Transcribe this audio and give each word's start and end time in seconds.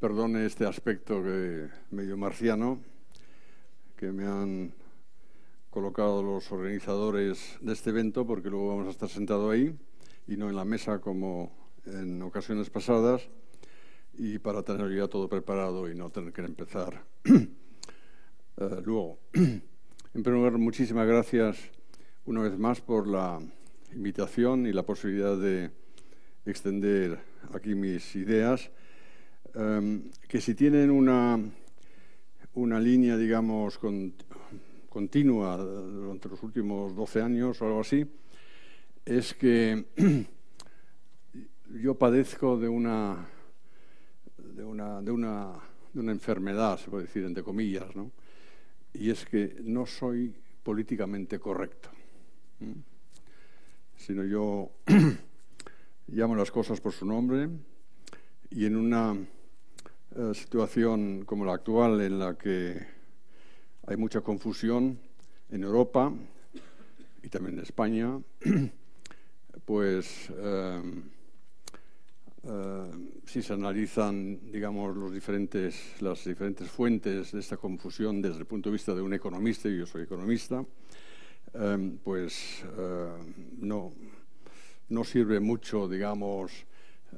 perdone 0.00 0.46
este 0.46 0.64
aspecto 0.64 1.22
que, 1.22 1.68
medio 1.90 2.16
marciano 2.16 2.80
que 3.96 4.12
me 4.12 4.26
han 4.26 4.72
colocado 5.70 6.22
los 6.22 6.50
organizadores 6.52 7.58
de 7.60 7.72
este 7.72 7.90
evento, 7.90 8.24
porque 8.24 8.48
luego 8.48 8.68
vamos 8.68 8.86
a 8.86 8.90
estar 8.90 9.08
sentados 9.08 9.52
ahí 9.52 9.76
y 10.28 10.36
no 10.36 10.48
en 10.48 10.56
la 10.56 10.64
mesa 10.64 11.00
como 11.00 11.52
en 11.84 12.22
ocasiones 12.22 12.70
pasadas, 12.70 13.28
y 14.14 14.38
para 14.38 14.62
tener 14.62 14.94
ya 14.94 15.08
todo 15.08 15.28
preparado 15.28 15.90
y 15.90 15.94
no 15.94 16.10
tener 16.10 16.32
que 16.32 16.42
empezar 16.42 17.04
eh, 17.24 17.48
luego. 18.84 19.18
en 19.32 19.62
primer 20.12 20.32
lugar, 20.34 20.58
muchísimas 20.58 21.06
gracias 21.06 21.58
una 22.24 22.42
vez 22.42 22.58
más 22.58 22.80
por 22.80 23.08
la 23.08 23.40
invitación 23.92 24.66
y 24.66 24.72
la 24.72 24.84
posibilidad 24.84 25.36
de 25.36 25.70
extender 26.44 27.18
aquí 27.52 27.74
mis 27.74 28.14
ideas, 28.16 28.70
em, 29.58 30.10
que 30.28 30.40
si 30.40 30.54
tienen 30.54 30.90
una, 30.90 31.38
una 32.54 32.80
línea, 32.80 33.16
digamos, 33.16 33.78
continua 34.88 35.56
durante 35.56 36.28
los 36.28 36.42
últimos 36.42 36.94
12 36.94 37.20
años 37.20 37.60
o 37.60 37.66
algo 37.66 37.80
así, 37.80 38.06
es 39.04 39.34
que 39.34 39.84
yo 41.82 41.94
padezco 41.98 42.58
de 42.58 42.68
una, 42.68 43.26
de 44.38 44.64
una, 44.64 45.02
de 45.02 45.10
una, 45.10 45.52
de 45.92 46.00
una 46.00 46.12
enfermedad, 46.12 46.78
se 46.78 46.90
puede 46.90 47.04
decir 47.04 47.24
entre 47.24 47.42
comillas, 47.42 47.94
¿no? 47.96 48.12
y 48.94 49.10
es 49.10 49.26
que 49.26 49.56
no 49.64 49.84
soy 49.84 50.34
políticamente 50.62 51.38
correcto 51.38 51.90
sino 53.96 54.24
yo 54.24 54.70
llamo 56.08 56.34
las 56.34 56.50
cosas 56.50 56.80
por 56.80 56.92
su 56.92 57.04
nombre 57.04 57.48
y 58.50 58.64
en 58.64 58.76
una 58.76 59.14
eh, 59.14 59.37
situación 60.34 61.24
como 61.24 61.44
la 61.44 61.54
actual 61.54 62.00
en 62.00 62.18
la 62.18 62.36
que 62.36 62.76
hay 63.86 63.96
mucha 63.96 64.20
confusión 64.20 64.98
en 65.50 65.62
Europa 65.62 66.12
y 67.22 67.28
también 67.28 67.56
en 67.56 67.62
España, 67.62 68.20
pues 69.64 70.30
eh, 70.36 70.82
eh, 72.44 72.90
si 73.26 73.42
se 73.42 73.52
analizan, 73.52 74.50
digamos, 74.50 74.96
los 74.96 75.12
diferentes, 75.12 76.00
las 76.00 76.24
diferentes 76.24 76.70
fuentes 76.70 77.32
de 77.32 77.40
esta 77.40 77.56
confusión 77.56 78.20
desde 78.20 78.40
el 78.40 78.46
punto 78.46 78.68
de 78.68 78.74
vista 78.74 78.94
de 78.94 79.02
un 79.02 79.14
economista, 79.14 79.68
y 79.68 79.78
yo 79.78 79.86
soy 79.86 80.02
economista, 80.02 80.64
Em, 81.54 81.96
pues 81.98 82.62
eh, 82.76 83.08
no, 83.58 83.92
no 84.90 85.04
sirve 85.04 85.40
mucho, 85.40 85.88
digamos, 85.88 86.52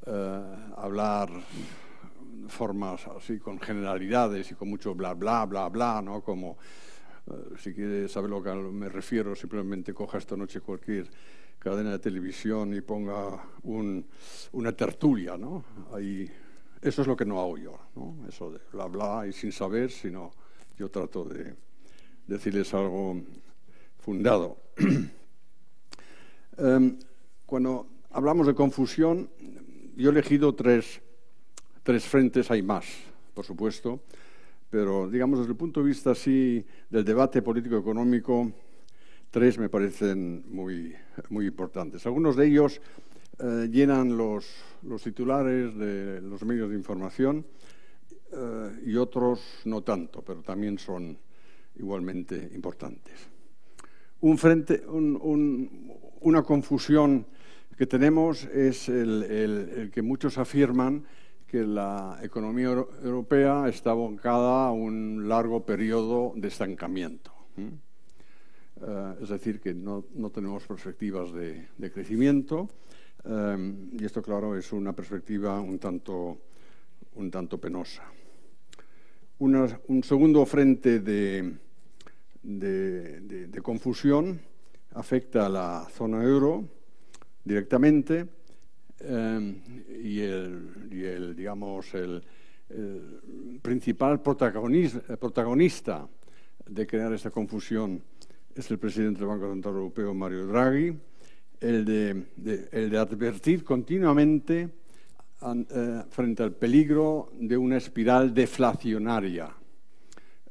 eh, 0.07 0.57
hablar 0.77 1.29
formas 2.49 3.07
así 3.07 3.39
con 3.39 3.59
generalidades 3.61 4.51
y 4.51 4.55
con 4.55 4.69
mucho 4.69 4.95
bla, 4.95 5.15
bla, 5.15 5.47
bla, 5.47 5.69
bla, 5.69 6.03
¿no? 6.03 6.23
Como, 6.23 6.59
eh, 7.27 7.57
si 7.59 7.75
quiere 7.75 8.09
saber 8.09 8.31
lo 8.31 8.43
que 8.43 8.53
me 8.55 8.89
refiero, 8.89 9.35
simplemente 9.35 9.95
coja 9.95 10.19
esta 10.19 10.37
noche 10.37 10.61
cualquier 10.61 11.11
cadena 11.59 11.93
de 11.93 11.99
televisión 11.99 12.75
y 12.75 12.81
ponga 12.81 13.45
una 13.63 14.73
tertulia, 14.73 15.37
¿no? 15.37 15.65
Ahí, 15.93 16.31
eso 16.81 17.03
es 17.03 17.09
lo 17.09 17.15
que 17.15 17.27
no 17.27 17.39
hago 17.39 17.59
yo, 17.59 17.79
¿no? 17.97 18.17
Eso 18.27 18.51
de 18.51 18.61
bla, 18.73 18.87
bla 18.87 19.27
y 19.29 19.33
sin 19.33 19.53
saber, 19.53 19.91
sino 19.91 20.31
yo 20.79 20.91
trato 20.91 21.25
de 21.25 21.55
decirles 22.27 22.73
algo 22.75 23.21
fundado. 23.99 24.57
Em, 26.59 26.99
cuando 27.47 27.87
hablamos 28.11 28.47
de 28.47 28.55
confusión, 28.55 29.31
yo 29.97 30.11
he 30.11 30.13
elegido 30.13 30.55
tres, 30.55 31.01
tres 31.83 32.05
frentes, 32.05 32.51
hay 32.51 32.63
más, 32.63 32.87
por 33.35 33.45
supuesto, 33.45 34.01
pero 34.69 35.09
digamos 35.11 35.39
desde 35.41 35.53
el 35.53 35.57
punto 35.57 35.81
de 35.81 35.87
vista 35.87 36.13
así 36.13 36.65
del 36.89 37.05
debate 37.05 37.43
político-económico, 37.43 38.53
tres 39.31 39.59
me 39.59 39.69
parecen 39.69 40.45
muy, 40.49 40.95
muy 41.29 41.47
importantes. 41.47 42.07
Algunos 42.07 42.37
de 42.37 42.47
ellos 42.47 42.81
eh, 43.39 43.69
llenan 43.71 44.17
los, 44.17 44.47
los, 44.83 45.03
titulares 45.03 45.75
de 45.77 46.21
los 46.21 46.45
medios 46.45 46.71
de 46.71 46.77
información 46.77 47.45
eh, 48.33 48.81
y 48.87 48.97
otros 48.97 49.41
no 49.65 49.83
tanto, 49.83 50.23
pero 50.23 50.43
también 50.43 50.79
son 50.79 51.17
igualmente 51.77 52.51
importantes 52.55 53.31
un 54.21 54.37
frente, 54.39 54.83
una 54.87 56.43
confusión 56.43 57.27
que 57.77 57.87
tenemos 57.87 58.45
es 58.45 58.89
el, 58.89 59.91
que 59.93 60.03
muchos 60.03 60.37
afirman 60.37 61.05
que 61.51 61.67
la 61.67 62.21
economía 62.23 62.69
europea 63.03 63.69
está 63.69 63.91
abocada 63.91 64.69
a 64.69 64.71
un 64.71 65.29
largo 65.29 65.67
periodo 65.67 66.33
de 66.37 66.47
estancamiento. 66.47 67.33
Eh, 67.59 69.15
es 69.21 69.29
decir, 69.29 69.59
que 69.59 69.75
no, 69.75 70.05
tenemos 70.33 70.65
perspectivas 70.65 71.33
de, 71.33 71.67
crecimiento 71.93 72.69
eh, 73.25 73.75
y 73.99 74.05
esto, 74.05 74.23
claro, 74.23 74.57
es 74.57 74.73
una 74.73 74.93
perspectiva 74.93 75.61
un 75.61 75.81
tanto, 75.81 76.39
un 77.17 77.31
tanto 77.33 77.59
penosa. 77.59 78.05
un 79.41 80.05
segundo 80.05 80.47
frente 80.47 81.01
de, 81.01 81.53
de, 82.43 83.61
confusión 83.61 84.41
afecta 84.95 85.47
a 85.47 85.49
la 85.49 85.89
zona 85.91 86.23
euro 86.23 86.65
directamente 87.45 88.40
eh, 89.01 89.63
y, 90.03 90.21
el, 90.21 91.35
digamos, 91.37 91.95
el, 91.95 92.23
principal 93.63 94.23
protagonista 94.23 96.09
de 96.67 96.87
crear 96.87 97.13
esta 97.13 97.33
confusión 97.33 98.01
es 98.55 98.71
el 98.71 98.79
presidente 98.79 99.19
del 99.21 99.29
Banco 99.29 99.51
Central 99.51 99.75
Europeo, 99.75 100.15
Mario 100.15 100.47
Draghi, 100.47 100.97
el 101.61 101.85
de, 101.85 102.69
el 102.73 102.97
advertir 102.97 103.65
continuamente 103.65 104.69
eh, 105.43 106.03
frente 106.11 106.43
al 106.43 106.53
peligro 106.53 107.33
de 107.35 107.57
una 107.57 107.77
espiral 107.77 108.35
deflacionaria 108.35 109.51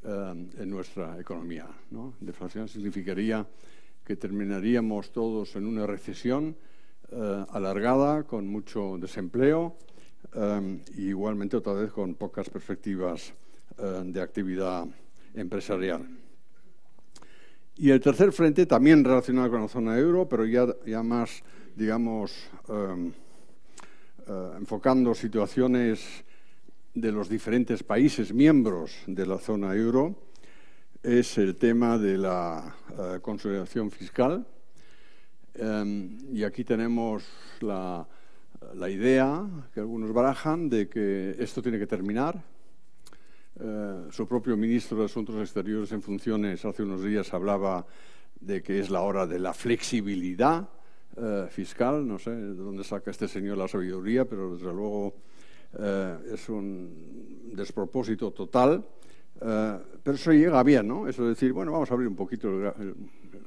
eh, 0.04 0.48
en 0.60 0.70
nuestra 0.70 1.20
economía. 1.20 1.68
¿no? 1.92 2.16
Deflación 2.20 2.68
significaría 2.68 3.46
que 4.04 4.16
terminaríamos 4.16 5.12
todos 5.12 5.56
en 5.56 5.66
una 5.66 5.86
recesión 5.86 6.56
eh, 7.12 7.46
alargada, 7.50 8.24
con 8.24 8.48
mucho 8.48 8.98
desempleo 9.00 9.76
eh, 10.34 10.82
igualmente 10.98 11.58
otra 11.58 11.74
vez 11.74 11.92
con 11.92 12.16
pocas 12.16 12.50
perspectivas 12.50 13.34
de 14.04 14.22
actividad 14.22 14.86
empresarial. 15.34 16.06
Y 17.78 17.92
el 17.92 18.02
tercer 18.02 18.34
frente, 18.34 18.66
también 18.66 19.06
relacionado 19.06 19.52
con 19.52 19.62
la 19.62 19.70
zona 19.70 19.98
euro, 19.98 20.28
pero 20.28 20.46
ya, 20.46 20.68
ya 20.86 21.02
más, 21.02 21.42
digamos, 21.78 22.34
enfocando 24.58 25.16
situaciones 25.16 26.26
de 26.94 27.12
los 27.14 27.30
diferentes 27.30 27.84
países 27.84 28.34
miembros 28.34 28.92
de 29.08 29.26
la 29.26 29.38
zona 29.38 29.74
euro 29.76 30.16
es 31.04 31.38
el 31.38 31.56
tema 31.56 31.98
de 31.98 32.18
la 32.18 32.76
eh, 32.92 33.20
consolidación 33.22 33.90
fiscal. 33.90 34.46
Em, 35.56 36.18
y 36.32 36.44
aquí 36.44 36.64
tenemos 36.64 37.24
la, 37.62 38.08
idea 38.90 39.46
que 39.74 39.80
algunos 39.80 40.14
barajan 40.14 40.70
de 40.70 40.88
que 40.88 41.36
esto 41.40 41.62
tiene 41.62 41.80
que 41.80 41.88
terminar. 41.88 42.42
Eh, 43.60 44.08
su 44.12 44.28
propio 44.28 44.56
ministro 44.56 44.98
de 45.00 45.06
Asuntos 45.06 45.36
Exteriores 45.36 45.92
en 45.92 46.02
funciones 46.02 46.64
hace 46.64 46.84
unos 46.84 47.04
días 47.04 47.34
hablaba 47.34 47.86
de 48.40 48.62
que 48.62 48.80
es 48.80 48.90
la 48.90 49.02
hora 49.02 49.28
de 49.28 49.40
la 49.40 49.54
flexibilidad 49.54 50.70
eh, 51.18 51.48
fiscal. 51.50 52.08
No 52.08 52.20
sé 52.20 52.32
de 52.32 52.56
dónde 52.56 52.84
saca 52.84 53.12
este 53.12 53.28
señor 53.28 53.58
la 53.58 53.68
sabiduría, 53.68 54.26
pero 54.26 54.54
desde 54.54 54.72
luego 54.74 55.16
eh, 55.78 56.18
es 56.34 56.48
un 56.50 57.52
despropósito 57.54 58.32
total, 58.32 58.86
pero 59.40 60.16
eso 60.18 60.34
llega 60.34 60.62
bien, 60.64 60.86
¿no? 60.86 61.08
Eso 61.08 61.24
de 61.24 61.30
decir, 61.30 61.54
bueno, 61.54 61.72
vamos 61.72 61.90
a 61.90 61.94
abrir 61.94 62.10
un 62.10 62.16
poquito 62.16 62.50
el, 62.50 62.94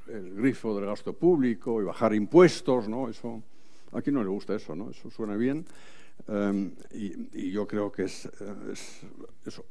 grifo 0.06 0.74
del 0.74 0.86
gasto 0.86 1.12
público 1.12 1.80
y 1.80 1.84
bajar 1.84 2.14
impuestos, 2.14 2.88
¿no? 2.88 3.08
Eso, 3.08 3.42
a 3.92 4.02
quién 4.02 4.14
no 4.14 4.22
le 4.22 4.30
gusta 4.30 4.54
eso, 4.54 4.74
¿no? 4.74 4.90
Eso 4.90 5.10
suena 5.10 5.36
bien. 5.36 5.64
Eh, 6.28 6.70
y, 7.32 7.50
yo 7.50 7.66
creo 7.66 7.90
que 7.90 8.04
es, 8.04 8.28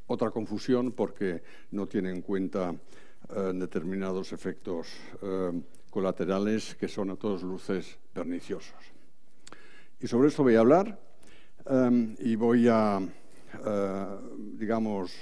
otra 0.08 0.32
confusión 0.32 0.92
porque 0.92 1.42
no 1.72 1.88
tiene 1.88 2.12
en 2.12 2.22
cuenta 2.22 2.76
determinados 3.54 4.34
efectos 4.34 4.88
colaterales 5.90 6.76
que 6.76 6.88
son 6.88 7.12
a 7.12 7.16
todas 7.16 7.44
luces 7.44 7.98
perniciosos. 8.12 8.74
Y 10.02 10.08
sobre 10.08 10.30
esto 10.30 10.44
voy 10.44 10.56
a 10.56 10.62
hablar. 10.62 11.00
Em, 11.66 12.16
y 12.20 12.36
voy 12.36 12.68
a, 12.68 13.00
eh, 13.00 14.06
digamos, 14.58 15.14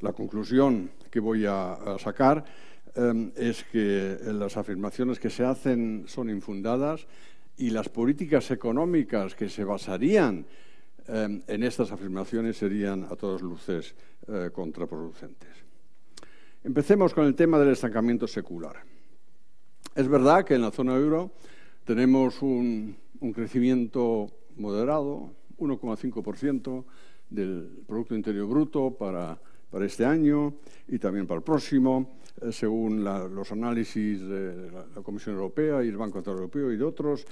la 0.00 0.12
conclusión 0.12 0.92
que 1.10 1.18
voy 1.18 1.44
a, 1.46 1.96
sacar 1.98 2.44
em, 2.94 3.32
es 3.36 3.64
que 3.64 4.18
las 4.26 4.56
afirmaciones 4.56 5.18
que 5.18 5.30
se 5.30 5.44
hacen 5.44 6.04
son 6.06 6.30
infundadas 6.30 7.06
y 7.56 7.70
las 7.70 7.88
políticas 7.88 8.50
económicas 8.50 9.34
que 9.34 9.48
se 9.48 9.64
basarían 9.64 10.46
em, 11.06 11.42
en 11.46 11.62
estas 11.62 11.92
afirmaciones 11.92 12.56
serían 12.56 13.04
a 13.04 13.16
todas 13.16 13.42
luces 13.42 13.94
eh, 14.28 14.50
contraproducentes. 14.52 15.50
Empecemos 16.64 17.12
con 17.12 17.26
el 17.26 17.34
tema 17.34 17.58
del 17.58 17.70
estancamiento 17.70 18.28
secular. 18.28 18.84
Es 19.96 20.08
verdad 20.08 20.44
que 20.44 20.54
en 20.54 20.62
la 20.62 20.70
zona 20.70 20.94
euro 20.94 21.32
tenemos 21.84 22.40
un, 22.40 22.96
crecimiento 23.34 24.30
moderado, 24.56 25.34
1,5% 25.58 26.84
del 27.28 27.82
Producto 27.86 28.14
Interior 28.14 28.46
Bruto 28.46 28.92
para, 28.92 29.38
este 29.80 30.04
año 30.04 30.54
y 30.86 30.98
también 30.98 31.26
para 31.26 31.38
el 31.38 31.44
próximo, 31.44 32.18
según 32.50 33.04
los 33.04 33.52
análisis 33.52 34.20
de 34.20 34.70
la, 34.70 35.02
Comisión 35.02 35.36
Europea 35.36 35.84
y 35.84 35.88
el 35.88 35.96
Banco 35.96 36.18
Central 36.18 36.36
Europeo 36.36 36.72
y 36.72 36.76
de 36.76 36.84
otros. 36.84 37.26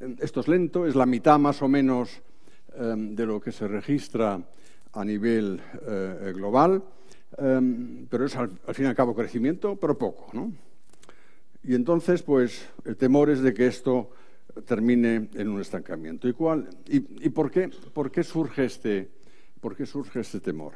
Eh, 0.00 0.16
esto 0.20 0.40
es 0.40 0.48
lento, 0.48 0.86
es 0.86 0.94
la 0.94 1.06
mitad 1.06 1.38
más 1.38 1.62
o 1.62 1.68
menos 1.68 2.22
em, 2.74 3.14
de 3.14 3.26
lo 3.26 3.40
que 3.40 3.52
se 3.52 3.68
registra 3.68 4.40
a 4.92 5.04
nivel 5.04 5.60
eh, 5.86 6.32
global, 6.34 6.82
em, 7.38 8.06
pero 8.08 8.26
es 8.26 8.36
al, 8.36 8.50
fin 8.72 8.86
y 8.86 8.88
al 8.88 8.94
cabo 8.94 9.14
crecimiento, 9.14 9.76
pero 9.76 9.96
poco. 9.96 10.28
¿no? 10.32 10.52
Y 11.62 11.74
entonces, 11.74 12.22
pues, 12.22 12.68
el 12.84 12.96
temor 12.96 13.30
es 13.30 13.40
de 13.40 13.52
que 13.52 13.66
esto 13.66 14.10
termine 14.64 15.28
en 15.34 15.48
un 15.48 15.60
estancamiento. 15.60 16.28
¿Y, 16.28 16.32
cuál, 16.32 16.68
y, 16.86 16.96
este, 16.96 17.30
por 17.30 18.10
qué 18.10 18.24
surge 18.24 20.20
este 20.20 20.40
temor? 20.40 20.74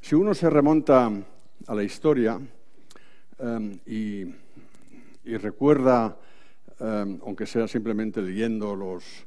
Si 0.00 0.14
uno 0.14 0.34
se 0.34 0.50
remonta 0.50 1.10
a 1.66 1.74
la 1.74 1.82
historia 1.82 2.38
em, 3.38 3.78
y, 3.86 4.26
recuerda, 5.36 6.16
em, 6.80 7.18
aunque 7.24 7.46
sea 7.46 7.66
simplemente 7.68 8.20
leyendo 8.22 8.74
los, 8.74 9.26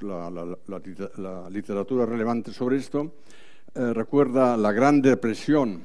la, 0.00 1.48
literatura 1.50 2.06
relevante 2.06 2.52
sobre 2.52 2.76
esto, 2.76 3.14
eh, 3.74 3.92
recuerda 3.92 4.56
la 4.56 4.72
Gran 4.72 5.02
Depresión 5.02 5.84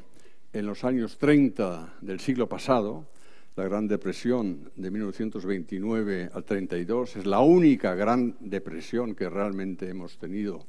en 0.54 0.66
los 0.66 0.84
años 0.84 1.18
30 1.18 1.96
del 2.02 2.20
siglo 2.20 2.48
pasado, 2.48 3.06
la 3.56 3.66
Gran 3.66 3.88
Depresión 3.88 4.72
de 4.76 4.92
1929 4.92 6.30
al 6.34 6.44
32 6.44 7.18
es 7.18 7.26
la 7.26 7.42
única 7.42 7.96
gran 7.96 8.38
depresión 8.40 9.14
que 9.14 9.30
realmente 9.30 9.90
hemos 9.90 10.18
tenido 10.18 10.66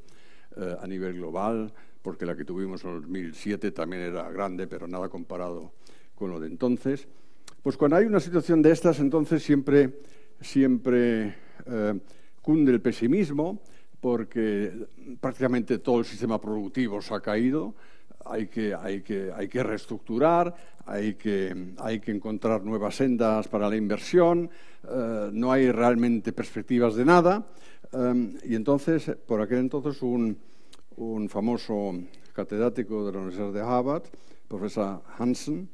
eh, 0.56 0.76
a 0.80 0.86
nivel 0.86 1.14
global, 1.14 1.72
porque 2.02 2.26
la 2.26 2.36
que 2.36 2.44
tuvimos 2.44 2.84
en 2.84 3.00
2007 3.00 3.70
también 3.70 4.02
era 4.02 4.30
grande, 4.30 4.66
pero 4.66 4.86
nada 4.88 5.08
comparado 5.08 5.72
con 6.14 6.30
lo 6.30 6.40
de 6.40 6.48
entonces. 6.48 7.08
Pues 7.62 7.76
cuando 7.76 7.96
hay 7.96 8.06
una 8.06 8.20
situación 8.20 8.60
de 8.60 8.72
estas, 8.72 8.98
entonces 8.98 9.42
siempre, 9.42 10.00
siempre 10.40 11.34
eh, 11.66 12.00
cunde 12.40 12.72
el 12.72 12.80
pesimismo, 12.80 13.62
porque 14.00 14.88
prácticamente 15.20 15.78
todo 15.78 16.00
el 16.00 16.04
sistema 16.04 16.40
productivo 16.40 17.00
se 17.00 17.14
ha 17.14 17.20
caído, 17.20 17.76
hay 18.24 18.48
que, 18.48 18.74
hay 18.74 19.02
que, 19.02 19.30
hay 19.32 19.46
que 19.46 19.62
reestructurar, 19.62 20.54
hay 20.86 21.14
que, 21.14 21.74
hay 21.78 22.00
que 22.00 22.10
encontrar 22.10 22.64
nuevas 22.64 22.96
sendas 22.96 23.46
para 23.46 23.68
la 23.68 23.76
inversión, 23.76 24.50
eh, 24.88 25.30
no 25.32 25.52
hay 25.52 25.70
realmente 25.70 26.32
perspectivas 26.32 26.96
de 26.96 27.04
nada. 27.04 27.46
Eh, 27.92 28.38
y 28.44 28.54
entonces, 28.56 29.16
por 29.26 29.40
aquel 29.40 29.58
entonces, 29.58 30.02
un, 30.02 30.36
un, 30.96 31.28
famoso 31.28 31.94
catedrático 32.32 33.06
de 33.06 33.12
la 33.12 33.18
Universidad 33.18 33.52
de 33.52 33.60
Harvard, 33.60 34.04
profesor 34.48 35.02
Hansen, 35.18 35.68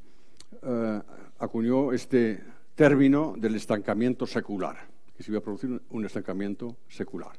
eh, 0.61 1.01
acuñó 1.39 1.91
este 1.93 2.43
término 2.75 3.35
del 3.37 3.55
estancamiento 3.55 4.25
secular, 4.25 4.77
que 5.15 5.23
se 5.23 5.31
iba 5.31 5.39
a 5.39 5.43
producir 5.43 5.81
un 5.89 6.05
estancamiento 6.05 6.77
secular. 6.87 7.31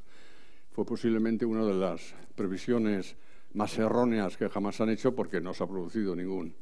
Fue 0.73 0.85
posiblemente 0.85 1.45
una 1.45 1.65
de 1.65 1.75
las 1.75 2.15
previsiones 2.35 3.17
más 3.55 3.77
erróneas 3.79 4.37
que 4.37 4.49
jamás 4.49 4.81
han 4.81 4.91
hecho 4.91 5.15
porque 5.15 5.41
no 5.41 5.55
se 5.55 5.65
ha 5.65 5.67
producido 5.67 6.15
ningún 6.15 6.55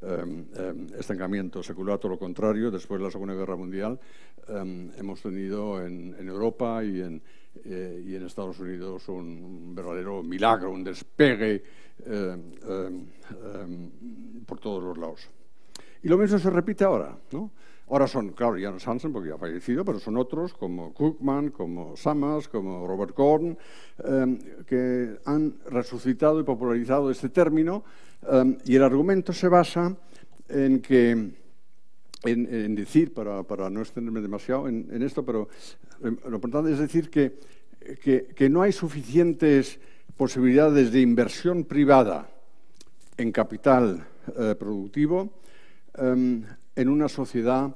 em, 0.00 0.46
em, 0.56 0.86
estancamiento 0.98 1.62
secular, 1.62 1.98
todo 1.98 2.12
lo 2.12 2.18
contrario, 2.18 2.70
después 2.70 2.98
de 2.98 3.04
la 3.04 3.10
Segunda 3.10 3.34
Guerra 3.34 3.56
Mundial 3.56 4.00
em, 4.48 4.90
hemos 4.96 5.20
tenido 5.20 5.84
en, 5.84 6.16
Europa 6.26 6.82
y 6.82 7.02
en, 7.02 7.22
eh, 7.64 8.02
y 8.06 8.14
en, 8.14 8.26
Estados 8.26 8.58
Unidos 8.58 9.08
un, 9.08 9.74
verdadero 9.74 10.22
milagro, 10.22 10.70
un 10.70 10.84
despegue 10.84 11.62
por 14.46 14.58
todos 14.58 14.82
los 14.82 14.98
lados. 14.98 15.28
Y 16.02 16.08
lo 16.08 16.16
mismo 16.16 16.38
se 16.38 16.48
repite 16.48 16.84
ahora, 16.84 17.16
¿no? 17.32 17.50
Ahora 17.90 18.06
son, 18.06 18.30
claro, 18.30 18.56
ya 18.56 18.70
no 18.70 18.76
es 18.76 18.86
Hansen 18.86 19.12
porque 19.12 19.30
ya 19.30 19.34
ha 19.34 19.38
fallecido, 19.38 19.84
pero 19.84 19.98
son 19.98 20.16
otros 20.16 20.54
como 20.54 20.94
Cookman, 20.94 21.50
como 21.50 21.96
Summers, 21.96 22.48
como 22.48 22.86
Robert 22.86 23.16
Gordon, 23.16 23.58
em, 24.04 24.38
que 24.64 25.18
han 25.24 25.56
resucitado 25.66 26.38
y 26.38 26.44
popularizado 26.44 27.10
este 27.10 27.28
término. 27.28 27.82
Y 28.64 28.76
el 28.76 28.82
argumento 28.84 29.32
se 29.32 29.48
basa 29.48 29.96
en 30.48 30.80
que, 30.80 31.30
en, 32.24 32.74
decir, 32.74 33.14
para, 33.14 33.42
para, 33.42 33.70
no 33.70 33.80
extenderme 33.80 34.20
demasiado 34.20 34.68
en, 34.68 35.02
esto, 35.02 35.24
pero 35.24 35.48
lo 36.00 36.34
importante 36.34 36.72
es 36.72 36.78
decir 36.78 37.08
que, 37.10 37.38
que, 38.34 38.48
no 38.50 38.62
hay 38.62 38.72
suficientes 38.72 39.80
posibilidades 40.16 40.92
de 40.92 41.00
inversión 41.00 41.64
privada 41.64 42.30
en 43.16 43.32
capital 43.32 44.06
eh, 44.38 44.54
productivo 44.58 45.32
em, 45.94 46.44
en 46.76 46.88
una 46.88 47.08
sociedad 47.08 47.74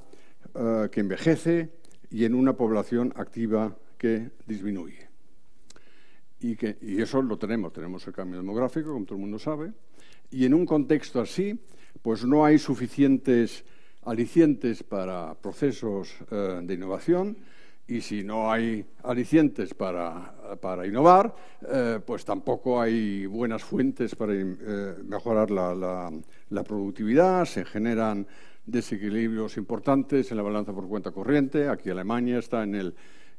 eh, 0.54 0.88
que 0.90 1.00
envejece 1.00 1.70
y 2.10 2.24
en 2.24 2.34
una 2.34 2.52
población 2.52 3.12
activa 3.16 3.76
que 3.96 4.30
disminuye. 4.46 5.08
Y, 6.40 6.56
que, 6.56 6.76
y 6.82 7.00
eso 7.00 7.22
lo 7.22 7.38
tenemos, 7.38 7.72
tenemos 7.72 8.06
el 8.06 8.12
cambio 8.12 8.38
demográfico, 8.38 8.92
como 8.92 9.06
todo 9.06 9.16
el 9.16 9.22
mundo 9.22 9.38
sabe, 9.38 9.72
y 10.30 10.44
en 10.44 10.52
un 10.52 10.66
contexto 10.66 11.20
así, 11.20 11.58
pues 12.02 12.24
no 12.24 12.44
hay 12.44 12.58
suficientes 12.58 13.64
alicientes 14.06 14.82
para 14.82 15.34
procesos 15.34 16.14
eh, 16.30 16.60
de 16.62 16.74
innovación, 16.74 17.36
y 17.86 18.00
si 18.00 18.24
no 18.24 18.50
hay 18.50 18.84
alicientes 19.02 19.74
para, 19.74 20.34
para 20.60 20.86
innovar, 20.86 21.34
eh, 21.68 22.00
pues 22.04 22.24
tampoco 22.24 22.80
hay 22.80 23.26
buenas 23.26 23.62
fuentes 23.62 24.14
para 24.14 24.32
mejorar 24.32 25.50
la, 25.50 26.10
la, 26.48 26.64
productividad, 26.64 27.44
se 27.44 27.64
generan 27.66 28.26
desequilibrios 28.64 29.58
importantes 29.58 30.30
en 30.30 30.38
la 30.38 30.42
balanza 30.42 30.72
por 30.72 30.88
cuenta 30.88 31.10
corriente. 31.10 31.68
Aquí 31.68 31.90
Alemania 31.90 32.38
está 32.38 32.62
en 32.62 32.74
el, 32.74 32.94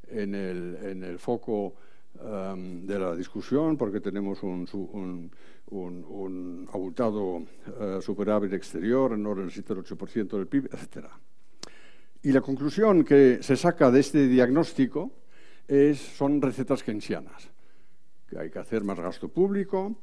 en 0.10 0.36
el, 0.36 0.78
en 0.84 1.04
el 1.04 1.18
foco 1.18 1.74
de 2.16 3.00
la 3.00 3.16
discusión 3.16 3.76
porque 3.76 4.00
tenemos 4.00 4.42
un, 4.44 4.68
un, 4.94 5.32
un, 5.72 6.68
abultado 6.72 7.38
uh, 7.38 8.02
superávit 8.02 8.54
exterior, 8.54 9.18
no 9.18 9.36
necesita 9.36 9.74
el 9.74 9.80
8% 9.80 10.38
del 10.38 10.48
PIB, 10.48 10.70
etc. 10.74 11.08
Y 12.24 12.32
la 12.32 12.42
conclusión 12.42 13.04
que 13.04 13.40
se 13.42 13.56
saca 13.56 13.92
de 13.92 14.00
este 14.00 14.28
diagnóstico 14.28 15.12
es, 15.68 16.00
son 16.00 16.42
recetas 16.42 16.84
keynesianas, 16.84 17.50
que 18.28 18.38
hay 18.38 18.50
que 18.50 18.60
hacer 18.60 18.84
más 18.84 19.00
gasto 19.00 19.30
público, 19.30 19.98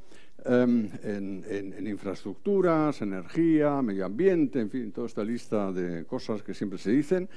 Em, 0.45 0.91
en, 1.05 1.87
infraestructuras, 1.87 3.01
energía, 3.01 3.81
medio 3.81 4.07
ambiente, 4.07 4.59
en 4.59 4.71
fin, 4.71 4.91
toda 4.91 5.07
esta 5.07 5.23
lista 5.23 5.71
de 5.71 6.05
cosas 6.05 6.43
que 6.43 6.53
siempre 6.53 6.79
se 6.79 6.91
dicen. 6.91 7.29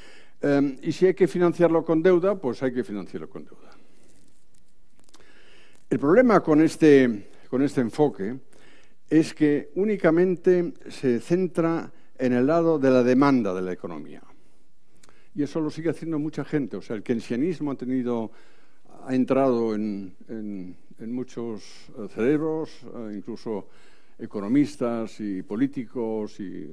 Em, 0.42 0.76
y 0.82 0.92
si 0.92 1.06
hay 1.06 1.14
que 1.14 1.28
financiarlo 1.28 1.86
con 1.86 2.02
deuda, 2.02 2.36
pues 2.36 2.64
hay 2.64 2.74
que 2.74 2.84
financiarlo 2.84 3.30
con 3.30 3.46
deuda. 3.46 3.70
El 5.88 6.00
problema 6.00 6.40
con 6.40 6.62
este, 6.62 7.30
con 7.56 7.62
este 7.62 7.80
enfoque 7.80 8.38
es 9.10 9.34
que 9.34 9.72
únicamente 9.76 10.74
se 10.90 11.22
centra 11.22 11.90
en 12.18 12.34
el 12.34 12.46
lado 12.46 12.78
de 12.78 12.92
la 12.92 13.02
demanda 13.02 13.54
de 13.54 13.62
la 13.62 13.72
economía. 13.72 14.22
Y 15.34 15.42
eso 15.42 15.62
lo 15.62 15.70
sigue 15.70 15.90
haciendo 15.90 16.20
mucha 16.20 16.44
gente. 16.44 16.76
O 16.76 16.82
sea, 16.82 16.98
el 16.98 17.02
keynesianismo 17.02 17.72
ha 17.72 17.76
tenido, 17.76 18.30
ha 19.06 19.16
entrado 19.16 19.74
en 19.74 20.76
muchos 21.00 21.64
eh, 21.98 22.10
cerebros, 22.14 22.72
eh, 22.84 23.14
incluso 23.16 23.70
economistas 24.20 25.22
y 25.22 25.42
políticos 25.42 26.38
y 26.42 26.68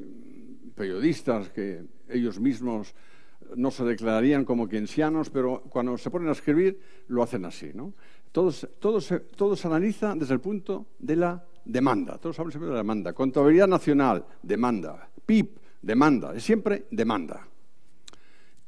periodistas 0.74 1.50
que 1.50 1.80
ellos 2.08 2.40
mismos 2.40 2.92
no 3.56 3.70
se 3.70 3.84
declararían 3.84 4.44
como 4.44 4.68
keynesianos, 4.68 5.30
pero 5.30 5.62
cuando 5.68 5.96
se 5.98 6.10
ponen 6.10 6.28
a 6.28 6.32
escribir 6.32 6.80
lo 7.08 7.22
hacen 7.22 7.44
así. 7.44 7.70
¿no? 7.74 7.94
Todo, 8.32 8.50
se, 9.00 9.66
analiza 9.66 10.14
desde 10.14 10.34
el 10.34 10.40
punto 10.40 10.86
de 10.98 11.16
la 11.16 11.44
demanda. 11.64 12.18
Todos 12.18 12.38
hablan 12.38 12.52
siempre 12.52 12.68
de 12.68 12.72
la 12.72 12.80
demanda. 12.80 13.12
Contabilidad 13.12 13.68
nacional, 13.68 14.24
demanda. 14.42 15.08
PIB, 15.26 15.50
demanda. 15.82 16.34
Es 16.34 16.42
siempre 16.42 16.86
demanda. 16.90 17.46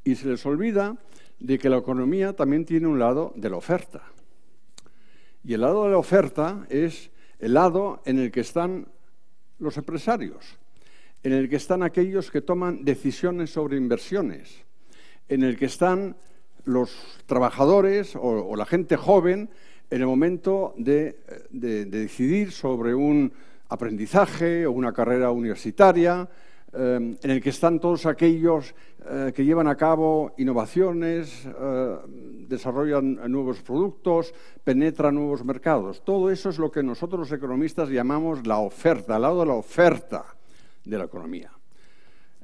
Y 0.05 0.15
se 0.17 0.29
les 0.29 0.45
olvida 0.45 0.97
de 1.41 1.59
que 1.59 1.71
la 1.71 1.79
economía 1.79 2.35
también 2.35 2.65
tiene 2.65 2.87
un 2.87 2.99
lado 2.99 3.33
de 3.37 3.51
la 3.51 3.57
oferta. 3.57 4.03
Y 5.43 5.55
el 5.55 5.63
lado 5.63 5.85
de 5.85 5.91
la 5.91 5.99
oferta 5.99 6.67
es 6.69 7.11
el 7.39 7.55
lado 7.55 8.03
en 8.05 8.19
el 8.19 8.31
que 8.31 8.41
están 8.41 8.89
los 9.59 9.77
empresarios, 9.77 10.59
en 11.23 11.33
el 11.33 11.49
que 11.49 11.57
están 11.57 11.83
aquellos 11.83 12.31
que 12.31 12.41
toman 12.41 12.85
decisiones 12.85 13.51
sobre 13.51 13.77
inversiones, 13.77 14.64
en 15.29 15.43
el 15.43 15.57
que 15.57 15.67
están 15.67 16.17
los 16.65 16.91
trabajadores 17.27 18.17
o, 18.17 18.57
la 18.57 18.67
gente 18.67 18.97
joven 18.97 19.51
en 19.91 20.01
el 20.01 20.07
momento 20.07 20.75
de, 20.77 21.17
decidir 21.51 22.53
sobre 22.53 22.95
un 22.95 23.33
aprendizaje 23.69 24.67
o 24.67 24.73
una 24.73 24.93
carrera 24.93 25.31
universitaria 25.31 26.29
en 26.73 27.19
el 27.23 27.41
que 27.41 27.51
están 27.51 27.79
todos 27.79 28.07
aquellos 28.07 28.75
que 29.35 29.45
llevan 29.45 29.69
a 29.69 29.77
cabo 29.77 30.35
innovaciones, 30.39 31.47
desarrollan 32.49 33.21
nuevos 33.31 33.61
productos, 33.61 34.35
penetran 34.65 35.15
nuevos 35.15 35.45
mercados. 35.45 36.03
Todo 36.05 36.31
eso 36.31 36.49
es 36.49 36.59
lo 36.59 36.73
que 36.73 36.83
nosotros 36.83 37.21
los 37.21 37.33
economistas 37.33 37.91
llamamos 37.91 38.47
la 38.47 38.59
oferta, 38.59 39.17
al 39.17 39.23
lado 39.23 39.41
de 39.41 39.47
la 39.47 39.55
oferta 39.55 40.25
de 40.85 40.99
la 40.99 41.05
economía. 41.05 41.53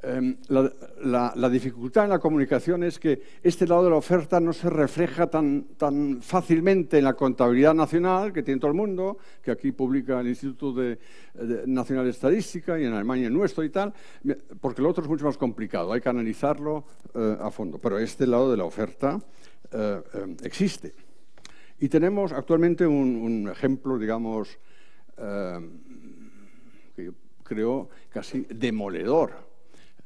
Em, 0.03 0.39
la, 0.49 1.49
dificultad 1.51 2.05
en 2.05 2.11
la 2.11 2.19
comunicación 2.19 2.83
es 2.85 2.99
que 2.99 3.21
este 3.43 3.67
lado 3.67 3.85
de 3.85 3.91
la 3.91 3.97
oferta 3.97 4.41
no 4.41 4.55
se 4.55 4.71
refleja 4.71 5.27
tan, 5.27 5.65
tan, 5.77 6.23
fácilmente 6.23 6.97
en 6.97 7.05
la 7.05 7.13
contabilidad 7.13 7.75
nacional 7.75 8.33
que 8.33 8.43
tiene 8.43 8.59
todo 8.59 8.71
el 8.71 8.77
mundo, 8.79 9.19
que 9.43 9.51
aquí 9.51 9.73
publica 9.73 10.21
el 10.21 10.29
Instituto 10.29 10.73
de, 10.81 10.99
Nacional 11.67 12.07
de 12.07 12.13
Estadística 12.13 12.81
y 12.81 12.87
en 12.87 12.95
Alemania 12.95 13.27
el 13.27 13.35
nuestro 13.35 13.63
y 13.63 13.69
tal, 13.69 13.93
porque 14.61 14.81
lo 14.81 14.89
otro 14.89 15.05
es 15.05 15.11
mucho 15.11 15.27
más 15.27 15.37
complicado, 15.37 15.93
hay 15.93 16.01
que 16.01 16.09
analizarlo 16.09 16.85
eh, 17.15 17.37
a 17.39 17.51
fondo. 17.51 17.79
Pero 17.79 17.99
este 17.99 18.27
lado 18.27 18.51
de 18.51 18.57
la 18.57 18.65
oferta 18.65 19.19
eh, 19.71 20.01
eh, 20.15 20.37
existe. 20.45 20.95
Y 21.79 21.91
tenemos 21.91 22.33
actualmente 22.33 22.87
un, 22.87 23.51
ejemplo, 23.51 23.99
digamos, 23.99 24.59
que 26.95 27.05
yo 27.05 27.13
creo 27.43 27.91
casi 28.11 28.47
demoledor 28.49 29.50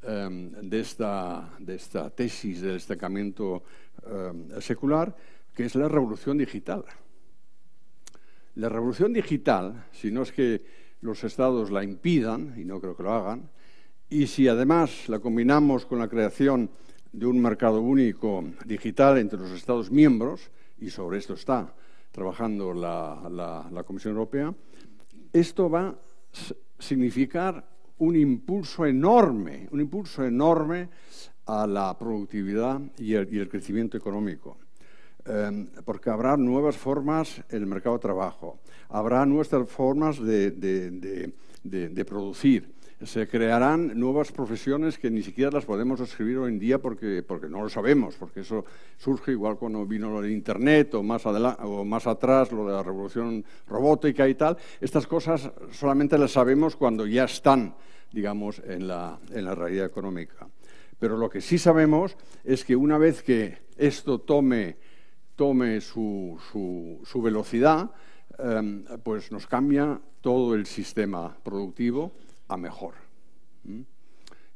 Em, 0.07 0.51
de, 0.61 0.81
esta, 0.81 1.49
de, 1.59 1.77
esta, 1.77 2.11
tesis 2.11 2.61
del 2.61 2.75
destacamiento 2.75 3.63
em, 4.05 4.61
secular, 4.61 5.17
que 5.55 5.65
es 5.65 5.75
la 5.77 5.89
revolución 5.89 6.37
digital. 6.37 6.85
La 8.57 8.69
revolución 8.69 9.15
digital, 9.15 9.87
si 9.93 10.11
no 10.11 10.23
es 10.23 10.33
que 10.33 10.61
los 11.01 11.25
estados 11.25 11.71
la 11.71 11.83
impidan, 11.83 12.53
y 12.59 12.67
no 12.67 12.81
creo 12.83 12.95
que 12.95 13.03
lo 13.03 13.15
hagan, 13.15 13.49
y 14.11 14.27
si 14.27 14.47
además 14.47 15.09
la 15.09 15.21
combinamos 15.21 15.87
con 15.87 16.01
la 16.01 16.09
creación 16.09 16.69
de 17.11 17.25
un 17.25 17.41
mercado 17.41 17.81
único 17.81 18.45
digital 18.67 19.17
entre 19.17 19.39
los 19.39 19.53
Estados 19.53 19.91
miembros, 19.91 20.51
y 20.79 20.91
sobre 20.91 21.17
esto 21.17 21.33
está 21.33 21.75
trabajando 22.13 22.75
la, 22.75 23.71
la 23.73 23.85
Comisión 23.85 24.13
Europea, 24.13 24.55
esto 25.33 25.71
va 25.71 25.89
a 25.89 25.97
significar 26.79 27.74
un 27.99 28.17
impulso 28.17 28.87
enorme, 28.87 29.69
un 29.71 29.81
impulso 29.81 30.25
enorme 30.25 30.89
a 31.47 31.67
la 31.67 31.97
productividad 31.99 32.81
y 32.99 33.15
el, 33.15 33.49
crecimiento 33.49 33.97
económico. 33.97 34.59
Em, 35.27 35.67
porque 35.85 36.11
habrá 36.11 36.37
nuevas 36.37 36.77
formas 36.77 37.43
en 37.49 37.63
el 37.63 37.67
mercado 37.67 37.97
de 37.97 38.03
trabajo, 38.03 38.59
habrá 38.91 39.25
nuevas 39.25 39.49
formas 39.69 40.19
de 40.23 42.05
producir, 42.07 42.74
se 43.03 43.27
crearán 43.29 43.99
nuevas 43.99 44.31
profesiones 44.31 44.99
que 44.99 45.11
ni 45.11 45.23
siquiera 45.23 45.51
las 45.51 45.65
podemos 45.65 46.01
escribir 46.01 46.39
hoy 46.39 46.53
en 46.53 46.59
día 46.59 46.79
porque, 46.79 47.23
porque 47.27 47.49
no 47.49 47.63
lo 47.63 47.69
sabemos, 47.69 48.15
porque 48.15 48.41
eso 48.41 48.65
surge 48.97 49.33
igual 49.33 49.57
cuando 49.57 49.85
vino 49.85 50.11
lo 50.11 50.23
de 50.23 50.33
Internet 50.33 50.95
o 50.95 51.03
más, 51.03 51.27
o 51.27 51.85
más 51.85 52.07
atrás 52.07 52.53
lo 52.53 52.67
de 52.67 52.73
la 52.73 52.83
revolución 52.83 53.45
robótica 53.67 54.29
y 54.29 54.35
tal. 54.35 54.57
Estas 54.81 55.07
cosas 55.07 55.51
solamente 55.73 56.17
las 56.17 56.33
sabemos 56.33 56.77
cuando 56.77 57.07
ya 57.07 57.25
están, 57.25 57.75
digamos, 58.13 58.63
en 58.65 58.87
la, 58.87 59.19
en 59.31 59.45
la 59.45 59.55
realidad 59.55 59.87
económica. 59.87 60.49
Pero 60.99 61.17
lo 61.17 61.29
que 61.29 61.41
sí 61.41 61.59
sabemos 61.59 62.17
es 62.45 62.65
que 62.65 62.77
una 62.77 62.97
vez 62.97 63.23
que 63.23 63.59
esto 63.77 64.21
tome, 64.21 64.77
tome 65.35 65.81
su, 65.81 66.39
su, 67.05 67.23
velocidad, 67.23 67.91
em, 68.39 68.85
pues 69.03 69.33
nos 69.33 69.47
cambia 69.47 70.01
todo 70.21 70.55
el 70.55 70.67
sistema 70.67 71.37
productivo 71.43 72.13
a 72.49 72.57
mejor. 72.57 72.95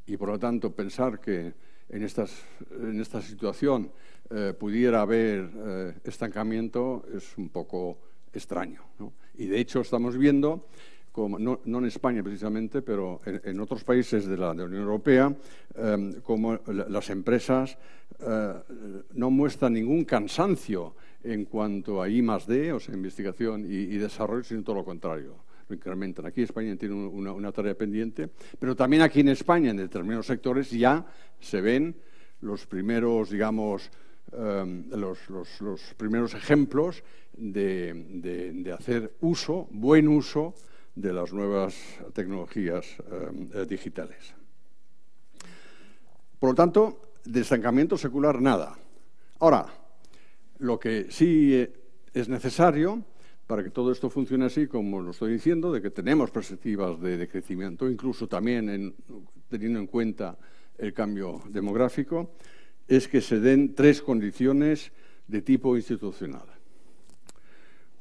Y 0.07 0.17
por 0.17 0.29
lo 0.29 0.39
tanto, 0.39 0.75
pensar 0.75 1.21
que 1.21 1.53
en, 1.89 2.03
estas, 2.03 2.33
en 2.71 3.01
esta 3.01 3.21
situación 3.21 3.91
eh, 4.31 4.55
pudiera 4.59 5.03
haber 5.03 5.51
eh, 5.55 5.95
estancamiento 6.05 7.05
es 7.15 7.37
un 7.39 7.49
poco 7.49 7.99
extraño. 8.33 8.83
Y 9.37 9.47
de 9.47 9.59
hecho 9.59 9.81
estamos 9.81 10.17
viendo, 10.17 10.67
como, 11.13 11.39
no, 11.39 11.61
en 11.65 11.85
España 11.87 12.23
precisamente, 12.23 12.83
pero 12.83 13.21
en, 13.25 13.61
otros 13.61 13.85
países 13.85 14.27
de 14.27 14.37
la, 14.37 14.51
Unión 14.53 14.75
Europea, 14.75 15.35
em, 15.75 16.21
como 16.21 16.59
las 16.67 17.11
empresas 17.11 17.79
eh, 18.21 18.55
no 19.15 19.31
muestran 19.31 19.73
ningún 19.73 20.05
cansancio 20.05 20.95
en 21.25 21.47
cuanto 21.47 22.03
a 22.03 22.09
I 22.09 22.23
más 22.23 22.47
D, 22.47 22.73
o 22.73 22.81
sea, 22.81 22.95
investigación 22.95 23.65
y 23.67 23.97
desarrollo, 23.97 24.45
sino 24.45 24.63
todo 24.63 24.77
lo 24.77 24.85
contrario 24.85 25.48
incrementan. 25.75 26.27
Aquí 26.27 26.43
España 26.43 26.77
tiene 26.77 26.95
una, 26.95 27.53
tarea 27.53 27.75
pendiente, 27.75 28.29
pero 28.59 28.75
también 28.75 29.03
aquí 29.03 29.21
en 29.21 29.29
España, 29.29 29.71
en 29.71 29.77
determinados 29.77 30.27
sectores, 30.27 30.71
ya 30.71 31.07
se 31.41 31.61
ven 31.61 31.97
los 32.41 32.67
primeros, 32.67 33.31
digamos, 33.31 33.91
em, 34.33 34.85
los, 34.91 35.19
primeros 35.97 36.35
ejemplos 36.35 37.03
de, 37.37 38.75
hacer 38.77 39.15
uso, 39.21 39.69
buen 39.71 40.09
uso, 40.09 40.55
de 40.95 41.13
las 41.13 41.33
nuevas 41.33 41.77
tecnologías 42.13 42.97
em, 43.11 43.49
eh, 43.55 43.67
digitales. 43.67 44.35
Por 46.39 46.51
lo 46.51 46.55
tanto, 46.55 47.15
de 47.25 47.41
estancamiento 47.41 47.97
secular 47.97 48.41
nada. 48.41 48.77
Ahora, 49.39 49.67
lo 50.59 50.79
que 50.79 51.07
sí 51.11 51.55
eh, 51.55 51.73
es 52.15 52.29
necesario 52.29 53.05
para 53.49 53.65
que 53.65 53.71
todo 53.71 53.91
esto 53.91 54.11
funcione 54.11 54.45
así, 54.45 54.67
como 54.67 55.01
lo 55.01 55.13
estoy 55.13 55.33
diciendo, 55.33 55.73
de 55.73 55.81
que 55.81 55.91
tenemos 55.91 56.31
perspectivas 56.31 57.01
de, 57.01 57.27
crecimiento, 57.27 57.89
incluso 57.89 58.29
también 58.29 58.95
teniendo 59.49 59.79
en 59.79 59.87
cuenta 59.87 60.37
el 60.77 60.93
cambio 60.93 61.43
demográfico, 61.49 62.35
es 62.87 63.09
que 63.09 63.23
se 63.23 63.41
den 63.41 63.75
tres 63.75 64.03
condiciones 64.03 64.93
de 65.27 65.41
tipo 65.41 65.79
institucional. 65.79 66.45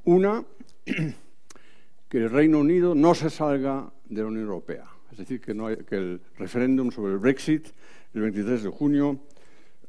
Una, 0.04 0.44
que 2.10 2.18
el 2.18 2.30
Reino 2.30 2.60
Unido 2.60 2.94
no 2.94 3.16
se 3.16 3.30
salga 3.30 3.90
de 4.04 4.24
la 4.24 4.28
Unión 4.28 4.48
Europea, 4.48 4.84
es 5.14 5.18
decir, 5.18 5.40
que, 5.40 5.52
el 5.52 6.20
referéndum 6.38 6.92
sobre 6.92 7.14
el 7.14 7.20
Brexit 7.20 7.68
el 8.14 8.22
23 8.22 8.64
de 8.64 8.70
junio 8.70 9.20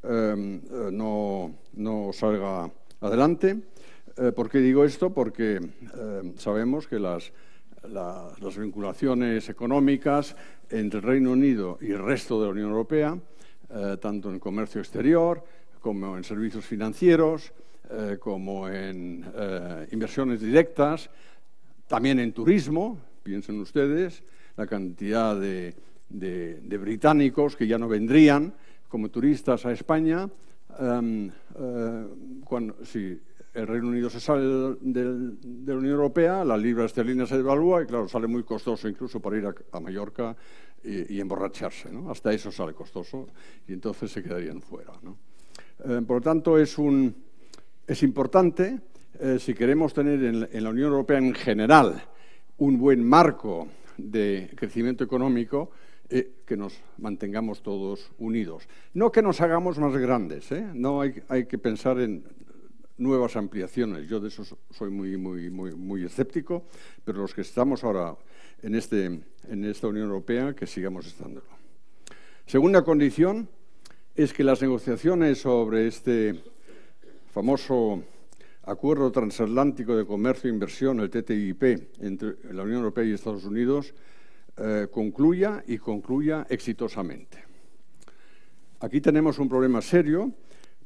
em, 0.03 0.61
eh, 0.71 0.89
no 0.93 2.11
salga 2.13 2.71
adelante 3.01 3.57
eh, 4.21 4.33
¿Por 4.33 4.49
qué 4.49 4.57
digo 4.59 4.83
esto? 4.83 5.11
Porque 5.13 5.61
eh, 5.61 6.33
sabemos 6.37 6.87
que 6.87 6.99
las, 6.99 7.31
vinculaciones 8.57 9.47
económicas 9.47 10.35
entre 10.69 10.99
el 10.99 11.05
Reino 11.05 11.31
Unido 11.31 11.77
y 11.79 11.91
el 11.91 12.03
resto 12.03 12.37
de 12.39 12.47
la 12.47 12.51
Unión 12.51 12.69
Europea, 12.71 13.17
eh, 13.69 13.95
tanto 14.01 14.29
en 14.29 14.39
comercio 14.39 14.81
exterior 14.81 15.41
como 15.79 16.17
en 16.17 16.25
servicios 16.25 16.65
financieros, 16.65 17.53
como 18.19 18.69
en 18.69 19.25
inversiones 19.91 20.41
directas, 20.41 21.09
también 21.87 22.19
en 22.19 22.33
turismo, 22.33 22.99
piensen 23.23 23.59
ustedes, 23.59 24.21
la 24.57 24.67
cantidad 24.67 25.35
de, 25.39 25.73
británicos 26.77 27.55
que 27.55 27.65
ya 27.65 27.79
no 27.79 27.87
vendrían 27.87 28.53
como 28.89 29.09
turistas 29.09 29.65
a 29.65 29.71
España, 29.71 30.29
em, 30.77 31.31
cuando, 32.45 32.85
si 32.85 33.19
el 33.53 33.67
Reino 33.67 33.87
Unido 33.87 34.09
se 34.09 34.19
sale 34.19 34.75
de, 34.81 35.03
la 35.65 35.75
Unión 35.75 35.93
Europea, 35.93 36.43
la 36.45 36.57
libra 36.57 36.85
esterlina 36.85 37.25
se 37.25 37.37
devalúa 37.37 37.81
y, 37.81 37.85
claro, 37.85 38.07
sale 38.07 38.27
muy 38.27 38.43
costoso 38.43 38.87
incluso 38.87 39.19
para 39.19 39.37
ir 39.37 39.45
a, 39.71 39.79
Mallorca 39.79 40.35
y, 40.83 41.19
emborracharse. 41.19 41.91
¿no? 41.91 42.11
Hasta 42.11 42.31
eso 42.31 42.51
sale 42.51 42.73
costoso 42.73 43.27
y 43.67 43.73
entonces 43.73 44.11
se 44.11 44.21
quedarían 44.21 44.61
fuera. 44.61 44.93
Eh, 45.85 46.01
por 46.05 46.17
lo 46.17 46.21
tanto, 46.21 46.57
es, 46.57 46.77
un, 46.77 47.15
es 47.87 48.03
importante, 48.03 48.79
eh, 49.19 49.37
si 49.39 49.53
queremos 49.53 49.93
tener 49.93 50.23
en, 50.23 50.63
la 50.63 50.69
Unión 50.69 50.91
Europea 50.91 51.17
en 51.17 51.33
general 51.33 52.03
un 52.57 52.77
buen 52.77 53.03
marco 53.03 53.67
de 53.97 54.51
crecimiento 54.55 55.03
económico, 55.03 55.71
eh, 56.11 56.41
que 56.45 56.57
nos 56.57 56.79
mantengamos 56.97 57.61
todos 57.61 58.11
unidos. 58.17 58.67
No 58.93 59.11
que 59.11 59.21
nos 59.21 59.41
hagamos 59.41 59.77
más 59.77 59.95
grandes, 59.95 60.49
no 60.73 61.01
hay, 61.01 61.21
hay, 61.27 61.45
que 61.45 61.59
pensar 61.59 61.99
en 61.99 62.23
nuevas 62.99 63.35
ampliaciones. 63.35 64.07
Yo 64.07 64.19
de 64.19 64.27
eso 64.27 64.43
soy 64.69 64.89
muy, 64.89 65.17
muy, 65.17 65.49
muy, 65.49 65.73
muy 65.73 66.05
escéptico, 66.05 66.65
pero 67.03 67.19
los 67.19 67.33
que 67.33 67.41
estamos 67.41 67.83
ahora 67.83 68.15
en, 68.61 68.75
este, 68.75 69.05
en 69.05 69.65
esta 69.65 69.87
Unión 69.87 70.05
Europea, 70.07 70.53
que 70.53 70.67
sigamos 70.67 71.07
estándolo. 71.07 71.47
Segunda 72.45 72.83
condición 72.83 73.49
es 74.15 74.33
que 74.33 74.43
las 74.43 74.61
negociaciones 74.61 75.39
sobre 75.39 75.87
este 75.87 76.43
famoso 77.31 78.03
Acuerdo 78.63 79.11
Transatlántico 79.11 79.95
de 79.95 80.05
Comercio 80.05 80.49
e 80.49 80.53
Inversión, 80.53 80.99
el 80.99 81.09
TTIP, 81.09 81.63
entre 82.01 82.35
la 82.53 82.63
Unión 82.63 82.79
Europea 82.79 83.03
y 83.03 83.13
Estados 83.13 83.45
Unidos, 83.45 83.95
eh, 84.57 84.87
concluya 84.91 85.63
y 85.65 85.77
concluya 85.77 86.45
exitosamente. 86.49 87.43
Aquí 88.81 89.01
tenemos 89.01 89.39
un 89.39 89.49
problema 89.49 89.81
serio 89.81 90.31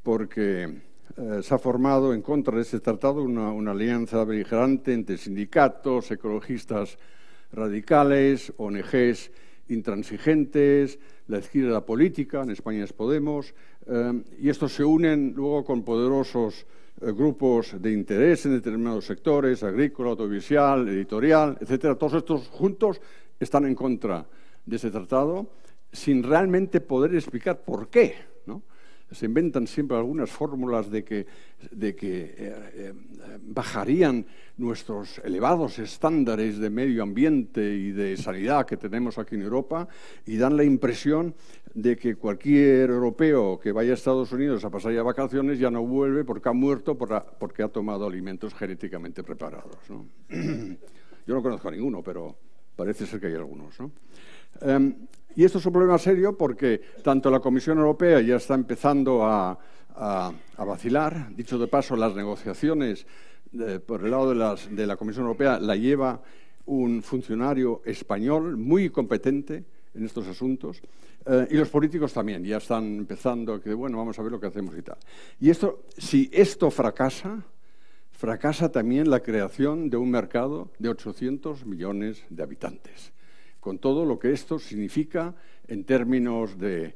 porque 0.02 0.93
eh, 1.16 1.44
se 1.44 1.54
ha 1.54 1.60
formado 1.60 2.12
en 2.12 2.24
contra 2.24 2.56
de 2.56 2.64
este 2.64 2.80
tratado 2.80 3.22
una, 3.22 3.72
alianza 3.72 4.24
beligerante 4.24 4.94
entre 4.94 5.18
sindicatos, 5.18 6.10
ecologistas 6.10 6.98
radicales, 7.52 8.52
ONGs 8.58 9.32
intransigentes, 9.70 10.98
la 11.28 11.38
izquierda 11.38 11.86
política, 11.86 12.42
en 12.42 12.50
España 12.50 12.84
es 12.84 12.94
Podemos, 12.94 13.54
eh, 13.86 14.24
y 14.40 14.50
estos 14.50 14.74
se 14.74 14.84
unen 14.84 15.34
luego 15.36 15.64
con 15.64 15.84
poderosos 15.84 16.66
eh, 17.00 17.12
grupos 17.12 17.80
de 17.80 17.92
interés 17.92 18.48
en 18.48 18.54
determinados 18.54 19.06
sectores, 19.06 19.62
agrícola, 19.62 20.12
audiovisual, 20.12 20.90
editorial, 20.90 21.58
etcétera. 21.62 21.96
Todos 21.96 22.16
estos 22.16 22.48
juntos 22.48 23.00
están 23.40 23.66
en 23.66 23.76
contra 23.76 24.26
de 24.66 24.76
ese 24.78 24.90
tratado 24.90 25.48
sin 25.92 26.24
realmente 26.24 26.82
poder 26.82 27.14
explicar 27.14 27.62
por 27.64 27.90
qué 27.90 28.34
se 29.12 29.26
inventan 29.26 29.68
siempre 29.68 29.98
algunas 29.98 30.30
fórmulas 30.30 30.90
de 30.90 31.04
que, 31.04 31.26
de 31.72 31.96
que 31.96 32.36
eh, 32.38 32.72
eh, 32.76 32.94
bajarían 33.44 34.26
nuestros 34.58 35.20
elevados 35.24 35.80
estándares 35.80 36.58
de 36.58 36.70
medio 36.70 37.04
ambiente 37.04 37.74
y 37.74 37.92
de 37.92 38.18
sanidad 38.18 38.66
que 38.66 38.78
tenemos 38.78 39.18
aquí 39.18 39.36
en 39.36 39.42
Europa 39.42 39.88
y 40.26 40.38
dan 40.38 40.58
la 40.58 40.64
impresión 40.64 41.36
de 41.74 41.98
que 41.98 42.16
cualquier 42.16 42.92
europeo 42.92 43.60
que 43.60 43.72
vaya 43.72 43.92
a 43.92 43.94
Estados 43.96 44.32
Unidos 44.32 44.64
a 44.64 44.70
pasar 44.70 44.94
ya 44.94 45.04
vacaciones 45.04 45.60
ya 45.60 45.72
no 45.72 45.84
vuelve 45.84 46.24
porque 46.24 46.50
ha 46.50 46.54
muerto 46.54 46.98
porque 46.98 47.64
ha 47.64 47.68
tomado 47.68 48.06
alimentos 48.06 48.54
genéticamente 48.54 49.24
preparados. 49.24 49.78
Yo 51.26 51.34
no 51.34 51.42
conozco 51.42 51.68
a 51.68 51.72
ninguno, 51.72 52.04
pero 52.04 52.36
parece 52.76 53.06
ser 53.06 53.20
que 53.20 53.28
hay 53.28 53.36
algunos. 53.36 53.80
¿no? 53.80 53.92
Em, 54.62 54.94
y 55.36 55.44
esto 55.44 55.58
es 55.58 55.66
un 55.66 55.74
problema 55.74 55.98
serio 55.98 56.38
porque 56.38 56.82
tanto 57.04 57.30
la 57.32 57.40
Comisión 57.40 57.78
Europea 57.78 58.22
ya 58.22 58.36
está 58.36 58.54
empezando 58.56 59.26
a, 59.26 59.58
vacilar. 60.58 61.36
Dicho 61.36 61.60
de 61.60 61.68
paso, 61.68 61.96
las 61.96 62.16
negociaciones 62.16 63.06
por 63.86 64.04
el 64.04 64.12
lado 64.12 64.56
de, 64.70 64.88
la 64.88 64.98
Comisión 64.98 65.26
Europea 65.26 65.60
la 65.60 65.76
lleva 65.76 66.22
un 66.66 67.04
funcionario 67.04 67.82
español 67.86 68.58
muy 68.58 68.90
competente 68.90 69.64
en 69.94 70.06
estos 70.06 70.28
asuntos. 70.28 70.82
Eh, 71.26 71.48
y 71.52 71.56
los 71.56 71.70
políticos 71.70 72.12
también 72.12 72.44
ya 72.44 72.58
están 72.58 72.98
empezando 72.98 73.62
que, 73.62 73.74
bueno, 73.74 73.98
vamos 73.98 74.18
a 74.18 74.24
ver 74.24 74.32
lo 74.32 74.40
que 74.40 74.48
hacemos 74.48 74.76
y 74.78 74.82
tal. 74.82 74.98
Y 75.40 75.50
esto, 75.50 75.84
si 75.98 76.30
esto 76.34 76.72
fracasa, 76.72 77.46
fracasa 78.12 78.72
también 78.72 79.10
la 79.10 79.22
creación 79.22 79.90
de 79.90 79.98
un 79.98 80.10
mercado 80.10 80.72
de 80.80 80.90
800 80.90 81.66
millones 81.66 82.24
de 82.30 82.44
habitantes 82.44 83.14
con 83.64 83.80
todo 83.80 84.04
lo 84.04 84.20
que 84.20 84.34
esto 84.34 84.60
significa 84.60 85.34
en 85.70 85.86
términos 85.86 86.60
de, 86.60 86.94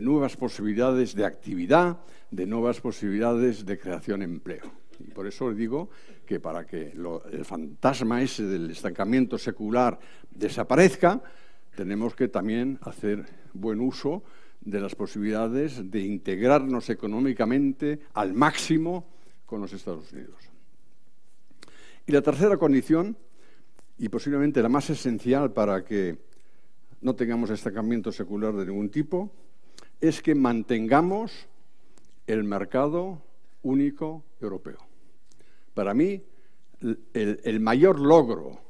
nuevas 0.00 0.36
posibilidades 0.36 1.12
de 1.16 1.24
actividad, 1.24 1.98
de 2.30 2.46
nuevas 2.46 2.80
posibilidades 2.80 3.66
de 3.66 3.76
creación 3.76 4.20
de 4.20 4.26
empleo. 4.26 4.70
Y 5.00 5.10
por 5.10 5.26
eso 5.26 5.50
le 5.50 5.56
digo 5.56 5.90
que 6.24 6.38
para 6.38 6.64
que 6.64 6.92
el 6.92 7.44
fantasma 7.44 8.22
ese 8.22 8.44
del 8.44 8.70
estancamiento 8.70 9.36
secular 9.36 9.98
desaparezca, 10.30 11.20
tenemos 11.74 12.14
que 12.14 12.28
también 12.28 12.78
hacer 12.82 13.26
buen 13.54 13.80
uso 13.80 14.22
de 14.60 14.78
las 14.78 14.94
posibilidades 14.94 15.90
de 15.90 15.98
integrarnos 15.98 16.90
económicamente 16.90 17.98
al 18.14 18.34
máximo 18.34 19.08
con 19.46 19.60
los 19.60 19.72
Estados 19.72 20.12
Unidos. 20.12 20.38
Y 22.06 22.12
la 22.12 22.22
tercera 22.22 22.56
condición 22.56 23.16
y 23.98 24.08
posiblemente 24.08 24.62
la 24.62 24.68
más 24.68 24.90
esencial 24.90 25.52
para 25.52 25.84
que 25.84 26.18
no 27.00 27.14
tengamos 27.14 27.50
estancamiento 27.50 28.10
secular 28.10 28.54
de 28.54 28.66
ningún 28.66 28.90
tipo, 28.90 29.30
es 30.00 30.22
que 30.22 30.34
mantengamos 30.34 31.46
el 32.26 32.44
mercado 32.44 33.22
único 33.62 34.24
europeo. 34.40 34.78
Para 35.74 35.92
mí, 35.94 36.22
el, 37.12 37.60
mayor 37.60 38.00
logro 38.00 38.60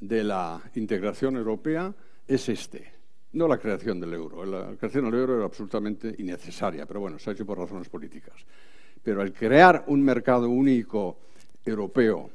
de 0.00 0.24
la 0.24 0.60
integración 0.74 1.36
europea 1.36 1.94
es 2.26 2.48
este, 2.48 2.92
no 3.32 3.46
la 3.48 3.58
creación 3.58 4.00
del 4.00 4.14
euro. 4.14 4.44
La 4.44 4.76
creación 4.76 5.04
del 5.04 5.20
euro 5.20 5.36
era 5.36 5.44
absolutamente 5.44 6.14
innecesaria, 6.18 6.86
pero 6.86 7.00
bueno, 7.00 7.18
se 7.18 7.30
ha 7.30 7.32
hecho 7.32 7.46
por 7.46 7.58
razones 7.58 7.88
políticas. 7.88 8.34
Pero 9.02 9.22
el 9.22 9.32
crear 9.32 9.84
un 9.86 10.02
mercado 10.02 10.48
único 10.48 11.18
europeo 11.64 12.30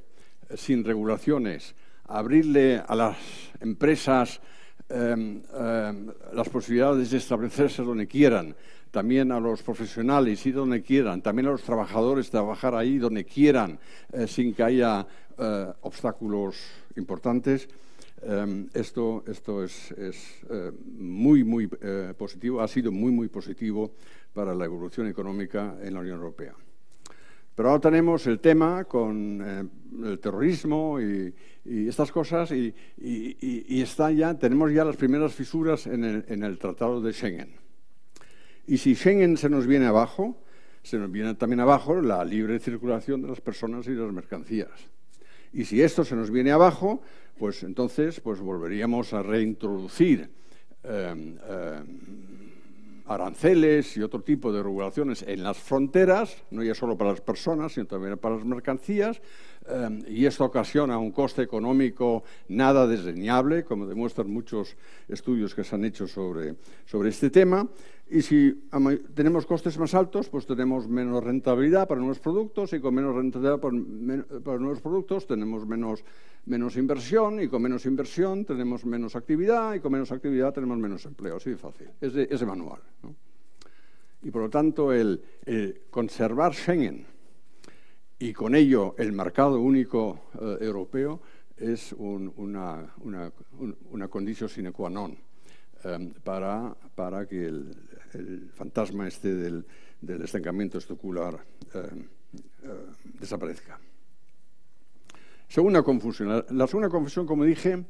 eh, 0.50 0.58
sin 0.58 0.84
regulaciones, 0.84 1.76
abrirle 2.08 2.82
a 2.86 2.96
las 2.96 3.18
empresas 3.60 4.42
em, 4.90 5.42
em, 5.54 6.08
las 6.34 6.50
posibilidades 6.50 7.12
de 7.12 7.18
establecerse 7.18 7.82
donde 7.82 8.08
quieran, 8.08 8.56
también 8.92 9.32
a 9.32 9.40
los 9.40 9.64
profesionales 9.64 10.46
ir 10.46 10.56
donde 10.56 10.84
quieran, 10.84 11.22
también 11.22 11.48
a 11.48 11.52
los 11.52 11.64
trabajadores 11.64 12.30
trabajar 12.30 12.76
ahí 12.76 13.00
donde 13.00 13.26
quieran, 13.26 13.80
eh, 14.12 14.28
sin 14.28 14.54
que 14.54 14.64
haya 14.64 15.08
eh, 15.38 15.74
obstáculos 15.82 16.58
importantes. 16.96 17.68
Em, 18.22 18.70
esto, 18.74 19.24
esto 19.28 19.64
es, 19.64 19.92
es 19.92 20.44
eh, 20.50 20.72
muy, 20.96 21.44
muy 21.44 21.68
positivo, 22.18 22.62
ha 22.62 22.68
sido 22.68 22.92
muy, 22.92 23.12
muy 23.12 23.28
positivo 23.30 23.92
para 24.34 24.54
la 24.54 24.66
evolución 24.66 25.08
económica 25.08 25.76
en 25.82 25.94
la 25.94 26.00
Unión 26.02 26.18
Europea. 26.18 26.54
Pero 27.56 27.70
ahora 27.70 27.82
tenemos 27.82 28.26
el 28.28 28.40
tema 28.40 28.84
con 28.86 29.42
eh, 29.44 29.64
el 30.10 30.20
terrorismo 30.20 31.00
y, 31.00 31.34
estas 31.66 32.12
cosas 32.12 32.52
y, 32.52 32.74
está 33.70 34.12
ya, 34.12 34.38
tenemos 34.38 34.74
ya 34.74 34.84
las 34.84 34.98
primeras 34.98 35.34
fisuras 35.34 35.88
en 35.88 36.04
el, 36.04 36.58
Tratado 36.58 37.00
de 37.00 37.14
Schengen. 37.14 37.56
Y 38.68 38.78
si 38.78 38.96
Schengen 38.96 39.38
se 39.38 39.50
nos 39.50 39.66
viene 39.66 39.86
abajo, 39.86 40.44
se 40.82 40.98
nos 40.98 41.10
viene 41.10 41.36
también 41.36 41.62
abajo 41.62 42.02
la 42.02 42.26
libre 42.26 42.60
circulación 42.60 43.22
de 43.22 43.30
las 43.30 43.40
personas 43.40 43.88
y 43.88 43.92
de 43.92 44.02
las 44.02 44.12
mercancías. 44.12 44.72
Y 45.54 45.64
si 45.64 45.82
esto 45.82 46.04
se 46.04 46.18
nos 46.18 46.32
viene 46.32 46.52
abajo, 46.52 47.02
pues 47.38 47.64
entonces 47.64 48.20
pues 48.20 48.42
volveríamos 48.42 49.14
a 49.14 49.24
reintroducir 49.24 50.30
eh, 50.84 51.38
eh, 51.48 51.80
aranceles 53.06 53.98
y 53.98 54.02
otro 54.02 54.22
tipo 54.22 54.52
de 54.52 54.64
regulaciones 54.64 55.24
en 55.28 55.44
las 55.44 55.58
fronteras, 55.58 56.44
no 56.52 56.64
ya 56.64 56.74
solo 56.74 56.98
para 56.98 57.12
las 57.12 57.22
personas, 57.22 57.74
sino 57.74 57.86
también 57.86 58.18
para 58.18 58.36
las 58.36 58.46
mercancías, 58.46 59.22
eh, 59.68 60.04
y 60.08 60.26
esto 60.26 60.46
ocasiona 60.46 60.98
un 60.98 61.12
coste 61.12 61.42
económico 61.42 62.24
nada 62.48 62.88
desdeñable, 62.88 63.64
como 63.64 63.86
demuestran 63.86 64.30
muchos 64.30 64.76
estudios 65.08 65.54
que 65.54 65.64
se 65.64 65.76
han 65.76 65.86
hecho 65.86 66.08
sobre, 66.08 66.56
sobre 66.86 67.10
este 67.10 67.30
tema, 67.30 67.68
y 68.10 68.22
si 68.22 68.68
tenemos 69.16 69.46
costes 69.46 69.78
más 69.80 69.94
altos, 69.94 70.30
pues 70.30 70.46
tenemos 70.46 70.88
menos 70.88 71.24
rentabilidad 71.24 71.88
para 71.88 72.00
nuevos 72.00 72.20
productos 72.20 72.74
y 72.74 72.80
con 72.80 72.94
menos 72.94 73.16
rentabilidad 73.16 73.60
para, 73.60 74.60
nuevos 74.60 74.82
productos 74.82 75.26
tenemos 75.26 75.66
menos, 75.66 76.04
inversión 76.78 77.42
y 77.42 77.48
con 77.48 77.62
menos 77.62 77.86
inversión 77.86 78.46
tenemos 78.46 78.86
menos 78.86 79.16
actividad 79.16 79.74
y 79.74 79.80
con 79.80 79.94
menos 79.94 80.12
actividad 80.12 80.54
tenemos 80.54 80.78
menos 80.78 81.06
empleo. 81.06 81.38
Así 81.38 81.52
de 81.52 81.58
fácil. 81.58 81.88
Es 82.02 82.14
de, 82.14 82.46
manual. 82.46 82.82
Y 84.22 84.32
por 84.32 84.44
lo 84.44 84.50
tanto, 84.50 84.92
el, 84.92 85.22
conservar 85.90 86.54
Schengen 86.54 87.06
y 88.20 88.32
con 88.34 88.54
ello 88.54 88.96
el 88.98 89.12
mercado 89.12 89.60
único 89.60 90.26
eh, 90.40 90.58
europeo 90.62 91.20
es 91.58 91.94
una, 91.94 92.94
condición 94.10 94.50
sine 94.50 94.72
qua 94.72 94.90
non 94.90 95.16
eh, 95.84 96.12
para, 96.24 96.76
para 96.96 97.26
que 97.26 97.46
el, 97.46 97.72
el 98.16 98.52
fantasma 98.54 99.08
este 99.08 99.34
del, 99.34 99.66
estancamiento 100.02 100.78
estocular 100.78 101.44
eh, 101.74 101.80
eh, 102.64 102.68
desaparezca. 103.20 103.80
Segunda 105.48 105.84
confusión. 105.84 106.44
La, 106.50 106.68
segunda 106.68 106.90
confusión, 106.90 107.26
como 107.26 107.46
dije, 107.46 107.86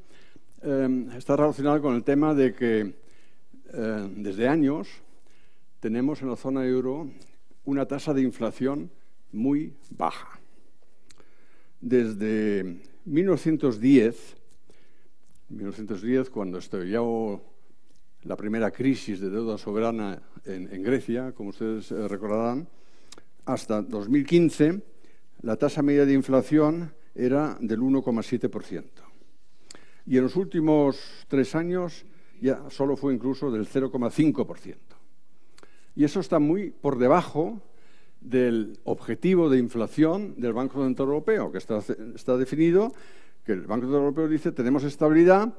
eh, 0.62 1.08
está 1.18 1.36
relacionada 1.36 1.80
con 1.80 1.96
el 1.96 2.04
tema 2.04 2.34
de 2.34 2.54
que 2.54 3.04
desde 3.74 4.48
años 4.48 4.88
tenemos 5.80 6.22
en 6.22 6.30
la 6.30 6.36
zona 6.36 6.64
euro 6.64 7.10
una 7.66 7.88
tasa 7.88 8.14
de 8.14 8.22
inflación 8.22 8.92
muy 9.32 9.74
baja. 9.90 10.40
Desde 11.82 12.80
1910, 13.06 14.36
1910 15.50 16.30
cuando 16.30 16.60
estalló 16.60 17.42
la 18.26 18.36
primera 18.36 18.72
crisis 18.72 19.20
de 19.20 19.30
deuda 19.30 19.58
soberana 19.58 20.22
en, 20.46 20.84
Grecia, 20.84 21.34
como 21.34 21.50
ustedes 21.50 21.92
eh, 21.92 22.08
recordarán, 22.08 22.68
hasta 23.46 23.82
2015 23.82 24.82
la 25.42 25.58
tasa 25.58 25.82
media 25.82 26.06
de 26.06 26.14
inflación 26.14 26.94
era 27.14 27.58
del 27.60 27.82
1,7%. 27.82 28.84
Y 30.06 30.18
en 30.18 30.24
los 30.24 30.36
últimos 30.36 31.26
tres 31.28 31.56
años 31.56 32.06
ya 32.42 32.70
solo 32.70 32.96
fue 32.96 33.14
incluso 33.14 33.52
del 33.52 33.68
0,5%. 33.68 34.76
Y 35.96 36.04
eso 36.04 36.20
está 36.20 36.40
muy 36.40 36.72
por 36.72 36.98
debajo 36.98 37.62
del 38.20 38.80
objetivo 38.86 39.50
de 39.50 39.60
inflación 39.60 40.36
del 40.38 40.54
Banco 40.54 40.84
Central 40.84 41.10
Europeo, 41.10 41.52
que 41.52 41.58
está, 41.58 41.80
está 42.16 42.38
definido 42.38 42.94
que 43.46 43.52
el 43.52 43.62
Banco 43.68 43.86
Central 43.86 44.04
Europeo 44.04 44.28
dice 44.30 44.52
tenemos 44.54 44.84
estabilidad 44.86 45.54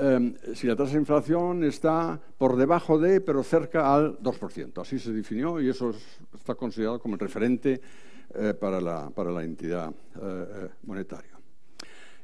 em, 0.00 0.34
si 0.54 0.66
la 0.66 0.76
tasa 0.76 0.92
de 0.92 0.98
inflación 0.98 1.64
está 1.64 2.20
por 2.38 2.56
debajo 2.56 2.98
de, 2.98 3.20
pero 3.20 3.42
cerca 3.42 3.94
al 3.94 4.18
2%. 4.18 4.80
Así 4.80 4.98
se 4.98 5.12
definió 5.12 5.60
y 5.60 5.68
eso 5.68 5.92
está 6.34 6.54
considerado 6.54 7.00
como 7.00 7.14
el 7.14 7.20
referente 7.20 7.80
eh, 8.34 8.54
para, 8.54 8.80
la, 8.80 9.42
entidad 9.42 9.90
eh, 9.90 10.20
eh, 10.22 10.68
monetaria. 10.84 11.32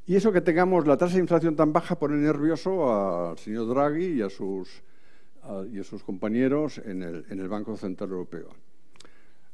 Y 0.06 0.16
eso 0.16 0.32
que 0.32 0.40
tengamos 0.40 0.86
la 0.86 0.96
tasa 0.96 1.14
de 1.14 1.20
inflación 1.20 1.56
tan 1.56 1.72
baja 1.72 1.98
pone 1.98 2.16
nervioso 2.16 3.30
al 3.30 3.38
señor 3.38 3.68
Draghi 3.68 4.18
y 4.18 4.22
a 4.22 4.28
sus, 4.28 4.82
compañeros 6.04 6.78
en 6.84 7.02
el 7.02 7.48
Banco 7.48 7.76
Central 7.76 8.10
Europeo. 8.10 8.50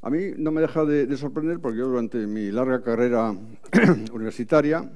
A 0.02 0.09
mí 0.09 0.33
no 0.38 0.50
me 0.50 0.62
deja 0.62 0.85
de, 0.87 1.14
sorprender 1.16 1.61
porque 1.61 1.78
yo 1.78 1.88
durante 1.88 2.26
mi 2.26 2.50
larga 2.50 2.83
carrera 2.83 3.35
universitaria, 4.12 4.90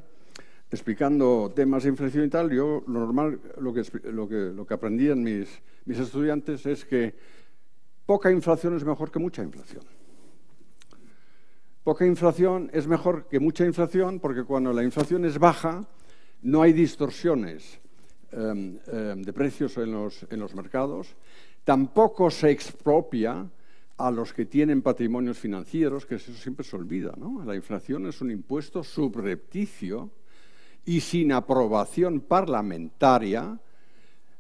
explicando 0.75 1.53
temas 1.55 1.85
de 1.85 1.91
inflación 1.91 2.25
y 2.25 2.29
tal, 2.29 2.51
yo 2.51 2.83
lo 2.87 3.01
normal, 3.01 3.41
lo 3.61 3.73
que, 3.73 4.75
aprendían 4.75 5.23
mis, 5.23 5.49
estudiantes 5.87 6.67
es 6.67 6.85
que 6.85 7.15
poca 8.05 8.31
inflación 8.31 8.77
es 8.77 8.85
mejor 8.85 9.11
que 9.11 9.19
mucha 9.19 9.43
inflación. 9.43 9.85
Poca 11.85 12.05
inflación 12.07 12.71
es 12.73 12.87
mejor 12.87 13.27
que 13.29 13.39
mucha 13.41 13.65
inflación 13.65 14.19
porque 14.19 14.45
cuando 14.45 14.73
la 14.73 14.83
inflación 14.83 15.25
es 15.25 15.39
baja 15.39 15.87
no 16.43 16.63
hay 16.63 16.73
distorsiones 16.73 17.79
em, 18.33 18.79
em, 18.87 19.23
de 19.23 19.33
precios 19.33 19.77
en 19.79 19.93
los, 19.93 20.27
en 20.29 20.41
los 20.41 20.55
mercados, 20.55 21.15
tampoco 21.65 22.31
se 22.31 22.51
expropia 22.51 23.49
a 23.97 24.11
los 24.11 24.33
que 24.33 24.45
tienen 24.45 24.83
patrimonios 24.83 25.39
financieros, 25.39 26.05
que 26.05 26.17
eso 26.17 26.33
siempre 26.33 26.65
se 26.65 26.75
olvida. 26.75 27.15
¿no? 27.17 27.45
La 27.45 27.55
inflación 27.55 28.07
es 28.07 28.21
un 28.21 28.31
impuesto 28.31 28.83
subrepticio 28.83 30.11
y 30.87 31.01
sin 31.01 31.33
aprobación 31.33 32.20
parlamentaria 32.20 33.59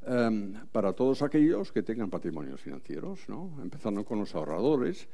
em, 0.06 0.54
para 0.70 0.92
todos 0.92 1.22
aquellos 1.22 1.72
que 1.72 1.82
tengan 1.82 2.10
patrimonios 2.10 2.60
financieros, 2.60 3.20
¿no? 3.28 3.50
empezando 3.62 4.04
con 4.04 4.18
los 4.18 4.34
ahorradores, 4.34 5.08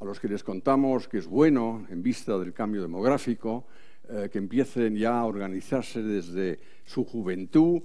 a 0.00 0.04
los 0.04 0.20
que 0.20 0.28
les 0.28 0.44
contamos 0.44 1.08
que 1.08 1.18
es 1.18 1.26
bueno, 1.26 1.86
en 1.90 2.02
vista 2.02 2.38
del 2.38 2.52
cambio 2.52 2.82
demográfico, 2.82 3.64
eh, 4.08 4.28
que 4.30 4.38
empiecen 4.38 4.94
ya 4.94 5.18
a 5.18 5.24
organizarse 5.24 6.02
desde 6.02 6.60
su 6.84 7.04
juventud, 7.04 7.82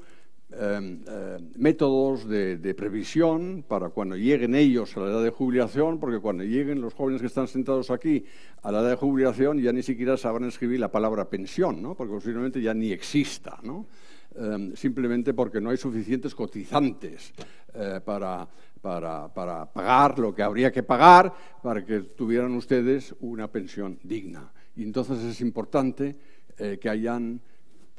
Em, 0.54 1.00
em, 1.08 1.50
métodos 1.56 2.28
de, 2.28 2.74
previsión 2.76 3.64
para 3.66 3.88
cuando 3.88 4.18
lleguen 4.18 4.54
ellos 4.54 4.98
a 4.98 5.00
la 5.00 5.10
edad 5.10 5.24
de 5.24 5.30
jubilación, 5.30 5.98
porque 5.98 6.20
cuando 6.20 6.44
lleguen 6.44 6.82
los 6.82 6.94
jóvenes 6.94 7.22
que 7.22 7.28
están 7.28 7.48
sentados 7.48 7.90
aquí 7.90 8.26
a 8.62 8.70
la 8.70 8.82
edad 8.82 8.90
de 8.90 8.96
jubilación 8.98 9.62
ya 9.62 9.72
ni 9.72 9.82
siquiera 9.82 10.18
sabrán 10.18 10.50
escribir 10.50 10.82
la 10.82 10.92
palabra 10.92 11.30
pensión, 11.30 11.82
¿no? 11.82 11.96
porque 11.96 12.14
posiblemente 12.16 12.62
ya 12.62 12.74
ni 12.74 12.92
exista, 12.92 13.60
¿no? 13.64 13.88
Em, 14.36 14.76
simplemente 14.76 15.34
porque 15.34 15.62
no 15.62 15.70
hay 15.70 15.78
suficientes 15.78 16.36
cotizantes 16.36 17.34
eh, 17.74 18.02
para, 18.04 18.48
para, 18.82 19.34
para 19.34 19.72
pagar 19.72 20.20
lo 20.20 20.36
que 20.36 20.44
habría 20.44 20.70
que 20.70 20.84
pagar 20.84 21.34
para 21.64 21.86
que 21.86 22.02
tuvieran 22.02 22.54
ustedes 22.56 23.16
una 23.22 23.50
pensión 23.50 24.00
digna. 24.04 24.52
Y 24.76 24.84
entonces 24.84 25.20
es 25.20 25.40
importante 25.40 26.16
eh, 26.58 26.78
que 26.80 26.90
hayan 26.90 27.42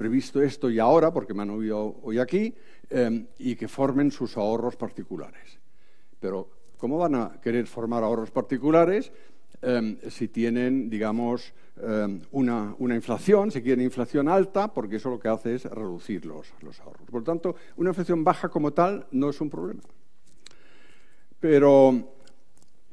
previsto 0.02 0.42
esto 0.42 0.68
y 0.68 0.80
ahora, 0.80 1.12
porque 1.12 1.32
me 1.32 1.42
han 1.42 1.50
oído 1.50 2.00
hoy 2.02 2.18
aquí, 2.18 2.52
em, 2.90 3.24
y 3.38 3.54
que 3.54 3.68
formen 3.68 4.10
sus 4.10 4.36
ahorros 4.36 4.74
particulares. 4.74 5.60
Pero, 6.18 6.50
¿cómo 6.76 6.98
van 6.98 7.14
a 7.14 7.40
querer 7.40 7.68
formar 7.68 8.02
ahorros 8.02 8.32
particulares 8.32 9.12
em, 9.62 9.96
si 10.10 10.26
tienen, 10.26 10.90
digamos, 10.90 11.54
em, 11.80 12.20
una, 12.32 12.74
inflación, 12.96 13.52
si 13.52 13.62
quieren 13.62 13.84
inflación 13.84 14.28
alta, 14.28 14.74
porque 14.74 14.96
eso 14.96 15.08
lo 15.08 15.20
que 15.20 15.28
hace 15.28 15.54
es 15.54 15.66
reducir 15.66 16.26
los, 16.26 16.52
ahorros. 16.80 17.06
Por 17.08 17.20
lo 17.20 17.24
tanto, 17.24 17.54
una 17.76 17.90
inflación 17.90 18.24
baja 18.24 18.48
como 18.48 18.72
tal 18.72 19.06
no 19.12 19.30
es 19.30 19.40
un 19.40 19.50
problema. 19.50 19.82
Pero 21.38 21.94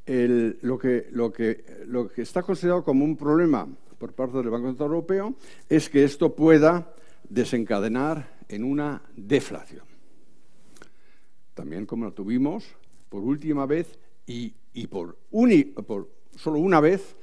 lo, 0.06 0.78
que, 0.78 1.08
lo, 1.10 1.34
que, 1.34 1.66
lo 1.88 2.08
que 2.08 2.22
está 2.22 2.44
considerado 2.44 2.84
como 2.84 3.04
un 3.04 3.18
problema 3.18 3.68
por 4.00 4.14
parte 4.14 4.38
del 4.38 4.50
Banco 4.50 4.68
Central 4.68 4.88
Europeo 4.88 5.36
es 5.68 5.90
que 5.90 6.04
esto 6.04 6.34
pueda 6.34 6.96
desencadenar 7.28 8.40
en 8.48 8.64
una 8.64 9.04
deflación. 9.16 9.84
También 11.54 11.86
como 11.86 12.06
la 12.06 12.12
tuvimos 12.12 12.66
por 13.10 13.22
última 13.22 13.66
vez 13.66 14.00
y, 14.26 14.54
por, 14.88 15.18
por, 15.86 16.10
solo 16.36 16.60
una 16.60 16.80
vez 16.80 17.16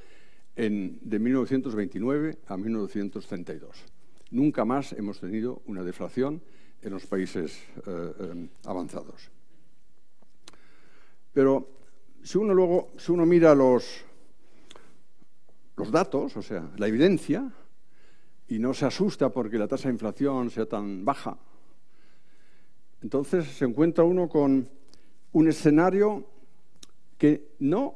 en, 0.55 0.99
de 1.01 1.19
1929 1.19 2.37
a 2.47 2.57
1932. 2.57 3.83
Nunca 4.31 4.65
más 4.65 4.93
hemos 4.93 5.19
tenido 5.19 5.61
una 5.65 5.83
deflación 5.83 6.41
en 6.81 6.93
los 6.93 7.05
países 7.07 7.57
eh, 7.87 8.13
eh, 8.19 8.49
avanzados. 8.65 9.31
Pero 11.33 11.69
si 12.23 12.37
uno 12.37 12.53
luego, 12.53 12.89
si 12.97 13.11
uno 13.11 13.25
mira 13.25 13.55
los, 13.55 14.03
los 15.77 15.91
datos, 15.91 16.35
o 16.35 16.41
sea, 16.41 16.69
la 16.77 16.87
evidencia, 16.87 17.51
y 18.47 18.59
no 18.59 18.73
se 18.73 18.85
asusta 18.85 19.29
porque 19.29 19.57
la 19.57 19.67
tasa 19.67 19.87
de 19.87 19.93
inflación 19.93 20.49
sea 20.49 20.65
tan 20.65 21.05
baja. 21.05 21.37
Entonces 23.01 23.45
se 23.45 23.65
encuentra 23.65 24.03
uno 24.03 24.27
con 24.27 24.69
un 25.33 25.47
escenario 25.47 26.25
que 27.17 27.55
no 27.59 27.95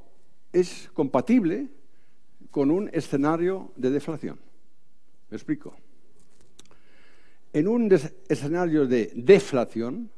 es 0.53 0.89
compatible 0.93 1.69
con 2.51 2.69
un 2.69 2.89
escenario 2.93 3.71
de 3.75 3.89
deflación. 3.89 4.39
¿Me 5.29 5.37
explico? 5.37 5.75
En 7.53 7.67
un 7.67 7.91
escenario 8.29 8.85
de 8.85 9.11
deflación, 9.15 10.11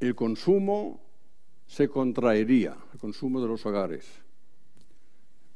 el 0.00 0.14
consumo 0.14 1.00
se 1.66 1.88
contraería, 1.88 2.76
el 2.92 2.98
consumo 2.98 3.40
de 3.40 3.48
los 3.48 3.66
hogares. 3.66 4.06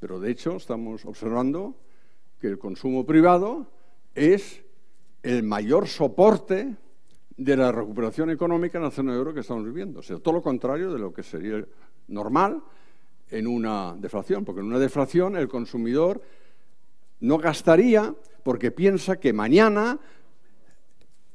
Pero 0.02 0.18
de 0.18 0.32
hecho 0.32 0.56
estamos 0.56 1.04
observando 1.04 1.76
que 2.40 2.48
el 2.48 2.58
consumo 2.58 3.06
privado 3.06 3.68
es 4.16 4.64
el 5.22 5.44
mayor 5.44 5.86
soporte 5.86 6.74
de 7.36 7.56
la 7.56 7.70
recuperación 7.70 8.28
económica 8.30 8.78
en 8.78 8.84
la 8.84 8.90
zona 8.90 9.14
euro 9.14 9.32
que 9.32 9.38
estamos 9.38 9.64
viviendo. 9.64 10.00
O 10.00 10.02
sea, 10.02 10.18
todo 10.18 10.34
lo 10.34 10.42
contrario 10.42 10.92
de 10.92 10.98
lo 10.98 11.12
que 11.12 11.22
sería 11.22 11.64
normal 12.08 12.64
en 13.30 13.46
una 13.46 13.94
deflación, 13.96 14.44
porque 14.44 14.60
en 14.60 14.66
una 14.66 14.80
deflación 14.80 15.36
el 15.36 15.46
consumidor 15.46 16.20
no 17.20 17.38
gastaría 17.38 18.12
porque 18.42 18.72
piensa 18.72 19.20
que 19.20 19.32
mañana 19.32 20.00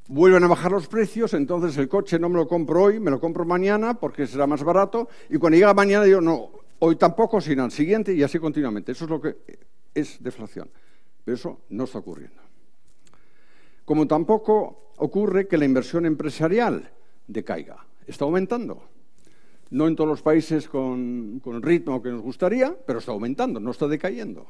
vuelven 0.09 0.43
a 0.43 0.47
bajar 0.47 0.73
los 0.73 0.89
precios, 0.89 1.33
entonces 1.33 1.77
el 1.77 1.87
coche 1.87 2.19
no 2.19 2.27
me 2.27 2.35
lo 2.35 2.49
compro 2.49 2.83
hoy, 2.83 2.99
me 2.99 3.11
lo 3.11 3.21
compro 3.21 3.45
mañana 3.45 3.93
porque 3.93 4.27
será 4.27 4.45
más 4.45 4.61
barato, 4.61 5.07
y 5.29 5.37
cuando 5.37 5.55
llega 5.55 5.73
mañana 5.73 6.03
digo, 6.03 6.19
no, 6.19 6.66
hoy 6.79 6.95
tampoco, 6.95 7.41
sino 7.41 7.63
al 7.63 7.71
siguiente, 7.71 8.13
y 8.13 8.23
así 8.23 8.39
continuamente. 8.39 8.91
Eso 8.91 9.05
es 9.05 9.09
lo 9.09 9.21
que 9.21 9.37
es 9.93 10.21
deflación. 10.21 10.69
Pero 11.23 11.35
eso 11.35 11.61
no 11.69 11.83
está 11.85 11.99
ocurriendo. 11.99 12.41
Como 13.85 14.07
tampoco 14.07 14.91
ocurre 14.97 15.47
que 15.47 15.57
la 15.57 15.65
inversión 15.65 16.05
empresarial 16.05 16.91
decaiga. 17.27 17.85
Está 18.05 18.25
aumentando. 18.25 18.83
No 19.69 19.87
en 19.87 19.95
todos 19.95 20.09
los 20.09 20.21
países 20.21 20.69
con, 20.69 21.41
el 21.45 21.61
ritmo 21.61 22.01
que 22.01 22.09
nos 22.09 22.21
gustaría, 22.21 22.75
pero 22.85 22.99
está 22.99 23.11
aumentando, 23.11 23.59
no 23.59 23.71
está 23.71 23.87
decayendo. 23.87 24.47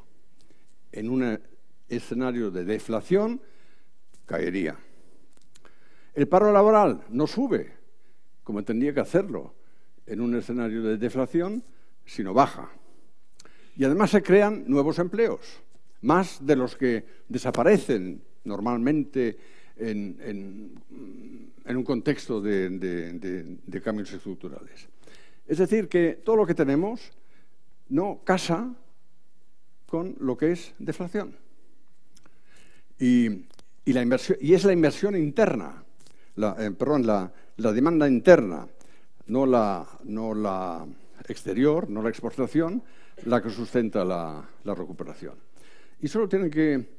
En 0.92 1.10
un 1.10 1.40
escenario 1.88 2.50
de 2.50 2.64
deflación 2.64 3.40
caería. 4.26 4.76
El 6.14 6.28
paro 6.28 6.52
laboral 6.52 7.04
no 7.10 7.26
sube, 7.26 7.72
como 8.44 8.62
tendría 8.62 8.94
que 8.94 9.00
hacerlo 9.00 9.54
en 10.06 10.20
un 10.20 10.36
escenario 10.36 10.82
de 10.82 10.96
deflación, 10.96 11.64
sino 12.08 12.34
baja. 12.34 12.70
Y 13.76 13.84
además 13.84 14.10
se 14.10 14.22
crean 14.22 14.64
nuevos 14.66 14.98
empleos 14.98 15.40
más 16.02 16.44
de 16.44 16.56
los 16.56 16.76
que 16.76 17.04
desaparecen 17.28 18.22
normalmente 18.44 19.38
en, 19.76 20.72
un 21.66 21.84
contexto 21.84 22.40
de, 22.40 23.80
cambios 23.84 24.12
estructurales. 24.12 24.88
Es 25.46 25.58
decir, 25.58 25.88
que 25.88 26.20
todo 26.24 26.36
lo 26.36 26.46
que 26.46 26.54
tenemos 26.54 27.12
no 27.90 28.20
casa 28.24 28.74
con 29.86 30.16
lo 30.20 30.36
que 30.36 30.52
es 30.52 30.74
deflación. 30.78 31.36
Y, 32.98 33.46
la 33.86 34.02
inversión, 34.02 34.38
y 34.40 34.54
es 34.54 34.64
la 34.64 34.72
inversión 34.72 35.16
interna, 35.16 35.82
la, 36.36 36.56
eh, 36.58 36.70
perdón, 36.72 37.06
la, 37.06 37.32
demanda 37.56 38.06
interna, 38.06 38.66
no 39.26 39.46
la, 39.46 39.86
no 40.04 40.34
la 40.34 40.86
exterior, 41.28 41.88
no 41.88 42.02
la 42.02 42.08
exportación, 42.08 42.82
la 43.24 43.42
que 43.42 43.50
sustenta 43.50 44.04
la 44.04 44.74
recuperación. 44.74 45.34
Y 46.00 46.08
solo 46.08 46.28
tienen 46.28 46.50
que 46.50 46.98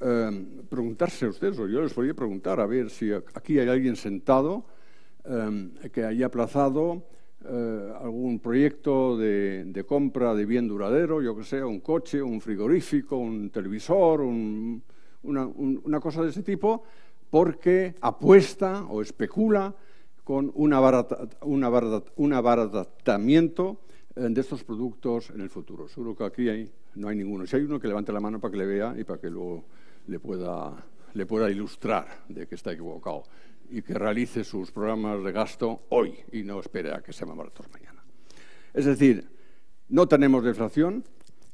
eh, 0.00 0.46
preguntarse 0.68 1.26
ustedes, 1.26 1.58
o 1.58 1.66
yo 1.68 1.80
les 1.80 1.92
podría 1.92 2.14
preguntar, 2.14 2.60
a 2.60 2.66
ver 2.66 2.90
si 2.90 3.12
aquí 3.12 3.58
hay 3.58 3.68
alguien 3.68 3.96
sentado 3.96 4.64
eh, 5.24 5.90
que 5.92 6.04
haya 6.04 6.26
aplazado 6.26 7.04
eh, 7.44 7.92
algún 8.00 8.40
proyecto 8.40 9.16
de, 9.16 9.84
compra 9.86 10.34
de 10.34 10.44
bien 10.44 10.68
duradero, 10.68 11.22
yo 11.22 11.36
que 11.36 11.44
sé, 11.44 11.62
un 11.62 11.80
coche, 11.80 12.20
un 12.20 12.40
frigorífico, 12.40 13.16
un 13.16 13.50
televisor, 13.50 14.20
una, 14.20 16.00
cosa 16.00 16.22
de 16.22 16.30
ese 16.30 16.42
tipo, 16.42 16.82
porque 17.30 17.94
apuesta 18.00 18.84
o 18.84 19.00
especula 19.02 19.74
con 20.26 20.50
un 20.56 20.72
abaratamiento 22.34 23.80
eh, 24.16 24.26
de 24.28 24.40
estos 24.40 24.64
productos 24.64 25.30
en 25.30 25.40
el 25.40 25.48
futuro. 25.48 25.86
Seguro 25.86 26.16
que 26.16 26.24
aquí 26.24 26.68
no 26.96 27.06
hay 27.06 27.14
ninguno. 27.14 27.46
Si 27.46 27.54
hay 27.54 27.62
uno 27.62 27.78
que 27.78 27.86
levante 27.86 28.12
la 28.12 28.18
mano 28.18 28.40
para 28.40 28.50
que 28.50 28.58
le 28.58 28.66
vea 28.66 28.92
y 28.98 29.04
para 29.04 29.20
que 29.20 29.30
luego 29.30 29.66
le 30.08 30.18
pueda, 30.18 30.82
ilustrar 31.48 32.24
de 32.28 32.48
que 32.48 32.56
está 32.56 32.72
equivocado 32.72 33.22
y 33.70 33.82
que 33.82 33.94
realice 33.94 34.42
sus 34.42 34.72
programas 34.72 35.22
de 35.22 35.30
gasto 35.30 35.82
hoy 35.90 36.18
y 36.32 36.42
no 36.42 36.58
espere 36.58 36.92
a 36.92 37.02
que 37.02 37.12
sea 37.12 37.28
más 37.28 37.36
baratos 37.36 37.70
mañana. 37.72 38.02
Es 38.74 38.84
decir, 38.84 39.28
no 39.88 40.08
tenemos 40.08 40.42
deflación 40.42 41.04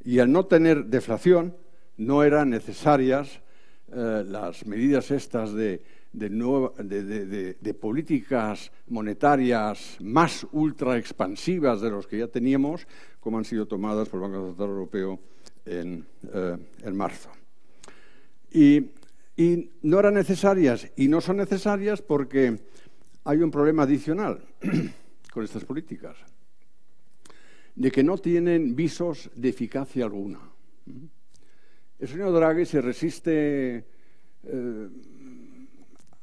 y 0.03 0.19
al 0.19 0.33
no 0.33 0.47
tener 0.47 0.87
deflación 0.87 1.55
no 1.99 2.23
eran 2.23 2.49
necesarias 2.49 3.43
eh, 3.93 4.25
las 4.27 4.65
medidas 4.65 5.11
estas 5.11 5.53
de, 5.53 5.83
de, 6.13 7.77
políticas 7.81 8.71
monetarias 8.89 9.97
más 10.01 10.47
ultra 10.53 10.97
expansivas 10.97 11.81
de 11.81 11.91
los 11.91 12.07
que 12.07 12.19
ya 12.19 12.29
teníamos, 12.29 12.87
como 13.21 13.39
han 13.39 13.45
sido 13.45 13.67
tomadas 13.67 14.09
por 14.09 14.23
el 14.23 14.31
Banco 14.31 14.47
Central 14.49 14.69
Europeo 14.69 15.21
en, 15.65 16.07
eh, 16.33 16.57
en 16.83 16.97
marzo. 16.97 17.31
Y 18.53 18.91
y 19.37 19.71
no 19.83 19.99
eran 19.99 20.15
necesarias 20.15 20.91
y 20.97 21.09
no 21.09 21.21
son 21.21 21.39
necesarias 21.39 22.03
porque 22.03 22.59
hay 23.25 23.39
un 23.39 23.51
problema 23.51 23.85
adicional 23.85 24.45
con 25.33 25.45
estas 25.45 25.65
políticas, 25.65 26.17
de 27.75 27.91
que 27.91 28.03
no 28.03 28.19
tienen 28.19 28.77
visos 28.77 29.31
de 29.35 29.49
eficacia 29.49 30.05
alguna. 30.05 30.41
El 31.99 32.09
señor 32.09 32.33
Draghi 32.33 32.67
se 32.67 32.83
resiste 32.83 33.85
eh, 34.45 34.89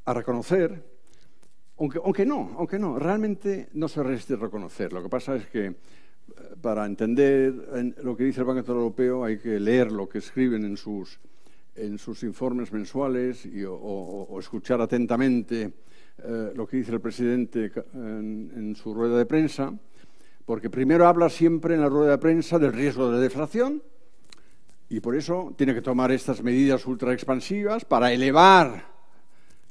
a 0.09 0.13
reconocer, 0.13 0.83
aunque, 1.77 1.99
aunque, 2.03 2.25
no, 2.25 2.55
aunque 2.57 2.79
no, 2.79 2.97
realmente 2.97 3.69
no 3.73 3.87
se 3.87 4.01
resiste 4.01 4.33
a 4.33 4.37
reconocer. 4.37 4.91
Lo 4.91 5.03
que 5.03 5.09
pasa 5.09 5.35
es 5.35 5.45
que 5.47 5.67
eh, 5.67 5.73
para 6.59 6.85
entender 6.85 7.53
lo 8.01 8.17
que 8.17 8.23
dice 8.23 8.39
el 8.39 8.45
Banco 8.45 8.59
Central 8.59 8.77
Europeo 8.77 9.23
hay 9.23 9.37
que 9.37 9.59
leer 9.59 9.91
lo 9.91 10.09
que 10.09 10.17
escriben 10.17 10.65
en 10.65 10.77
sus 10.77 11.19
en 11.75 11.97
sus 11.97 12.23
informes 12.23 12.73
mensuales 12.73 13.47
o, 13.69 14.37
escuchar 14.37 14.81
atentamente 14.81 15.71
eh, 16.17 16.51
lo 16.53 16.67
que 16.67 16.77
dice 16.77 16.91
el 16.91 16.99
presidente 16.99 17.71
en, 17.93 18.75
su 18.75 18.93
rueda 18.93 19.17
de 19.17 19.25
prensa, 19.25 19.73
porque 20.45 20.69
primero 20.69 21.07
habla 21.07 21.29
siempre 21.29 21.75
en 21.75 21.81
la 21.81 21.87
rueda 21.87 22.11
de 22.11 22.17
prensa 22.17 22.59
del 22.59 22.73
riesgo 22.73 23.09
de 23.11 23.21
deflación 23.21 23.81
y 24.89 24.99
por 24.99 25.15
eso 25.15 25.53
tiene 25.55 25.73
que 25.73 25.81
tomar 25.81 26.11
estas 26.11 26.43
medidas 26.43 26.85
ultra 26.85 27.13
expansivas 27.13 27.85
para 27.85 28.11
elevar 28.11 28.88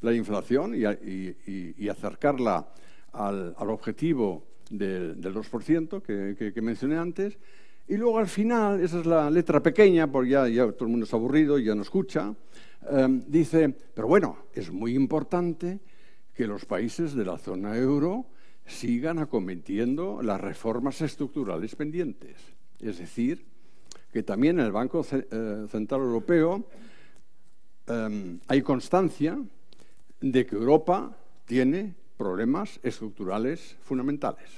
la 0.00 0.12
inflación 0.12 0.74
y, 0.74 1.88
acercarla 1.88 2.68
al, 3.12 3.54
objetivo 3.58 4.44
del, 4.70 5.20
2% 5.20 6.02
que 6.02 6.62
mencioné 6.62 6.96
antes 6.96 7.38
y 7.88 7.96
luego 7.96 8.18
al 8.18 8.28
final, 8.28 8.80
esa 8.80 9.00
es 9.00 9.06
la 9.06 9.30
letra 9.30 9.62
pequeña, 9.62 10.12
porque 10.12 10.30
ya, 10.30 10.46
ya 10.46 10.70
todo 10.72 10.84
el 10.84 10.90
mundo 10.90 11.04
está 11.04 11.16
aburrido 11.16 11.58
y 11.58 11.64
ya 11.64 11.74
no 11.74 11.80
escucha, 11.80 12.34
em, 12.90 13.22
dice, 13.26 13.74
pero 13.94 14.06
bueno, 14.06 14.36
es 14.52 14.70
muy 14.70 14.94
importante 14.94 15.80
que 16.34 16.46
los 16.46 16.66
países 16.66 17.14
de 17.14 17.24
la 17.24 17.38
zona 17.38 17.78
euro 17.78 18.26
sigan 18.66 19.18
acometiendo 19.18 20.20
las 20.22 20.38
reformas 20.38 21.00
estructurales 21.00 21.74
pendientes. 21.76 22.36
Es 22.78 22.98
decir, 22.98 23.46
que 24.12 24.22
también 24.22 24.60
en 24.60 24.66
el 24.66 24.72
Banco 24.72 25.04
eh, 25.10 25.66
Central 25.70 26.02
Europeo 26.02 26.68
em, 27.86 28.38
hay 28.48 28.60
constancia 28.60 29.38
de 30.20 30.46
que 30.46 30.56
Europa 30.56 31.16
tiene 31.44 31.94
problemas 32.16 32.80
estructurales 32.82 33.76
fundamentales. 33.80 34.50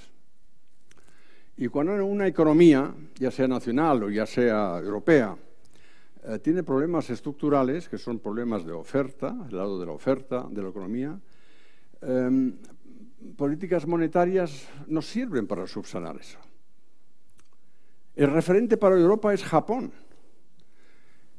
Y 1.56 1.68
cuando 1.68 2.04
una 2.04 2.26
economía, 2.26 2.94
ya 3.18 3.30
sea 3.30 3.46
nacional 3.46 4.02
o 4.04 4.10
ya 4.10 4.24
sea 4.24 4.78
europea, 4.78 5.36
eh, 6.22 6.38
tiene 6.38 6.62
problemas 6.62 7.10
estructurales, 7.10 7.88
que 7.88 7.98
son 7.98 8.18
problemas 8.18 8.64
de 8.64 8.72
oferta, 8.72 9.36
el 9.48 9.56
lado 9.56 9.78
de 9.78 9.86
la 9.86 9.92
oferta 9.92 10.46
de 10.50 10.62
la 10.62 10.70
economía, 10.70 11.20
em, 12.00 12.56
políticas 13.36 13.86
monetarias 13.86 14.68
no 14.86 15.02
sirven 15.02 15.46
para 15.46 15.66
subsanar 15.66 16.16
eso. 16.16 16.38
El 18.16 18.30
referente 18.30 18.76
para 18.76 18.96
Europa 18.96 19.32
es 19.32 19.44
Japón. 19.44 19.92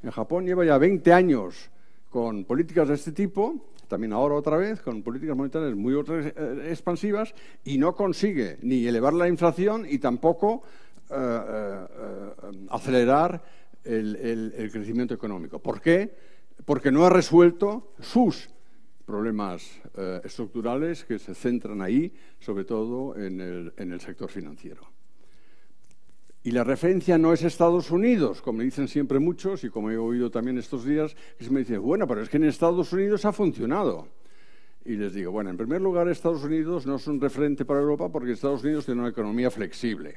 En 0.03 0.11
Japón 0.11 0.45
lleva 0.45 0.65
ya 0.65 0.77
20 0.77 1.13
años 1.13 1.69
con 2.09 2.45
políticas 2.45 2.87
de 2.87 2.95
este 2.95 3.11
tipo 3.11 3.71
también 3.91 4.13
ahora 4.13 4.35
otra 4.35 4.55
vez 4.55 4.81
con 4.81 5.03
políticas 5.03 5.35
monetarias 5.35 5.75
muy 5.75 5.93
eh, 5.93 6.67
expansivas 6.69 7.35
y 7.65 7.77
no 7.77 7.93
consigue 7.93 8.57
ni 8.61 8.87
elevar 8.87 9.11
la 9.11 9.27
inflación 9.27 9.85
y 9.87 9.99
tampoco 9.99 10.63
eh, 11.09 11.13
eh, 11.13 12.67
acelerar 12.69 13.43
el, 13.83 14.69
crecimiento 14.71 15.13
económico. 15.13 15.59
¿Por 15.59 15.81
qué? 15.81 16.15
Porque 16.63 16.89
no 16.89 17.05
ha 17.05 17.09
resuelto 17.09 17.93
sus 17.99 18.49
problemas 19.05 19.81
estructurales 20.23 21.03
que 21.03 21.19
se 21.19 21.35
centran 21.35 21.81
ahí, 21.81 22.13
sobre 22.39 22.63
todo 22.63 23.17
en 23.17 23.41
el, 23.41 23.73
en 23.75 23.91
el 23.91 23.99
sector 23.99 24.29
financiero. 24.29 24.90
Y 26.43 26.51
la 26.51 26.63
referencia 26.63 27.19
no 27.19 27.33
es 27.33 27.43
Estados 27.43 27.91
Unidos, 27.91 28.41
como 28.41 28.63
dicen 28.63 28.87
siempre 28.87 29.19
muchos 29.19 29.63
y 29.63 29.69
como 29.69 29.91
he 29.91 29.97
oído 29.97 30.31
también 30.31 30.57
estos 30.57 30.85
días, 30.85 31.15
que 31.37 31.45
se 31.45 31.51
me 31.51 31.59
dice, 31.59 31.77
bueno, 31.77 32.07
pero 32.07 32.21
es 32.21 32.29
que 32.29 32.37
en 32.37 32.45
Estados 32.45 32.91
Unidos 32.93 33.25
ha 33.25 33.31
funcionado. 33.31 34.07
Y 34.83 34.95
les 34.95 35.13
digo, 35.13 35.31
bueno, 35.31 35.51
en 35.51 35.57
primer 35.57 35.79
lugar, 35.81 36.07
Estados 36.07 36.43
Unidos 36.43 36.87
no 36.87 36.95
es 36.95 37.05
un 37.05 37.21
referente 37.21 37.63
para 37.63 37.79
Europa 37.79 38.09
porque 38.09 38.31
Estados 38.31 38.63
Unidos 38.63 38.85
tiene 38.85 39.01
una 39.01 39.11
economía 39.11 39.51
flexible. 39.51 40.15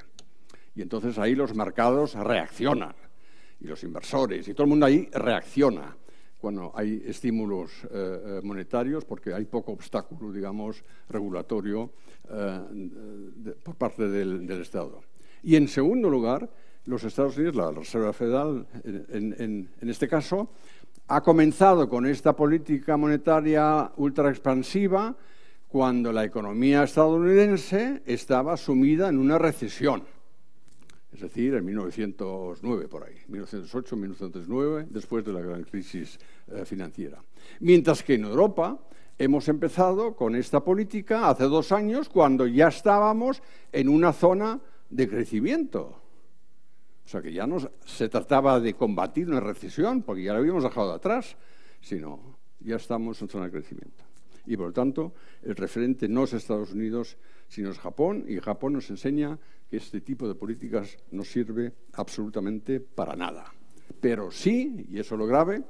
Y 0.74 0.80
entonces 0.80 1.18
ahí 1.18 1.34
los 1.34 1.54
mercados 1.54 2.14
reaccionan, 2.14 2.94
y 3.60 3.66
los 3.66 3.84
inversores, 3.84 4.48
y 4.48 4.54
todo 4.54 4.64
el 4.64 4.70
mundo 4.70 4.86
ahí 4.86 5.06
reacciona 5.12 5.94
cuando 6.38 6.72
hay 6.74 7.02
estímulos 7.06 7.84
eh, 7.84 7.88
eh, 7.92 8.40
monetarios 8.42 9.04
porque 9.04 9.34
hay 9.34 9.44
poco 9.44 9.72
obstáculo, 9.72 10.32
digamos, 10.32 10.82
regulatorio 11.08 11.92
eh, 12.30 13.54
por 13.62 13.76
parte 13.76 14.08
del 14.08 14.50
Estado. 14.50 15.02
Y 15.44 15.56
en 15.56 15.68
segundo 15.68 16.08
lugar, 16.08 16.48
los 16.86 17.04
Estados 17.04 17.36
Unidos, 17.36 17.54
la 17.54 17.70
Reserva 17.70 18.14
Federal 18.14 18.66
en, 18.82 19.68
este 19.82 20.08
caso, 20.08 20.48
ha 21.08 21.22
comenzado 21.22 21.86
con 21.86 22.06
esta 22.06 22.34
política 22.34 22.96
monetaria 22.96 23.92
ultra 23.96 24.30
expansiva 24.30 25.14
cuando 25.68 26.12
la 26.12 26.24
economía 26.24 26.82
estadounidense 26.84 28.02
estaba 28.06 28.56
sumida 28.56 29.10
en 29.10 29.18
una 29.18 29.36
recesión. 29.36 30.04
Es 31.12 31.20
decir, 31.20 31.54
en 31.54 31.64
1909 31.66 32.88
por 32.88 33.04
ahí, 33.04 33.16
1908, 33.28 33.96
1909, 33.96 34.86
después 34.88 35.26
de 35.26 35.32
la 35.34 35.40
gran 35.42 35.62
crisis 35.64 36.18
eh, 36.48 36.64
financiera. 36.64 37.22
Mientras 37.60 38.02
que 38.02 38.14
en 38.14 38.24
Europa 38.24 38.78
hemos 39.18 39.46
empezado 39.48 40.16
con 40.16 40.36
esta 40.36 40.64
política 40.64 41.28
hace 41.28 41.44
dos 41.44 41.70
años, 41.70 42.08
cuando 42.08 42.46
ya 42.46 42.68
estábamos 42.68 43.42
en 43.72 43.90
una 43.90 44.14
zona 44.14 44.58
de 44.90 45.08
crecimiento. 45.08 46.00
O 47.04 47.08
sea 47.08 47.20
que 47.20 47.32
ya 47.32 47.46
no 47.46 47.58
se 47.84 48.08
trataba 48.08 48.60
de 48.60 48.74
combatir 48.74 49.28
una 49.28 49.40
recesión, 49.40 50.02
porque 50.02 50.24
ya 50.24 50.32
la 50.32 50.38
habíamos 50.38 50.64
dejado 50.64 50.92
atrás, 50.92 51.36
sino 51.80 52.38
ya 52.60 52.76
estamos 52.76 53.20
en 53.20 53.28
zona 53.28 53.46
de 53.46 53.50
crecimiento. 53.50 54.04
Y 54.46 54.56
por 54.56 54.68
lo 54.68 54.72
tanto, 54.72 55.14
el 55.42 55.56
referente 55.56 56.08
no 56.08 56.24
es 56.24 56.32
Estados 56.32 56.72
Unidos, 56.72 57.16
sino 57.48 57.70
es 57.70 57.78
Japón, 57.78 58.24
y 58.26 58.38
Japón 58.40 58.74
nos 58.74 58.88
enseña 58.90 59.38
que 59.70 59.76
este 59.76 60.00
tipo 60.00 60.26
de 60.28 60.34
políticas 60.34 60.96
no 61.10 61.24
sirve 61.24 61.72
absolutamente 61.92 62.80
para 62.80 63.16
nada. 63.16 63.52
Pero 64.00 64.30
sí, 64.30 64.86
y 64.90 64.98
eso 64.98 65.14
es 65.14 65.18
lo 65.18 65.26
grave, 65.26 65.62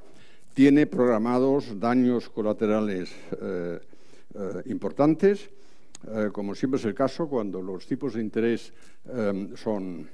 tiene 0.54 0.86
programados 0.86 1.78
daños 1.80 2.28
colaterales 2.30 3.12
eh, 3.40 3.80
eh, 4.34 4.62
importantes 4.66 5.50
eh, 6.06 6.30
como 6.32 6.54
siempre 6.54 6.78
es 6.78 6.84
el 6.84 6.94
caso, 6.94 7.28
cuando 7.28 7.62
los 7.62 7.86
tipos 7.86 8.14
de 8.14 8.20
interés 8.20 8.72
em, 9.08 9.56
son, 9.56 10.08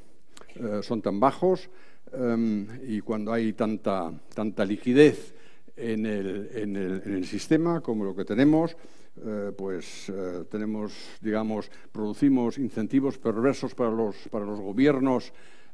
eh, 0.55 0.81
son, 0.83 1.03
tan 1.03 1.19
bajos 1.19 1.69
em, 2.13 2.67
y 2.87 3.01
cuando 3.01 3.33
hay 3.33 3.53
tanta, 3.55 4.13
tanta 4.35 4.65
liquidez 4.65 5.35
en 5.77 6.07
el, 6.07 6.51
en, 6.55 6.77
el, 6.77 7.03
en 7.05 7.15
el, 7.15 7.27
sistema 7.27 7.81
como 7.81 8.05
lo 8.05 8.15
que 8.15 8.25
tenemos, 8.25 8.77
eh, 9.25 9.53
pues 9.57 10.13
tenemos, 10.49 10.93
digamos, 11.21 11.71
producimos 11.91 12.59
incentivos 12.59 13.19
perversos 13.19 13.75
para 13.75 13.91
los, 13.91 14.17
para 14.31 14.45
los 14.45 14.61
gobiernos 14.61 15.33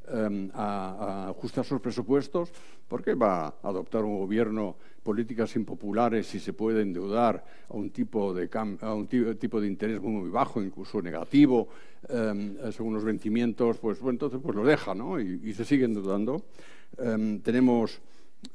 em, 0.09 0.51
a, 0.55 1.29
ajustar 1.29 1.65
sus 1.65 1.81
presupuestos, 1.81 2.51
¿por 2.89 3.03
qué 3.03 3.15
va 3.15 3.47
a 3.47 3.55
adoptar 3.63 4.05
un 4.05 4.19
gobierno 4.19 4.77
políticas 5.07 5.55
impopulares 5.55 6.27
si 6.27 6.41
se 6.41 6.53
puede 6.53 6.83
endeudar 6.83 7.45
a 7.71 7.75
un 7.75 7.91
tipo 7.91 8.35
de, 8.35 8.51
a 8.53 8.93
un 8.93 9.07
tipo 9.07 9.61
de 9.61 9.67
interés 9.69 10.03
muy, 10.03 10.31
bajo, 10.31 10.61
incluso 10.61 11.01
negativo, 11.01 11.69
em, 12.09 12.57
según 12.73 12.95
los 12.95 13.05
vencimientos, 13.05 13.79
pues 13.79 14.01
entonces 14.03 14.41
pues 14.43 14.57
lo 14.57 14.65
deja 14.65 14.97
¿no? 14.97 15.21
y, 15.21 15.55
se 15.55 15.65
sigue 15.65 15.85
endeudando. 15.85 16.43
Em, 16.99 17.39
tenemos 17.39 18.01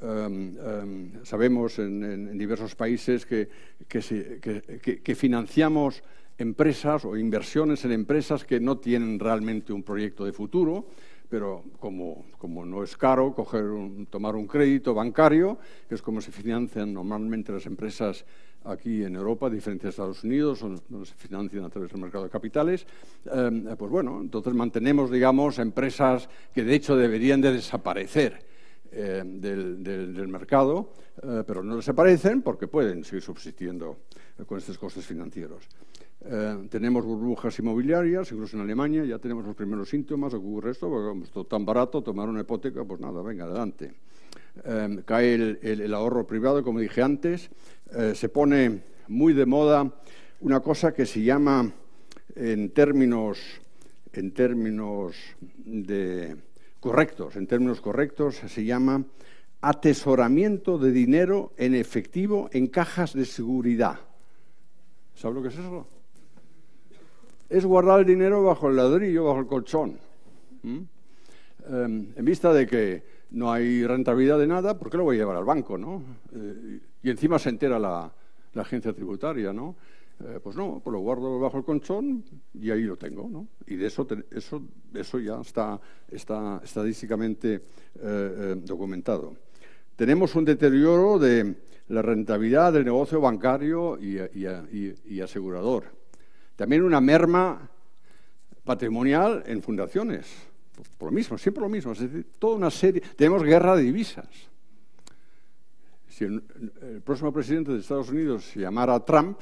em, 0.01 0.57
em, 0.57 1.23
sabemos 1.23 1.79
en, 1.79 2.37
diversos 2.37 2.75
países 2.75 3.25
que, 3.25 3.47
financiamos 5.15 6.03
empresas 6.37 7.05
o 7.05 7.15
inversiones 7.15 7.85
en 7.85 7.91
empresas 7.93 8.43
que 8.43 8.59
no 8.59 8.77
tienen 8.77 9.19
realmente 9.19 9.71
un 9.71 9.83
proyecto 9.83 10.25
de 10.25 10.33
futuro, 10.33 10.87
pero 11.31 11.63
como, 11.79 12.25
no 12.65 12.83
es 12.83 12.97
caro 12.97 13.33
coger 13.33 13.63
tomar 14.09 14.35
un 14.35 14.45
crédito 14.47 14.93
bancario, 14.93 15.57
que 15.87 15.95
es 15.95 16.01
como 16.01 16.19
se 16.19 16.29
financian 16.29 16.93
normalmente 16.93 17.53
las 17.53 17.65
empresas 17.65 18.25
aquí 18.65 19.05
en 19.05 19.15
Europa, 19.15 19.47
a 19.47 19.49
diferencia 19.49 19.87
de 19.87 19.91
Estados 19.91 20.25
Unidos, 20.25 20.59
donde 20.59 21.05
se 21.05 21.15
financian 21.15 21.63
a 21.63 21.69
través 21.69 21.89
del 21.89 22.01
mercado 22.01 22.25
de 22.25 22.29
capitales, 22.29 22.85
em, 23.33 23.63
pues 23.77 23.89
bueno, 23.89 24.19
entonces 24.19 24.53
mantenemos, 24.53 25.09
digamos, 25.09 25.57
empresas 25.57 26.27
que 26.53 26.65
de 26.65 26.75
hecho 26.75 26.97
deberían 26.97 27.39
de 27.39 27.53
desaparecer 27.53 28.51
del, 28.91 29.81
del, 29.81 30.27
mercado, 30.27 30.91
eh, 31.23 31.45
pero 31.47 31.63
no 31.63 31.77
desaparecen 31.77 32.41
porque 32.41 32.67
pueden 32.67 33.05
seguir 33.05 33.23
subsistiendo 33.23 33.99
con 34.45 34.57
estos 34.57 34.77
costes 34.77 35.05
financieros. 35.05 35.67
Eh, 36.23 36.67
tenemos 36.69 37.03
burbujas 37.03 37.57
inmobiliarias, 37.59 38.31
incluso 38.31 38.55
en 38.55 38.63
Alemania 38.63 39.03
ya 39.03 39.17
tenemos 39.17 39.45
los 39.45 39.55
primeros 39.55 39.89
síntomas, 39.89 40.33
ocurre 40.33 40.71
esto, 40.71 40.87
porque 40.89 41.41
es 41.41 41.47
tan 41.47 41.65
barato 41.65 42.03
tomar 42.03 42.29
una 42.29 42.41
hipoteca, 42.41 42.83
pues 42.83 42.99
nada, 42.99 43.21
venga, 43.23 43.45
adelante. 43.45 43.93
Eh, 44.63 45.01
cae 45.05 45.33
el, 45.33 45.93
ahorro 45.93 46.27
privado, 46.27 46.63
como 46.63 46.79
dije 46.79 47.01
antes, 47.01 47.49
eh, 47.93 48.13
se 48.15 48.29
pone 48.29 48.83
muy 49.07 49.33
de 49.33 49.45
moda 49.45 49.91
una 50.41 50.59
cosa 50.59 50.93
que 50.93 51.05
se 51.05 51.23
llama, 51.23 51.71
en 52.35 52.69
términos, 52.69 53.39
en 54.13 54.31
términos 54.31 55.15
de 55.57 56.35
correctos, 56.79 57.35
en 57.35 57.47
términos 57.47 57.81
correctos, 57.81 58.41
se 58.47 58.63
llama 58.63 59.03
atesoramiento 59.61 60.77
de 60.77 60.91
dinero 60.91 61.53
en 61.57 61.73
efectivo 61.73 62.49
en 62.51 62.67
cajas 62.67 63.13
de 63.13 63.25
seguridad. 63.25 64.10
¿Sabe 65.21 65.35
lo 65.35 65.43
que 65.43 65.49
es 65.49 65.53
eso? 65.53 65.85
es 67.47 67.65
guardar 67.65 67.99
el 67.99 68.05
dinero 68.05 68.43
bajo 68.43 68.69
el 68.69 68.77
ladrillo, 68.77 69.25
bajo 69.25 69.39
el 69.41 69.45
colchón. 69.45 69.99
Em, 70.63 70.87
en 72.15 72.25
vista 72.25 72.51
de 72.51 72.65
que 72.65 73.03
no 73.31 73.51
hay 73.51 73.85
rentabilidad 73.85 74.39
de 74.39 74.47
nada, 74.47 74.79
¿por 74.79 74.89
qué 74.89 74.97
lo 74.97 75.03
voy 75.03 75.17
a 75.17 75.19
llevar 75.19 75.35
al 75.35 75.43
banco? 75.43 75.77
¿no? 75.77 76.01
Eh, 76.33 76.79
y 77.03 77.09
encima 77.11 77.37
se 77.37 77.49
entera 77.49 77.77
la, 77.77 78.11
agencia 78.55 78.93
tributaria, 78.93 79.53
¿no? 79.53 79.75
Eh, 80.21 80.39
pues 80.41 80.55
no, 80.55 80.81
pues 80.83 80.91
lo 80.91 80.99
guardo 80.99 81.39
bajo 81.39 81.57
el 81.57 81.65
colchón 81.65 82.23
y 82.53 82.71
ahí 82.71 82.83
lo 82.83 82.95
tengo, 82.95 83.29
¿no? 83.29 83.47
Y 83.67 83.75
de 83.75 83.87
eso, 83.87 84.07
eso, 84.31 84.63
eso 84.93 85.19
ya 85.19 85.39
está, 85.41 85.79
está 86.09 86.61
estadísticamente 86.63 87.61
eh, 87.99 88.55
documentado. 88.63 89.35
Tenemos 89.95 90.33
un 90.35 90.45
deterioro 90.45 91.19
de 91.19 91.55
la 91.91 92.01
rentabilidad 92.01 92.71
del 92.71 92.85
negocio 92.85 93.19
bancario 93.19 93.99
y 93.99 95.21
asegurador. 95.21 95.85
También 96.55 96.83
una 96.83 97.01
merma 97.01 97.69
patrimonial 98.63 99.43
en 99.45 99.61
fundaciones. 99.61 100.27
Por 100.97 101.09
lo 101.09 101.15
mismo, 101.15 101.37
siempre 101.37 101.61
lo 101.61 101.69
mismo. 101.69 101.91
Es 101.91 101.99
decir, 101.99 102.27
toda 102.39 102.55
una 102.55 102.71
serie. 102.71 103.01
Tenemos 103.15 103.43
guerra 103.43 103.75
de 103.75 103.83
divisas. 103.83 104.27
Si 106.07 106.23
el, 106.23 106.41
próximo 107.03 107.33
presidente 107.33 107.71
de 107.71 107.79
Estados 107.79 108.09
Unidos 108.09 108.45
se 108.45 108.61
llamara 108.61 108.99
Trump, 109.03 109.39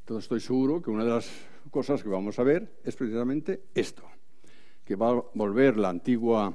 entonces 0.00 0.24
estoy 0.24 0.40
seguro 0.40 0.82
que 0.82 0.90
una 0.90 1.04
de 1.04 1.10
las 1.10 1.30
cosas 1.70 2.02
que 2.02 2.08
vamos 2.08 2.38
a 2.38 2.42
ver 2.42 2.80
es 2.84 2.96
precisamente 2.96 3.62
esto, 3.74 4.02
que 4.84 4.96
va 4.96 5.10
a 5.10 5.22
volver 5.34 5.76
la 5.76 5.88
antigua, 5.88 6.54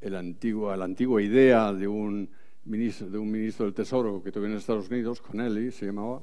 la 0.00 0.84
antigua 0.84 1.22
idea 1.22 1.72
de 1.72 1.88
un 1.88 2.28
ministro, 2.64 3.08
de 3.08 3.18
un 3.18 3.30
ministro 3.30 3.66
del 3.66 3.74
Tesoro 3.74 4.22
que 4.22 4.32
tuvo 4.32 4.46
en 4.46 4.54
Estados 4.54 4.88
Unidos, 4.88 5.20
Connelly 5.20 5.70
se 5.70 5.86
llamaba, 5.86 6.22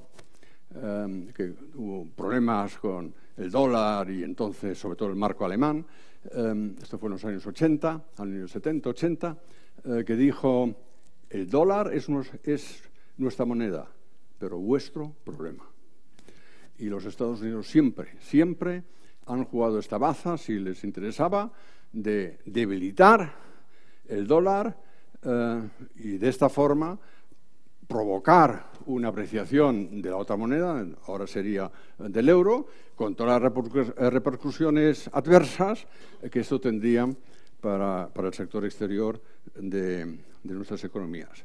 Em, 0.75 1.25
que 1.33 1.51
hubo 1.73 2.05
problemas 2.15 2.77
con 2.77 3.11
el 3.37 3.49
dólar 3.49 4.07
y 4.11 4.23
entonces 4.23 4.77
sobre 4.77 4.95
todo 4.95 5.09
el 5.09 5.15
marco 5.15 5.43
alemán, 5.43 5.83
em, 6.31 6.75
esto 6.79 6.99
fue 6.99 7.07
en 7.07 7.13
los 7.13 7.25
años 7.25 7.47
80, 7.47 8.05
años 8.17 8.51
70, 8.51 8.89
80, 8.89 9.37
eh, 9.83 10.03
que 10.05 10.15
dijo, 10.15 10.75
el 11.31 11.49
dólar 11.49 11.91
es, 11.91 12.07
es 12.43 12.83
nuestra 13.17 13.45
moneda, 13.45 13.87
pero 14.37 14.59
vuestro 14.59 15.15
problema. 15.23 15.67
Y 16.77 16.85
los 16.85 17.03
Estados 17.05 17.41
Unidos 17.41 17.67
siempre, 17.67 18.13
siempre 18.19 18.83
han 19.25 19.45
jugado 19.45 19.79
esta 19.79 19.97
baza, 19.97 20.37
si 20.37 20.59
les 20.59 20.83
interesaba, 20.83 21.51
de 21.91 22.37
debilitar 22.45 23.33
el 24.07 24.27
dólar 24.27 24.77
eh, 25.23 25.61
y 25.95 26.17
de 26.17 26.29
esta 26.29 26.49
forma 26.49 26.97
provocar 27.87 28.69
una 28.85 29.07
apreciación 29.09 30.01
de 30.01 30.09
la 30.09 30.17
otra 30.17 30.37
moneda, 30.37 30.85
ahora 31.07 31.25
sería 31.25 31.71
del 31.97 32.29
euro, 32.29 32.67
con 32.95 33.15
todas 33.15 33.41
las 33.41 33.51
eh, 33.51 34.09
repercusiones 34.09 35.09
adversas 35.11 35.87
que 36.31 36.41
esto 36.41 36.59
tendría 36.59 37.09
para, 37.59 38.09
el 38.15 38.33
sector 38.33 38.65
exterior 38.65 39.21
de, 39.55 40.19
nuestras 40.43 40.83
economías. 40.83 41.43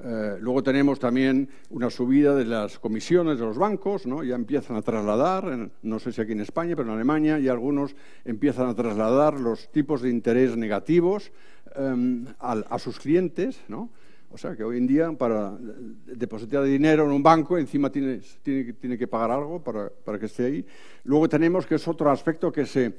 Eh, 0.00 0.36
luego 0.40 0.62
tenemos 0.62 1.00
también 1.00 1.48
una 1.70 1.90
subida 1.90 2.34
de 2.34 2.44
las 2.44 2.78
comisiones 2.78 3.38
de 3.38 3.44
los 3.44 3.58
bancos, 3.58 4.06
¿no? 4.06 4.22
ya 4.22 4.36
empiezan 4.36 4.76
a 4.76 4.82
trasladar, 4.82 5.70
no 5.82 5.98
sé 5.98 6.12
si 6.12 6.20
aquí 6.20 6.32
en 6.32 6.40
España, 6.40 6.76
pero 6.76 6.88
en 6.88 6.94
Alemania 6.94 7.38
ya 7.40 7.50
algunos 7.50 7.96
empiezan 8.24 8.68
a 8.68 8.74
trasladar 8.74 9.40
los 9.40 9.68
tipos 9.72 10.00
de 10.02 10.10
interés 10.10 10.56
negativos 10.56 11.32
em, 11.74 12.26
a, 12.38 12.78
sus 12.78 13.00
clientes, 13.00 13.60
¿no? 13.66 13.90
O 14.30 14.36
sea 14.36 14.54
que 14.54 14.62
hoy 14.62 14.76
en 14.76 14.86
día 14.86 15.10
para 15.12 15.56
depositar 16.04 16.62
dinero 16.62 17.06
en 17.06 17.12
un 17.12 17.22
banco 17.22 17.56
encima 17.56 17.90
tiene, 17.90 18.20
tiene, 18.42 18.98
que 18.98 19.08
pagar 19.08 19.30
algo 19.30 19.62
para, 19.62 20.18
que 20.18 20.26
esté 20.26 20.44
ahí. 20.44 20.66
Luego 21.04 21.28
tenemos 21.30 21.66
que 21.66 21.76
es 21.76 21.88
otro 21.88 22.10
aspecto 22.10 22.52
que 22.52 22.66
se, 22.66 22.92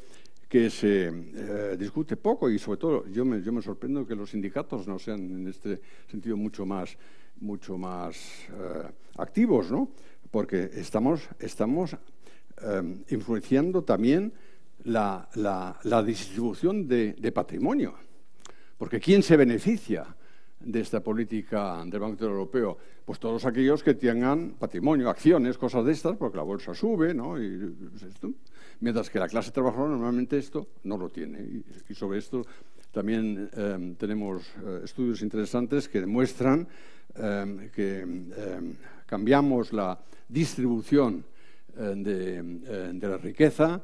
que 0.50 0.72
se 0.72 1.08
eh, 1.08 1.78
discute 1.78 2.18
poco 2.18 2.50
y 2.50 2.58
sobre 2.58 2.80
todo 2.80 3.08
yo 3.08 3.24
me, 3.24 3.42
yo 3.44 3.54
me 3.54 3.62
sorprendo 3.62 4.06
que 4.06 4.16
los 4.16 4.32
sindicatos 4.32 4.88
no 4.88 4.98
sean 4.98 5.20
en 5.30 5.48
este 5.48 5.80
sentido 6.10 6.36
mucho 6.36 6.66
más, 6.66 6.98
mucho 7.40 7.78
más 7.78 8.18
eh, 8.50 8.90
activos, 9.18 9.72
¿no? 9.72 9.92
porque 10.32 10.72
estamos, 10.74 11.22
estamos 11.40 11.94
eh, 11.94 13.04
influenciando 13.10 13.84
también 13.84 14.34
la, 14.86 15.30
la, 15.36 16.04
distribución 16.04 16.88
de, 16.88 17.14
de 17.14 17.32
patrimonio. 17.32 17.94
Porque 18.78 19.00
¿quién 19.00 19.22
se 19.22 19.38
beneficia? 19.38 20.16
De 20.60 20.82
esta 20.82 21.02
política 21.02 21.84
del 21.86 22.00
Banco 22.00 22.26
Europeo? 22.26 22.78
Pues 23.06 23.20
todos 23.20 23.46
aquellos 23.46 23.84
que 23.84 23.94
tengan 23.94 24.52
patrimonio, 24.60 25.10
acciones, 25.10 25.58
cosas 25.58 25.86
de 25.86 25.92
estas, 25.94 26.18
porque 26.18 26.38
la 26.38 26.44
bolsa 26.44 26.74
sube, 26.74 27.14
¿no? 27.14 27.42
Y, 27.42 27.58
pues 27.90 28.34
mientras 28.82 29.10
que 29.10 29.20
la 29.20 29.28
clase 29.28 29.52
trabajadora 29.52 29.92
normalmente 29.92 30.38
esto 30.38 30.68
no 30.84 30.98
lo 30.98 31.10
tiene. 31.10 31.64
Y, 31.90 31.94
sobre 31.94 32.20
esto 32.20 32.46
también 32.92 33.50
em, 33.54 33.96
tenemos 33.96 34.48
eh, 34.66 34.82
estudios 34.84 35.22
interesantes 35.22 35.88
que 35.88 36.02
demuestran 36.02 36.68
em, 37.16 37.70
que 37.70 38.00
em, 38.02 38.76
cambiamos 39.06 39.74
la 39.74 40.00
distribución 40.28 41.24
eh, 41.78 41.94
de, 41.98 42.42
de 42.94 43.08
la 43.08 43.18
riqueza 43.18 43.82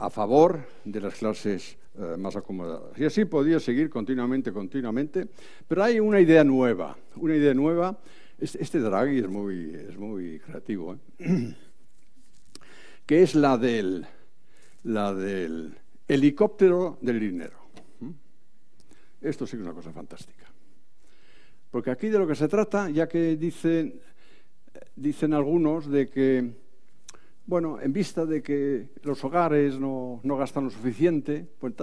a 0.00 0.08
favor 0.08 0.60
de 0.84 1.00
las 1.00 1.14
clases 1.14 1.76
eh, 1.98 2.16
más 2.16 2.36
acomodadas. 2.36 2.98
Y 2.98 3.04
así 3.04 3.24
podía 3.24 3.58
seguir 3.58 3.90
continuamente, 3.90 4.52
continuamente, 4.52 5.28
pero 5.66 5.82
hay 5.82 5.98
una 5.98 6.20
idea 6.20 6.44
nueva, 6.44 6.96
una 7.16 7.34
idea 7.34 7.52
nueva. 7.52 7.98
Este, 8.38 8.78
Draghi 8.78 9.18
es 9.18 9.28
muy, 9.28 9.74
es 9.74 9.98
muy 9.98 10.38
creativo, 10.38 10.94
¿eh? 11.18 11.54
que 13.06 13.22
es 13.22 13.34
la 13.34 13.58
del, 13.58 14.06
la 14.84 15.12
del 15.12 15.74
helicóptero 16.06 16.98
del 17.00 17.18
dinero. 17.18 17.58
Esto 19.20 19.46
sí 19.46 19.56
que 19.56 19.62
es 19.62 19.66
una 19.66 19.74
cosa 19.74 19.92
fantástica. 19.92 20.46
Porque 21.70 21.90
aquí 21.90 22.08
de 22.08 22.18
lo 22.18 22.26
que 22.26 22.34
se 22.34 22.48
trata, 22.48 22.88
ya 22.88 23.08
que 23.08 23.36
dicen, 23.36 24.00
dicen 24.96 25.34
algunos 25.34 25.90
de 25.90 26.08
que 26.08 26.52
bueno, 27.46 27.80
en 27.80 27.92
vista 27.92 28.24
de 28.26 28.42
que 28.42 28.90
los 29.02 29.22
hogares 29.24 29.78
no, 29.78 30.20
gastan 30.22 30.64
lo 30.64 30.70
suficiente, 30.70 31.46
pues, 31.58 31.74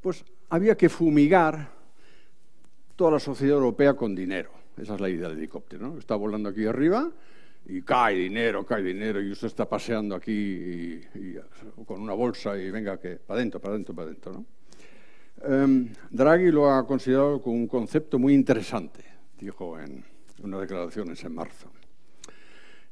pues, 0.00 0.24
había 0.48 0.76
que 0.76 0.88
fumigar 0.88 1.72
toda 2.96 3.12
la 3.12 3.20
sociedad 3.20 3.56
europea 3.56 3.94
con 3.94 4.14
dinero. 4.14 4.50
Esa 4.76 4.94
es 4.94 5.00
la 5.00 5.08
idea 5.08 5.28
del 5.28 5.38
helicóptero, 5.38 5.88
¿no? 5.88 5.98
Está 5.98 6.14
volando 6.16 6.48
aquí 6.48 6.64
arriba 6.64 7.10
y 7.66 7.82
cae 7.82 8.16
dinero, 8.16 8.64
cae 8.64 8.82
dinero, 8.82 9.20
y 9.20 9.30
usted 9.30 9.48
está 9.48 9.68
paseando 9.68 10.14
aquí 10.14 11.00
con 11.86 12.00
una 12.00 12.14
bolsa 12.14 12.56
y 12.56 12.70
venga, 12.70 12.98
que 12.98 13.16
para 13.16 13.38
adentro, 13.38 13.60
para 13.60 13.74
adentro, 13.74 13.94
para 13.94 14.08
adentro, 14.08 14.32
¿no? 14.32 14.46
Em, 15.42 15.88
Draghi 16.10 16.50
lo 16.50 16.70
ha 16.70 16.86
considerado 16.86 17.40
como 17.40 17.56
un 17.56 17.66
concepto 17.66 18.18
muy 18.18 18.34
interesante, 18.34 19.04
dijo 19.38 19.78
en 19.78 20.04
unas 20.42 20.60
declaraciones 20.60 21.22
en 21.24 21.34
marzo. 21.34 21.70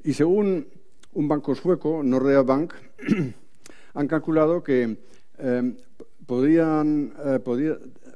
Y 0.02 0.14
según 0.14 0.66
un 1.14 1.28
banco 1.28 1.54
sueco, 1.54 2.02
Nordea 2.02 2.42
Bank, 2.42 2.74
han 3.94 4.08
calculado 4.08 4.62
que 4.62 4.98
eh, 5.38 5.76
podrían, 6.26 7.12
eh, 7.24 7.40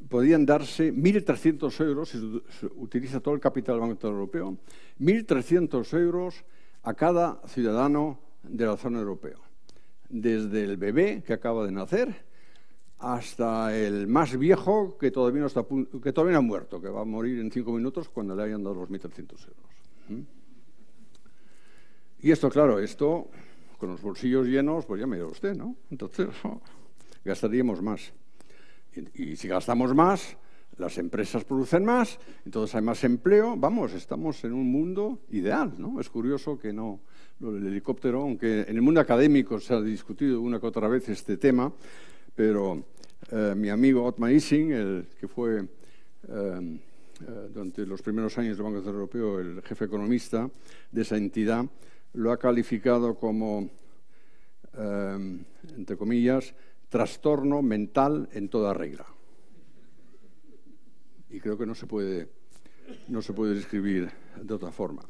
podían 0.09 0.47
darse 0.47 0.93
1.300 0.93 1.85
euros, 1.85 2.11
si 2.11 2.43
se 2.61 2.67
utiliza 2.67 3.21
todo 3.21 3.35
el 3.35 3.41
capital 3.41 3.77
del 3.77 3.89
Banco 3.89 4.07
Europeo, 4.07 4.59
1.300 5.01 5.99
euros 5.99 6.45
a 6.83 6.95
cada 6.95 7.41
ciudadano 7.47 8.19
de 8.43 8.67
la 8.67 8.77
zona 8.77 8.99
europea. 8.99 9.37
Desde 10.09 10.65
el 10.65 10.77
bebé 10.77 11.23
que 11.27 11.33
acaba 11.33 11.65
de 11.65 11.73
nacer 11.73 12.33
hasta 12.99 13.77
el 13.77 14.07
más 14.07 14.37
viejo 14.37 14.97
que 14.99 15.11
todavía 15.11 15.41
no, 15.41 15.47
está, 15.47 15.65
que 16.03 16.13
todavía 16.13 16.39
ha 16.39 16.43
muerto, 16.43 16.81
que 16.81 16.89
va 16.89 17.01
a 17.01 17.05
morir 17.05 17.41
en 17.41 17.51
cinco 17.51 17.73
minutos 17.73 18.09
cuando 18.09 18.37
le 18.37 18.43
hayan 18.45 18.63
dado 18.63 18.77
los 18.77 18.91
1.300 18.91 19.21
euros. 19.21 19.71
¿Mm? 20.09 20.42
Y 22.23 22.31
esto, 22.31 22.49
claro, 22.49 22.79
esto 22.79 23.29
con 23.79 23.91
los 23.91 24.01
bolsillos 24.01 24.47
llenos, 24.47 24.87
pues 24.87 25.01
ya 25.01 25.09
me 25.09 25.17
dirá 25.17 25.29
usted, 25.29 25.57
¿no? 25.57 25.75
Entonces 25.91 26.29
gastaríamos 27.25 27.83
más. 27.83 28.13
Y, 29.15 29.35
si 29.35 29.49
gastamos 29.49 29.93
más, 29.93 30.37
las 30.77 30.99
empresas 30.99 31.45
producen 31.45 31.85
más, 31.85 32.21
entonces 32.45 32.77
hay 32.77 32.83
más 32.83 33.03
empleo. 33.03 33.57
Vamos, 33.57 33.93
estamos 33.95 34.45
en 34.45 34.53
un 34.53 34.71
mundo 34.71 35.19
ideal, 35.31 35.75
¿no? 35.79 36.01
Es 36.01 36.09
curioso 36.09 36.57
que 36.57 36.73
no, 36.73 37.01
del 37.41 37.67
helicóptero, 37.67 38.23
aunque 38.23 38.61
en 38.61 38.77
el 38.77 38.83
mundo 38.83 39.01
académico 39.01 39.59
se 39.59 39.75
ha 39.75 39.81
discutido 39.81 40.41
una 40.41 40.61
que 40.61 40.67
otra 40.67 40.87
vez 40.87 41.09
este 41.09 41.39
tema, 41.39 41.73
pero 42.37 42.85
eh, 43.33 43.55
mi 43.57 43.69
amigo 43.69 44.05
Otmar 44.05 44.31
Ising, 44.31 44.71
el 44.71 45.07
que 45.19 45.27
fue 45.27 45.61
eh, 45.61 45.67
eh, 46.29 47.49
durante 47.53 47.85
los 47.85 48.01
primeros 48.01 48.39
años 48.39 48.57
del 48.57 48.65
Banco 48.65 48.79
Central 48.79 48.95
Europeo 48.95 49.41
el 49.41 49.63
jefe 49.63 49.87
economista 49.87 50.49
de 50.93 51.03
esa 51.03 51.17
entidad, 51.17 51.67
lo 52.15 52.33
ha 52.33 52.39
calificado 52.39 53.15
como, 53.15 53.71
entre 54.75 55.97
comillas, 55.97 56.55
trastorno 56.89 57.63
mental 57.63 58.29
en 58.33 58.49
toda 58.49 58.75
regla. 58.75 59.07
Y 61.31 61.41
creo 61.41 61.57
que 61.57 61.65
no 61.65 61.75
se 61.75 61.87
puede, 61.87 62.29
no 63.09 63.23
se 63.23 63.33
puede 63.33 63.55
describir 63.55 64.11
de 64.43 64.55
otra 64.55 64.71
forma. 64.71 65.03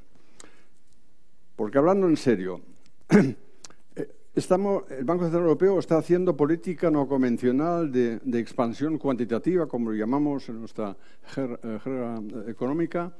Porque 1.56 1.78
hablando 1.78 2.06
en 2.06 2.16
serio, 2.16 2.60
eh, 3.10 3.36
estamos, 4.34 4.84
el 4.90 5.04
Banco 5.04 5.24
Central 5.24 5.42
Europeo 5.42 5.78
está 5.78 5.98
haciendo 5.98 6.36
política 6.36 6.90
no 6.90 7.08
convencional 7.08 7.90
de, 7.90 8.20
expansión 8.38 8.98
cuantitativa, 8.98 9.66
como 9.66 9.90
lo 9.90 9.96
llamamos 9.96 10.48
en 10.48 10.60
nuestra 10.60 10.96
eh, 11.36 11.78
jerga 11.82 12.22
económica, 12.46 13.12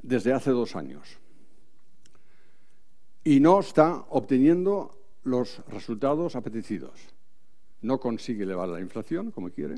desde 0.00 0.32
hace 0.32 0.50
dos 0.50 0.76
años. 0.76 1.18
Y 3.24 3.40
no 3.40 3.60
está 3.60 4.04
obteniendo 4.10 4.98
los 5.24 5.62
resultados 5.68 6.36
apetecidos 6.36 7.14
no 7.84 8.00
consigue 8.00 8.44
elevar 8.44 8.68
la 8.68 8.80
inflación 8.80 9.30
como 9.30 9.50
quiere 9.50 9.76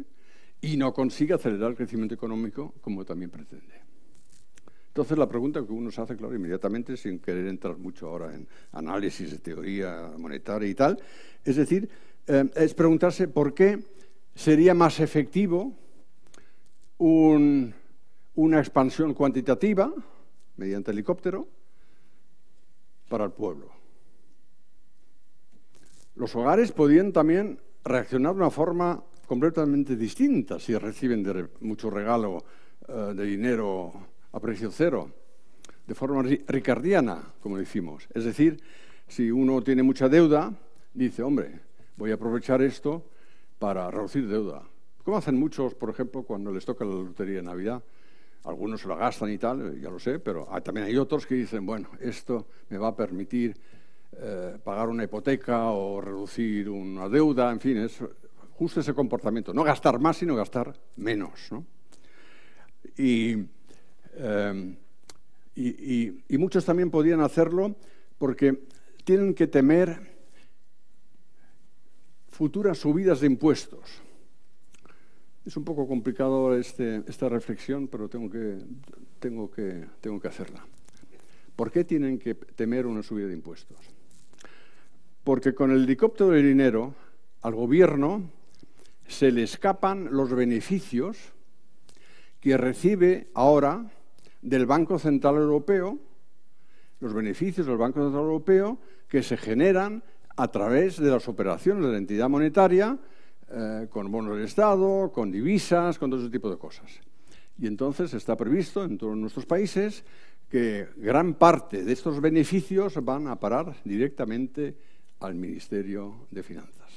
y 0.61 0.77
no 0.77 0.95
consigue 0.95 1.35
acelerar 1.35 1.71
el 1.71 1.77
crecimiento 1.77 2.15
económico 2.15 2.73
como 2.81 3.05
también 3.05 3.31
pretende. 3.31 3.75
Entonces 4.89 5.19
la 5.19 5.29
pregunta 5.29 5.65
que 5.67 5.73
uno 5.73 5.91
se 5.91 6.01
hace, 6.01 6.17
claro, 6.17 6.35
inmediatamente, 6.35 6.97
sin 6.97 7.19
querer 7.19 7.49
entrar 7.49 7.77
mucho 7.77 8.09
ahora 8.09 8.35
en 8.35 8.49
análisis 8.73 9.31
de 9.31 9.39
teoría 9.39 10.13
monetaria 10.17 10.69
y 10.69 10.75
tal, 10.75 10.99
es 11.45 11.57
decir, 11.57 11.89
eh, 12.27 12.49
es 12.55 12.73
preguntarse 12.73 13.29
por 13.29 13.53
qué 13.53 13.79
sería 14.35 14.73
más 14.73 15.01
efectivo 15.01 15.75
una 16.99 18.59
expansión 18.59 19.13
cuantitativa 19.13 19.93
mediante 20.57 20.93
helicóptero 20.93 21.47
para 23.09 23.25
el 23.25 23.33
pueblo. 23.33 23.71
Los 26.15 26.35
hogares 26.35 26.73
podían 26.73 27.13
también 27.13 27.61
reaccionar 27.85 28.33
de 28.33 28.41
una 28.41 28.51
forma 28.51 29.03
completamente 29.27 29.97
distinta 29.97 30.59
si 30.59 30.77
reciben 30.77 31.51
mucho 31.61 31.91
regalo 31.91 32.45
eh, 32.89 33.13
de 33.15 33.25
dinero 33.25 33.93
a 34.33 34.41
precio 34.41 34.71
cero, 34.71 35.11
de 35.87 35.95
forma 35.95 36.23
ricardiana, 36.23 37.35
como 37.41 37.59
decimos. 37.59 38.09
Es 38.15 38.25
decir, 38.25 38.61
si 39.07 39.31
uno 39.31 39.63
tiene 39.63 39.83
mucha 39.83 40.09
deuda, 40.09 40.53
dice, 40.95 41.23
hombre, 41.23 41.61
voy 41.97 42.11
a 42.11 42.15
aprovechar 42.15 42.63
esto 42.63 43.05
para 43.59 43.91
reducir 43.91 44.29
deuda. 44.29 44.63
Como 45.05 45.17
hacen 45.17 45.39
muchos, 45.39 45.75
por 45.75 45.91
ejemplo, 45.91 46.23
cuando 46.23 46.53
les 46.53 46.65
toca 46.65 46.85
la 46.85 46.95
lotería 46.95 47.37
de 47.37 47.43
Navidad. 47.43 47.83
Algunos 48.45 48.80
se 48.80 48.89
lo 48.89 48.97
gastan 48.97 49.32
y 49.32 49.39
tal, 49.39 49.80
ya 49.80 49.91
lo 49.91 49.99
sé, 49.99 50.18
pero 50.20 50.47
también 50.62 50.87
hay 50.87 50.97
otros 50.97 51.26
que 51.26 51.34
dicen, 51.34 51.66
bueno, 51.66 51.89
esto 52.01 52.47
me 52.68 52.78
va 52.78 52.89
a 52.89 52.97
permitir 52.97 53.57
eh, 54.18 54.57
pagar 54.62 54.89
una 54.89 55.05
hipoteca 55.05 55.70
o 55.70 56.01
reducir 56.01 56.70
una 56.70 57.09
deuda, 57.09 57.51
en 57.51 57.61
fin, 57.61 57.76
es 57.78 58.01
justo 58.53 58.80
ese 58.80 58.95
comportamiento. 58.95 59.53
No 59.53 59.62
gastar 59.62 59.99
más, 59.99 60.16
sino 60.16 60.34
gastar 60.34 60.74
menos. 60.97 61.51
Em, 62.97 64.76
y, 65.55 66.39
muchos 66.39 66.64
también 66.64 66.91
podían 66.91 67.20
hacerlo 67.20 67.76
porque 68.18 68.62
tienen 69.05 69.34
que 69.34 69.47
temer 69.47 70.16
futuras 72.28 72.78
subidas 72.78 73.20
de 73.20 73.26
impuestos. 73.26 74.03
Es 75.47 75.57
un 75.57 75.65
poco 75.65 75.87
complicado 75.87 76.55
este, 76.57 77.03
esta 77.07 77.29
reflexión, 77.29 77.89
pero 77.89 78.09
tengo 78.09 78.29
que, 78.29 78.59
tengo, 79.21 79.51
que, 79.51 79.87
tengo 80.01 80.21
que 80.21 80.29
hacerla. 80.29 80.67
¿Por 81.55 81.71
qué 81.71 81.85
tienen 81.85 82.19
que 82.19 82.35
temer 82.35 82.87
una 82.87 83.03
subida 83.03 83.29
de 83.29 83.35
impuestos? 83.35 83.79
porque 85.27 85.57
con 85.57 85.73
el 85.73 85.83
helicóptero 85.83 86.31
de 86.31 86.41
dinero 86.41 86.95
al 87.43 87.57
gobierno 87.57 88.31
se 89.09 89.33
le 89.33 89.43
escapan 89.43 90.11
los 90.13 90.33
beneficios 90.33 91.17
que 92.39 92.57
recibe 92.57 93.27
ahora 93.35 93.91
del 94.41 94.67
Banco 94.67 95.01
Central 95.01 95.35
Europeo, 95.35 95.99
los 97.01 97.13
beneficios 97.13 97.67
del 97.67 97.77
Banco 97.77 98.05
Central 98.05 98.23
Europeo 98.23 98.79
que 99.09 99.25
se 99.25 99.37
generan 99.37 100.05
a 100.37 100.47
través 100.53 100.97
de 100.97 101.11
las 101.11 101.27
operaciones 101.27 101.85
de 101.85 101.91
la 101.91 101.99
entidad 101.99 102.29
monetaria, 102.29 102.97
eh, 103.49 103.87
con 103.91 104.11
bonos 104.11 104.37
del 104.37 104.45
Estado, 104.45 105.13
con 105.13 105.31
divisas, 105.31 105.99
con 105.99 106.11
todo 106.11 106.21
ese 106.21 106.31
tipo 106.31 106.51
de 106.51 106.59
cosas. 106.59 106.91
Y 107.59 107.67
entonces 107.67 108.13
está 108.13 108.37
previsto 108.37 108.85
en 108.85 108.99
todos 108.99 109.17
nuestros 109.17 109.47
países 109.47 110.05
que 110.49 110.89
gran 110.97 111.35
parte 111.35 111.85
de 111.85 111.93
estos 111.93 112.21
beneficios 112.21 113.03
van 113.05 113.29
a 113.29 113.39
parar 113.39 113.77
directamente 113.85 114.77
al 115.21 115.35
Ministerio 115.35 116.27
de 116.31 116.43
Finanzas, 116.43 116.91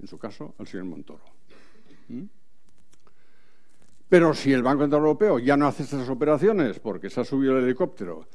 en 0.00 0.06
su 0.06 0.18
caso 0.18 0.54
al 0.58 0.66
señor 0.66 0.86
Montoro. 0.86 1.24
¿Mm? 2.08 2.22
Pero 4.08 4.32
si 4.32 4.52
el 4.52 4.62
Banco 4.62 4.82
Central 4.82 5.00
Europeo 5.00 5.38
ya 5.40 5.56
no 5.56 5.66
hace 5.66 5.82
estas 5.82 6.08
operaciones 6.08 6.78
porque 6.78 7.10
se 7.10 7.20
ha 7.20 7.24
subido 7.24 7.58
el 7.58 7.64
helicóptero 7.64 8.28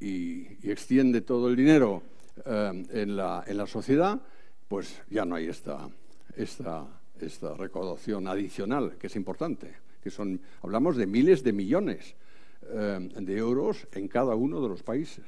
y, 0.00 0.46
extiende 0.70 1.20
todo 1.20 1.48
el 1.48 1.56
dinero 1.56 2.02
eh, 2.46 2.84
en, 2.92 3.16
la, 3.16 3.44
en, 3.46 3.56
la, 3.58 3.66
sociedad, 3.66 4.20
pues 4.68 5.02
ya 5.10 5.24
no 5.24 5.34
hay 5.34 5.48
esta, 5.48 5.88
esta, 6.36 6.86
esta 7.20 7.54
recaudación 7.54 8.26
adicional, 8.26 8.96
que 8.98 9.06
es 9.06 9.16
importante, 9.16 9.74
que 10.02 10.10
son, 10.10 10.40
hablamos 10.62 10.96
de 10.96 11.06
miles 11.06 11.42
de 11.42 11.52
millones 11.52 12.14
eh, 12.70 13.10
de 13.20 13.36
euros 13.36 13.86
en 13.92 14.08
cada 14.08 14.34
uno 14.34 14.60
de 14.60 14.68
los 14.68 14.82
países. 14.82 15.24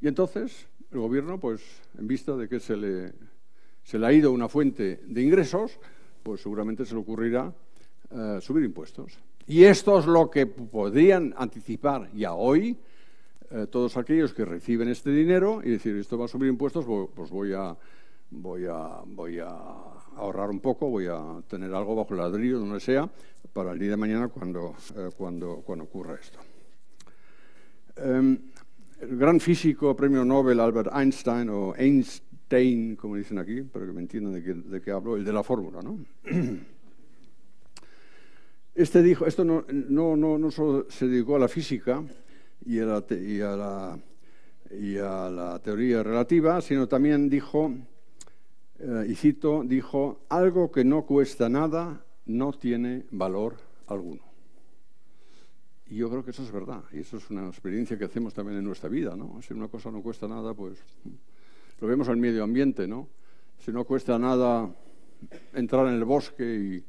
Y 0.00 0.08
entonces, 0.08 0.66
el 0.92 0.98
gobierno, 1.00 1.38
pues 1.38 1.62
en 1.98 2.06
vista 2.06 2.36
de 2.36 2.48
que 2.48 2.60
se 2.60 2.76
le, 2.76 3.12
se 3.82 3.98
le 3.98 4.06
ha 4.06 4.12
ido 4.12 4.32
una 4.32 4.48
fuente 4.48 5.00
de 5.04 5.22
ingresos, 5.22 5.78
pues 6.22 6.40
seguramente 6.40 6.84
se 6.84 6.94
le 6.94 7.00
ocurrirá 7.00 7.52
eh, 8.10 8.38
subir 8.40 8.64
impuestos. 8.64 9.18
Y 9.46 9.64
esto 9.64 9.98
es 9.98 10.06
lo 10.06 10.30
que 10.30 10.46
podrían 10.46 11.34
anticipar 11.36 12.10
ya 12.12 12.34
hoy 12.34 12.76
eh, 13.50 13.66
todos 13.70 13.96
aquellos 13.96 14.34
que 14.34 14.44
reciben 14.44 14.88
este 14.88 15.10
dinero 15.10 15.62
y 15.64 15.70
decir, 15.70 15.96
esto 15.96 16.18
va 16.18 16.26
a 16.26 16.28
subir 16.28 16.50
impuestos, 16.50 16.84
pues 17.14 17.30
voy 17.30 17.54
a, 17.54 17.76
voy 18.30 18.66
a, 18.66 19.00
voy 19.06 19.38
a 19.38 19.48
ahorrar 20.16 20.50
un 20.50 20.60
poco, 20.60 20.88
voy 20.88 21.06
a 21.06 21.42
tener 21.48 21.72
algo 21.74 21.94
bajo 21.96 22.14
el 22.14 22.20
ladrillo, 22.20 22.58
donde 22.58 22.80
sea, 22.80 23.08
para 23.52 23.72
el 23.72 23.78
día 23.78 23.90
de 23.90 23.96
mañana 23.96 24.28
cuando, 24.28 24.74
eh, 24.96 25.10
ocurra 25.18 26.14
esto. 26.14 26.38
Em, 27.96 28.38
el 29.00 29.16
gran 29.16 29.40
físico, 29.40 29.94
premio 29.96 30.24
Nobel 30.24 30.60
Albert 30.60 30.90
Einstein, 30.94 31.48
o 31.48 31.74
Einstein, 31.76 32.96
como 32.96 33.16
dicen 33.16 33.38
aquí, 33.38 33.62
para 33.62 33.86
que 33.86 33.92
me 33.92 34.00
entiendan 34.00 34.34
de 34.34 34.80
qué, 34.80 34.90
hablo, 34.90 35.16
el 35.16 35.24
de 35.24 35.32
la 35.32 35.42
fórmula, 35.42 35.80
¿no? 35.82 35.98
Este 38.74 39.02
dijo, 39.02 39.26
esto 39.26 39.44
no, 39.44 40.50
solo 40.52 40.86
se 40.88 41.08
dedicó 41.08 41.34
a 41.34 41.40
la 41.40 41.48
física 41.48 42.00
y 42.64 42.78
a 42.78 42.84
la 44.70 45.60
teoría 45.64 46.04
relativa, 46.04 46.60
sino 46.60 46.86
también 46.86 47.28
dijo, 47.28 47.72
eh, 48.78 49.06
y 49.08 49.14
cito, 49.14 49.62
dijo, 49.64 50.20
algo 50.28 50.70
que 50.70 50.84
no 50.84 51.04
cuesta 51.04 51.48
nada 51.48 52.04
no 52.26 52.52
tiene 52.52 53.06
valor 53.10 53.56
alguno. 53.86 54.22
Y 55.90 55.96
yo 55.96 56.10
creo 56.10 56.24
que 56.24 56.32
eso 56.32 56.42
es 56.42 56.52
verdad, 56.52 56.82
y 56.92 56.98
eso 56.98 57.16
es 57.16 57.30
una 57.30 57.48
experiencia 57.48 57.96
que 57.98 58.04
hacemos 58.04 58.34
también 58.34 58.58
en 58.58 58.64
nuestra 58.64 58.88
vida, 58.88 59.16
¿no? 59.16 59.40
Si 59.40 59.54
una 59.54 59.68
cosa 59.68 59.90
no 59.90 60.02
cuesta 60.02 60.28
nada, 60.28 60.52
pues 60.52 60.78
lo 61.80 61.88
vemos 61.88 62.08
al 62.08 62.18
medio 62.18 62.44
ambiente, 62.44 62.86
¿no? 62.86 63.08
Si 63.58 63.72
no 63.72 63.84
cuesta 63.84 64.18
nada 64.18 64.70
entrar 65.54 65.86
en 65.88 65.94
el 65.94 66.04
bosque 66.04 66.44
y, 66.44 66.84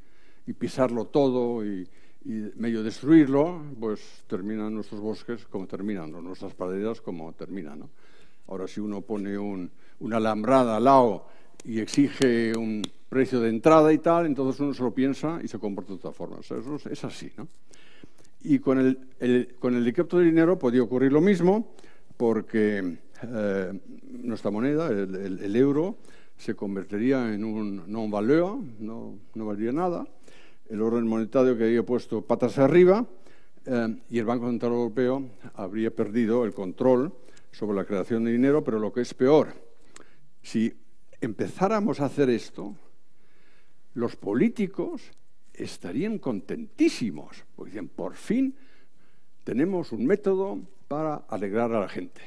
y 0.49 0.53
pisarlo 0.53 1.05
todo 1.05 1.63
y, 1.63 1.87
medio 2.55 2.83
destruirlo, 2.83 3.63
pues 3.79 4.23
terminan 4.27 4.73
nuestros 4.75 4.99
bosques 4.99 5.45
como 5.45 5.65
terminan, 5.67 6.11
nuestras 6.11 6.53
praderas 6.53 6.99
como 7.01 7.31
terminan. 7.33 7.89
Ahora, 8.47 8.67
si 8.67 8.81
uno 8.81 9.01
pone 9.01 9.37
una 9.37 10.17
alambrada 10.17 10.75
al 10.77 10.83
lado 10.83 11.27
y 11.63 11.79
exige 11.79 12.57
un 12.57 12.81
precio 13.09 13.39
de 13.39 13.49
entrada 13.49 13.91
y 13.91 13.97
tal, 13.97 14.25
entonces 14.25 14.59
uno 14.61 14.73
se 14.73 14.83
lo 14.83 14.93
piensa 14.93 15.39
y 15.43 15.47
se 15.47 15.59
comporta 15.59 15.93
de 15.93 15.97
otra 15.97 16.11
forma. 16.11 16.39
eso 16.39 16.77
es 16.89 17.03
así, 17.03 17.31
¿no? 17.37 17.47
Y 18.41 18.59
con 18.59 18.79
el, 18.79 19.55
con 19.59 19.75
el 19.75 19.83
de 19.83 20.23
dinero 20.23 20.57
podía 20.57 20.81
ocurrir 20.81 21.11
lo 21.11 21.19
mismo, 21.19 21.73
porque 22.15 22.97
eh, 23.23 23.79
nuestra 24.03 24.49
moneda, 24.49 24.87
el, 24.87 25.55
euro, 25.55 25.97
se 26.37 26.55
convertiría 26.55 27.33
en 27.33 27.43
un 27.43 27.83
non 27.91 28.07
valeo, 28.07 28.63
no, 28.79 29.19
no 29.35 29.43
valía 29.43 29.75
nada. 29.75 30.07
El 30.71 30.79
orden 30.79 31.03
monetario 31.03 31.57
que 31.57 31.65
había 31.65 31.83
puesto 31.83 32.23
patas 32.23 32.59
arriba 32.59 33.03
eh, 33.65 33.99
y 34.09 34.19
el 34.19 34.25
Banco 34.25 34.47
Central 34.47 34.71
Europeo 34.71 35.27
habría 35.55 35.91
perdido 35.91 36.45
el 36.45 36.53
control 36.53 37.11
sobre 37.51 37.75
la 37.75 37.83
creación 37.83 38.23
de 38.23 38.31
dinero, 38.31 38.63
pero 38.63 38.79
lo 38.79 38.93
que 38.93 39.01
es 39.01 39.13
peor, 39.13 39.51
si 40.41 40.71
empezáramos 41.21 41.99
a 41.99 42.05
hacer 42.05 42.29
esto, 42.29 42.75
los 43.93 44.15
políticos 44.15 45.11
estarían 45.53 46.19
contentísimos, 46.19 47.43
porque 47.55 47.71
dicen, 47.71 47.89
por 47.89 48.15
fin 48.15 48.55
tenemos 49.43 49.91
un 49.91 50.05
método 50.05 50.59
para 50.87 51.15
alegrar 51.27 51.71
a 51.73 51.81
la 51.81 51.89
gente. 51.89 52.21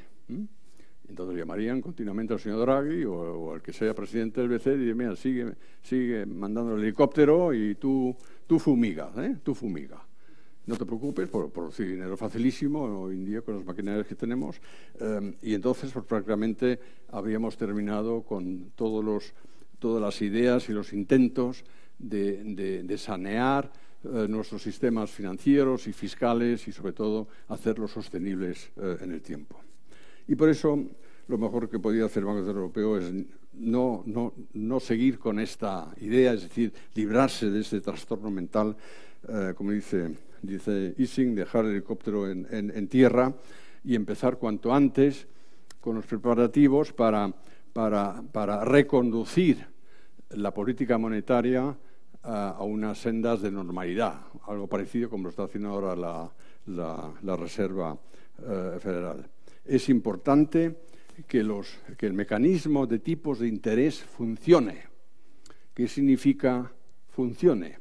Entonces 1.08 1.36
llamarían 1.36 1.80
continuamente 1.80 2.32
al 2.32 2.40
señor 2.40 2.60
Draghi 2.60 3.04
o, 3.04 3.52
al 3.52 3.62
que 3.62 3.72
sea 3.72 3.94
presidente 3.94 4.40
del 4.40 4.48
BCE 4.48 4.74
y 4.74 4.78
dirían, 4.78 4.96
mira, 4.96 5.16
sigue, 5.16 5.54
sigue 5.82 6.24
mandando 6.26 6.74
el 6.74 6.82
helicóptero 6.82 7.52
y 7.52 7.74
tú, 7.74 8.16
tú 8.46 8.58
fumiga, 8.58 9.12
¿eh? 9.18 9.36
tú 9.42 9.54
fumiga. 9.54 10.02
No 10.64 10.76
te 10.76 10.86
preocupes, 10.86 11.28
por 11.28 11.50
producir 11.50 11.88
dinero 11.88 12.16
facilísimo 12.16 12.82
hoy 12.82 13.16
en 13.16 13.24
día 13.24 13.40
con 13.42 13.56
las 13.56 13.64
maquinarias 13.64 14.06
que 14.06 14.14
tenemos. 14.14 14.60
Em, 15.00 15.34
y 15.42 15.54
entonces, 15.54 15.90
pues, 15.92 16.04
prácticamente 16.04 16.78
habríamos 17.10 17.56
terminado 17.56 18.22
con 18.22 18.70
todas 18.76 19.32
las 20.00 20.22
ideas 20.22 20.68
y 20.68 20.72
los 20.72 20.92
intentos 20.92 21.64
de, 21.98 22.94
sanear 22.96 23.72
eh, 24.04 24.26
nuestros 24.28 24.62
sistemas 24.62 25.10
financieros 25.10 25.88
y 25.88 25.92
fiscales 25.92 26.68
y, 26.68 26.72
sobre 26.72 26.92
todo, 26.92 27.26
hacerlos 27.48 27.90
sostenibles 27.90 28.70
eh, 28.76 28.98
en 29.00 29.12
el 29.12 29.20
tiempo. 29.20 29.60
Y 30.28 30.36
por 30.36 30.48
eso 30.48 30.78
lo 31.26 31.38
mejor 31.38 31.68
que 31.68 31.80
podía 31.80 32.04
hacer 32.04 32.20
el 32.20 32.26
Banco 32.26 32.38
Central 32.38 32.56
Europeo 32.56 32.98
es 32.98 33.12
no, 33.54 34.04
no, 34.06 34.80
seguir 34.80 35.18
con 35.18 35.40
esta 35.40 35.92
idea, 36.00 36.32
es 36.32 36.42
decir, 36.42 36.72
librarse 36.94 37.50
de 37.50 37.60
ese 37.60 37.80
trastorno 37.80 38.30
mental, 38.30 38.76
eh, 39.28 39.52
como 39.56 39.72
dice, 39.72 40.10
dice 40.42 40.94
Ising, 40.98 41.34
dejar 41.34 41.64
el 41.64 41.72
helicóptero 41.72 42.28
en, 42.28 42.46
en, 42.50 42.88
tierra 42.88 43.34
y 43.84 43.94
empezar 43.94 44.38
cuanto 44.38 44.74
antes 44.74 45.26
con 45.80 45.96
los 45.96 46.06
preparativos 46.06 46.92
para, 46.92 47.32
para, 47.72 48.22
para 48.32 48.64
reconducir 48.64 49.66
la 50.30 50.52
política 50.52 50.98
monetaria 50.98 51.76
a, 52.22 52.62
unas 52.62 52.98
sendas 52.98 53.42
de 53.42 53.50
normalidad, 53.50 54.20
algo 54.46 54.68
parecido 54.68 55.10
como 55.10 55.24
lo 55.24 55.30
está 55.30 55.44
haciendo 55.44 55.70
ahora 55.70 56.30
la, 56.66 57.36
Reserva 57.36 57.98
eh, 58.38 58.78
Federal. 58.78 59.28
Es 59.64 59.88
importante 59.88 60.82
que, 61.26 61.64
que 61.96 62.06
el 62.06 62.12
mecanismo 62.12 62.86
de 62.86 62.98
tipos 62.98 63.40
de 63.40 63.48
interés 63.48 64.02
funcione. 64.02 64.84
¿Qué 65.74 65.88
significa 65.88 66.70
funcione? 67.08 67.78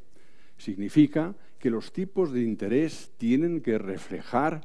Significa 0.57 1.35
que 1.61 1.69
los 1.69 1.93
tipos 1.93 2.33
de 2.33 2.41
interés 2.41 3.11
tienen 3.17 3.61
que 3.61 3.77
reflejar 3.77 4.61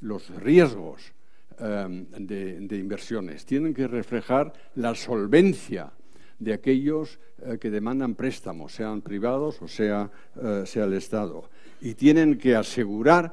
los 0.00 0.28
riesgos 0.34 1.12
eh, 1.60 2.06
de, 2.18 2.76
inversiones, 2.76 3.46
tienen 3.46 3.72
que 3.72 3.86
reflejar 3.86 4.52
la 4.74 4.96
solvencia 4.96 5.92
de 6.40 6.52
aquellos 6.52 7.20
eh, 7.38 7.56
que 7.60 7.70
demandan 7.70 8.16
préstamos, 8.16 8.74
sean 8.74 9.00
privados 9.00 9.62
o 9.62 9.68
sea, 9.68 10.10
eh, 10.42 10.64
sea 10.66 10.84
el 10.84 10.94
Estado. 10.94 11.48
Y 11.80 11.94
tienen 11.94 12.36
que 12.36 12.56
asegurar 12.56 13.32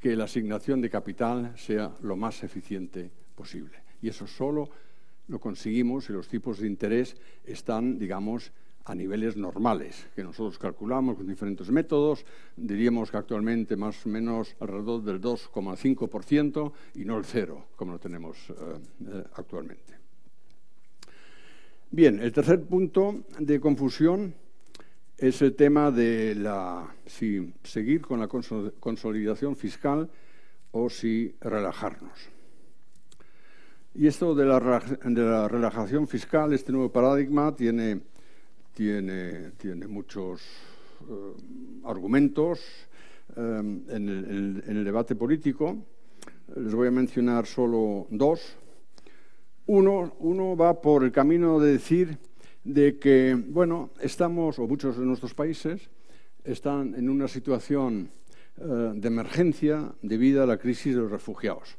que 0.00 0.16
la 0.16 0.24
asignación 0.24 0.80
de 0.80 0.88
capital 0.88 1.52
sea 1.56 1.92
lo 2.00 2.16
más 2.16 2.42
eficiente 2.44 3.10
posible. 3.34 3.76
Y 4.00 4.08
eso 4.08 4.26
solo 4.26 4.70
lo 5.28 5.38
conseguimos 5.38 6.06
si 6.06 6.14
los 6.14 6.28
tipos 6.28 6.60
de 6.60 6.66
interés 6.66 7.16
están, 7.44 7.98
digamos, 7.98 8.52
a 8.84 8.94
niveles 8.94 9.36
normales, 9.36 10.08
que 10.14 10.22
nosotros 10.22 10.58
calculamos 10.58 11.16
con 11.16 11.26
diferentes 11.26 11.70
métodos. 11.70 12.24
Diríamos 12.56 13.10
que 13.10 13.16
actualmente 13.16 13.76
más 13.76 14.04
o 14.04 14.08
menos 14.08 14.54
alrededor 14.60 15.02
del 15.02 15.20
2,5% 15.20 16.72
y 16.94 17.04
no 17.04 17.18
el 17.18 17.24
cero, 17.24 17.66
como 17.76 17.92
lo 17.92 17.98
tenemos 17.98 18.36
eh, 18.50 19.24
actualmente. 19.34 19.94
Bien, 21.90 22.20
el 22.20 22.32
tercer 22.32 22.62
punto 22.64 23.24
de 23.38 23.60
confusión 23.60 24.34
es 25.16 25.40
el 25.42 25.54
tema 25.54 25.90
de 25.90 26.34
la, 26.34 26.94
si 27.06 27.54
seguir 27.62 28.02
con 28.02 28.20
la 28.20 28.28
consolidación 28.28 29.56
fiscal 29.56 30.10
o 30.72 30.90
si 30.90 31.34
relajarnos. 31.40 32.34
Y 33.94 34.08
esto 34.08 34.34
de 34.34 34.44
la, 34.44 34.58
relajación 35.48 36.08
fiscal, 36.08 36.52
este 36.52 36.72
nuevo 36.72 36.90
paradigma, 36.90 37.54
tiene, 37.54 38.00
tiene, 38.74 39.52
tiene 39.52 39.86
muchos 39.86 40.42
eh, 41.08 41.14
argumentos 41.84 42.60
eh, 43.36 43.40
en, 43.88 44.62
el, 44.66 44.84
debate 44.84 45.14
político. 45.14 45.78
Les 46.56 46.74
voy 46.74 46.88
a 46.88 46.90
mencionar 46.90 47.46
solo 47.46 48.06
dos. 48.10 48.56
Uno, 49.66 50.56
va 50.56 50.80
por 50.80 51.04
el 51.04 51.12
camino 51.12 51.58
de 51.58 51.72
decir 51.72 52.18
de 52.64 52.98
que, 52.98 53.34
bueno, 53.48 53.90
estamos, 54.00 54.58
o 54.58 54.66
muchos 54.66 54.98
de 54.98 55.06
nuestros 55.06 55.34
países, 55.34 55.88
están 56.42 56.94
en 56.94 57.08
una 57.08 57.28
situación 57.28 58.10
eh, 58.58 58.92
de 58.94 59.08
emergencia 59.08 59.92
debido 60.02 60.42
a 60.42 60.46
la 60.46 60.58
crisis 60.58 60.94
de 60.94 61.00
los 61.00 61.10
refugiados. 61.10 61.76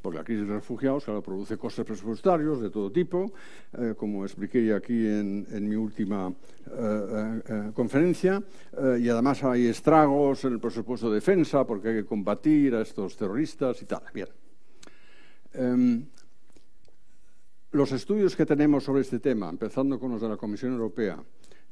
Porque 0.00 0.18
la 0.18 0.24
crisis 0.24 0.46
de 0.46 0.54
refugiados, 0.54 1.04
claro, 1.04 1.22
produce 1.22 1.56
costes 1.56 1.84
presupuestarios 1.84 2.60
de 2.60 2.70
todo 2.70 2.90
tipo, 2.90 3.32
eh, 3.76 3.94
como 3.96 4.24
expliqué 4.24 4.72
aquí 4.72 5.06
en, 5.06 5.68
mi 5.68 5.74
última 5.74 6.32
eh, 6.70 7.70
conferencia, 7.74 8.42
y 8.98 9.08
además 9.08 9.42
hay 9.44 9.66
estragos 9.66 10.44
en 10.44 10.54
el 10.54 10.60
presupuesto 10.60 11.08
de 11.08 11.16
defensa 11.16 11.64
porque 11.66 11.88
hay 11.88 11.94
que 11.96 12.04
combatir 12.04 12.74
a 12.74 12.82
estos 12.82 13.16
terroristas 13.16 13.82
y 13.82 13.86
tal. 13.86 14.02
Bien. 14.14 14.28
Em, 15.52 16.06
los 17.72 17.92
estudios 17.92 18.34
que 18.34 18.46
tenemos 18.46 18.84
sobre 18.84 19.02
este 19.02 19.18
tema, 19.18 19.48
empezando 19.50 19.98
con 19.98 20.12
los 20.12 20.20
de 20.20 20.28
la 20.28 20.36
Comisión 20.36 20.72
Europea 20.72 21.22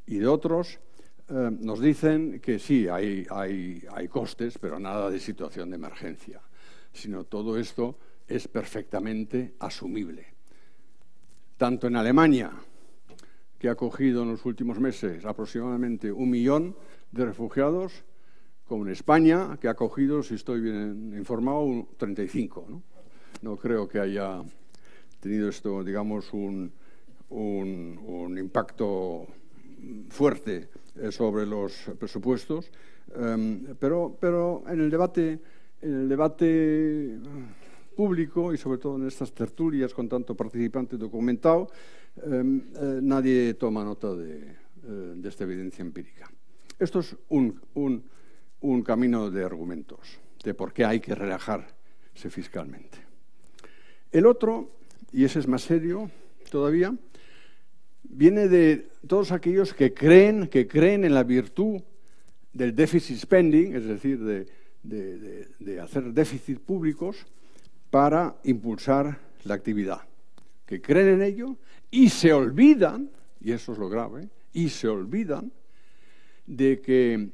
y 0.06 0.18
de 0.18 0.26
otros, 0.26 0.78
eh, 1.28 1.50
nos 1.60 1.80
dicen 1.80 2.40
que 2.40 2.58
sí, 2.58 2.86
hay, 2.86 3.26
hay, 3.30 4.08
costes, 4.08 4.58
pero 4.58 4.78
nada 4.78 5.10
de 5.10 5.18
situación 5.18 5.70
de 5.70 5.76
emergencia, 5.76 6.40
sino 6.92 7.24
todo 7.24 7.58
esto 7.58 7.98
es 8.28 8.48
perfectamente 8.48 9.54
asumible. 9.58 10.26
Tanto 11.56 11.86
en 11.86 11.96
Alemania, 11.96 12.50
que 13.58 13.68
ha 13.68 13.72
acogido 13.72 14.22
en 14.22 14.30
los 14.30 14.44
últimos 14.44 14.78
meses 14.78 15.24
aproximadamente 15.24 16.12
un 16.12 16.30
millón 16.30 16.76
de 17.12 17.24
refugiados, 17.24 18.04
como 18.66 18.84
en 18.84 18.92
España, 18.92 19.56
que 19.60 19.68
ha 19.68 19.72
acogido, 19.72 20.22
si 20.22 20.34
estoy 20.34 20.60
bien 20.60 21.14
informado, 21.16 21.88
35. 21.96 22.66
¿no? 22.68 22.82
no 23.42 23.56
creo 23.56 23.88
que 23.88 24.00
haya 24.00 24.42
tenido 25.20 25.48
esto, 25.48 25.82
digamos, 25.84 26.32
un, 26.32 26.72
un, 27.30 28.38
impacto 28.38 29.26
fuerte 30.10 30.68
eh, 30.96 31.10
sobre 31.10 31.46
los 31.46 31.90
presupuestos, 31.98 32.70
em, 33.14 33.74
pero, 33.78 34.16
pero 34.20 34.62
en 34.68 34.80
el 34.80 34.90
debate, 34.90 35.38
en 35.80 35.94
el 35.94 36.08
debate 36.08 37.18
público 37.96 38.52
y 38.52 38.58
sobre 38.58 38.78
todo 38.78 38.96
en 38.96 39.08
estas 39.08 39.32
tertulias 39.32 39.94
con 39.94 40.08
tanto 40.08 40.36
participante 40.36 40.96
documentado, 40.96 41.70
em, 42.22 42.60
eh, 42.76 43.00
nadie 43.00 43.54
toma 43.54 43.82
nota 43.82 44.14
de, 44.14 44.36
eh, 44.36 45.14
de, 45.16 45.28
esta 45.28 45.44
evidencia 45.44 45.80
empírica. 45.80 46.30
Esto 46.78 47.00
es 47.00 47.16
un 47.28 48.82
camino 48.84 49.30
de 49.30 49.44
argumentos 49.44 50.20
de 50.44 50.52
por 50.52 50.72
qué 50.72 50.84
hay 50.84 51.00
que 51.00 51.14
relajarse 51.14 52.30
fiscalmente. 52.30 52.98
El 54.12 54.26
otro 54.26 54.76
y 55.12 55.24
ese 55.24 55.38
es 55.38 55.48
más 55.48 55.62
serio 55.62 56.10
todavía, 56.50 56.94
viene 58.02 58.48
de 58.48 58.88
todos 59.06 59.32
aquellos 59.32 59.74
que 59.74 59.94
creen, 59.94 60.48
que 60.48 60.66
creen 60.66 61.04
en 61.04 61.14
la 61.14 61.24
virtud 61.24 61.80
del 62.52 62.74
déficit 62.74 63.16
spending, 63.16 63.74
es 63.74 63.86
decir, 63.86 64.18
de, 64.22 64.46
de, 64.82 65.80
hacer 65.80 66.12
déficit 66.12 66.60
públicos 66.60 67.26
para 67.90 68.36
impulsar 68.44 69.18
la 69.44 69.54
actividad, 69.54 70.02
que 70.64 70.80
creen 70.80 71.08
en 71.08 71.22
ello 71.22 71.56
y 71.90 72.10
se 72.10 72.32
olvidan, 72.32 73.10
y 73.40 73.52
eso 73.52 73.72
es 73.72 73.78
lo 73.78 73.88
grave, 73.88 74.28
y 74.52 74.68
se 74.68 74.88
olvidan 74.88 75.52
de 76.46 76.80
que 76.80 77.28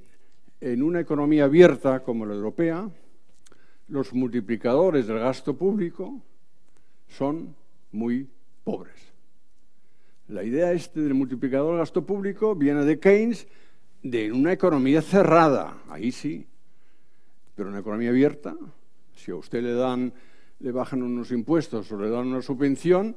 en 0.60 0.82
una 0.82 1.00
economía 1.00 1.44
abierta 1.44 2.02
como 2.02 2.26
la 2.26 2.34
europea, 2.34 2.88
los 3.88 4.14
multiplicadores 4.14 5.06
del 5.06 5.18
gasto 5.18 5.56
público 5.56 6.22
son 7.08 7.54
muy 7.90 8.28
pobres. 8.64 9.12
La 10.28 10.44
idea 10.44 10.72
este 10.72 11.00
del 11.00 11.14
multiplicador 11.14 11.72
del 11.72 11.80
gasto 11.80 12.06
público 12.06 12.54
viene 12.54 12.84
de 12.84 12.98
Keynes, 12.98 13.46
de 14.02 14.32
una 14.32 14.52
economía 14.52 15.02
cerrada, 15.02 15.82
ahí 15.88 16.10
sí, 16.10 16.46
pero 17.54 17.68
una 17.68 17.80
economía 17.80 18.10
abierta, 18.10 18.56
si 19.14 19.30
a 19.30 19.36
usted 19.36 19.62
le 19.62 19.74
dan, 19.74 20.12
le 20.62 20.70
bajan 20.70 21.02
unos 21.02 21.32
impuestos 21.32 21.90
o 21.90 21.98
le 21.98 22.08
dan 22.08 22.28
una 22.28 22.40
subvención, 22.40 23.16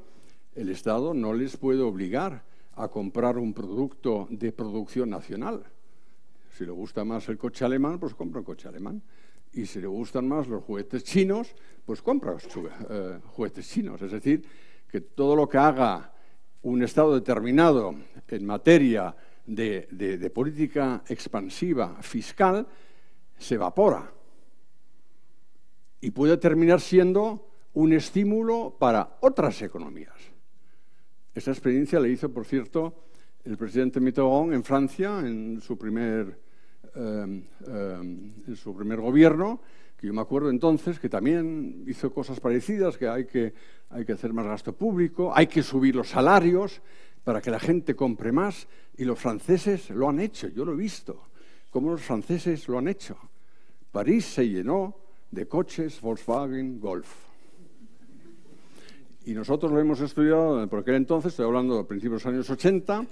el 0.56 0.70
Estado 0.70 1.14
no 1.14 1.32
les 1.34 1.58
puede 1.58 1.82
obligar 1.82 2.44
a 2.74 2.88
comprar 2.88 3.38
un 3.38 3.54
producto 3.54 4.28
de 4.32 4.52
producción 4.52 5.12
nacional. 5.12 5.64
Si 6.58 6.66
le 6.66 6.72
gusta 6.72 7.06
más 7.06 7.30
el 7.30 7.38
coche 7.38 7.64
alemán, 7.64 8.00
pues 8.00 8.16
compra 8.16 8.40
un 8.40 8.46
coche 8.46 8.68
alemán. 8.68 9.02
Y 9.54 9.68
si 9.68 9.80
le 9.80 9.88
gustan 9.88 10.28
más 10.28 10.48
los 10.48 10.64
juguetes 10.64 11.04
chinos, 11.04 11.54
pues 11.86 12.02
compra 12.02 12.36
eh, 12.90 13.20
juguetes 13.28 13.70
chinos. 13.70 14.02
Es 14.02 14.12
decir, 14.12 14.44
que 14.90 15.02
todo 15.02 15.36
lo 15.36 15.48
que 15.48 15.60
haga 15.60 16.14
un 16.64 16.82
Estado 16.82 17.14
determinado 17.14 17.94
en 18.28 18.46
materia 18.46 19.16
de, 19.46 20.32
política 20.34 21.04
expansiva 21.08 22.02
fiscal 22.02 22.66
se 23.38 23.56
evapora 23.56 24.15
y 26.06 26.12
puede 26.12 26.38
terminar 26.38 26.82
siendo 26.82 27.48
un 27.74 27.92
estímulo 27.92 28.76
para 28.78 29.18
otras 29.22 29.60
economías. 29.64 30.14
Esa 31.34 31.50
experiencia 31.50 32.00
la 32.00 32.08
hizo, 32.08 32.32
por 32.32 32.46
cierto, 32.46 32.94
el 33.44 33.58
presidente 33.58 34.00
Mitterrand 34.00 34.54
en 34.54 34.64
Francia 34.64 35.20
en 35.22 35.60
su 35.62 35.80
primer, 35.80 36.40
em, 36.94 37.44
em, 37.66 38.34
en 38.48 38.56
su 38.56 38.76
primer 38.76 39.02
gobierno, 39.02 39.62
que 39.98 40.06
yo 40.06 40.14
me 40.14 40.22
acuerdo 40.22 40.52
entonces 40.52 41.00
que 41.00 41.10
también 41.10 41.84
hizo 41.88 42.14
cosas 42.14 42.40
parecidas, 42.40 43.00
que 43.00 43.08
hay, 43.08 43.26
que 43.26 43.56
hay 43.90 44.06
que 44.06 44.14
hacer 44.14 44.32
más 44.32 44.46
gasto 44.46 44.74
público, 44.74 45.32
hay 45.36 45.48
que 45.48 45.64
subir 45.64 45.96
los 45.96 46.10
salarios 46.10 46.84
para 47.24 47.42
que 47.42 47.50
la 47.50 47.60
gente 47.60 47.96
compre 47.96 48.32
más, 48.32 48.68
y 48.96 49.06
los 49.06 49.18
franceses 49.18 49.90
lo 49.90 50.08
han 50.08 50.20
hecho, 50.20 50.50
yo 50.50 50.66
lo 50.66 50.74
he 50.74 50.78
visto, 50.78 51.30
cómo 51.72 51.90
los 51.90 52.02
franceses 52.02 52.68
lo 52.68 52.78
han 52.78 52.90
hecho. 52.90 53.18
París 53.92 54.26
se 54.26 54.48
llenó 54.48 55.05
de 55.32 55.48
coches 55.48 56.00
Volkswagen 56.02 56.80
Golf. 56.80 57.26
Y 59.26 59.34
nosotros 59.34 59.72
lo 59.72 59.80
hemos 59.80 60.00
estudiado, 60.02 60.68
por 60.68 60.80
aquel 60.80 60.96
entonces, 60.96 61.34
estoy 61.34 61.46
hablando 61.46 61.78
de 61.78 61.84
principios 61.86 62.24
de 62.24 62.30
los 62.30 62.36
años 62.36 62.50
80, 62.50 63.06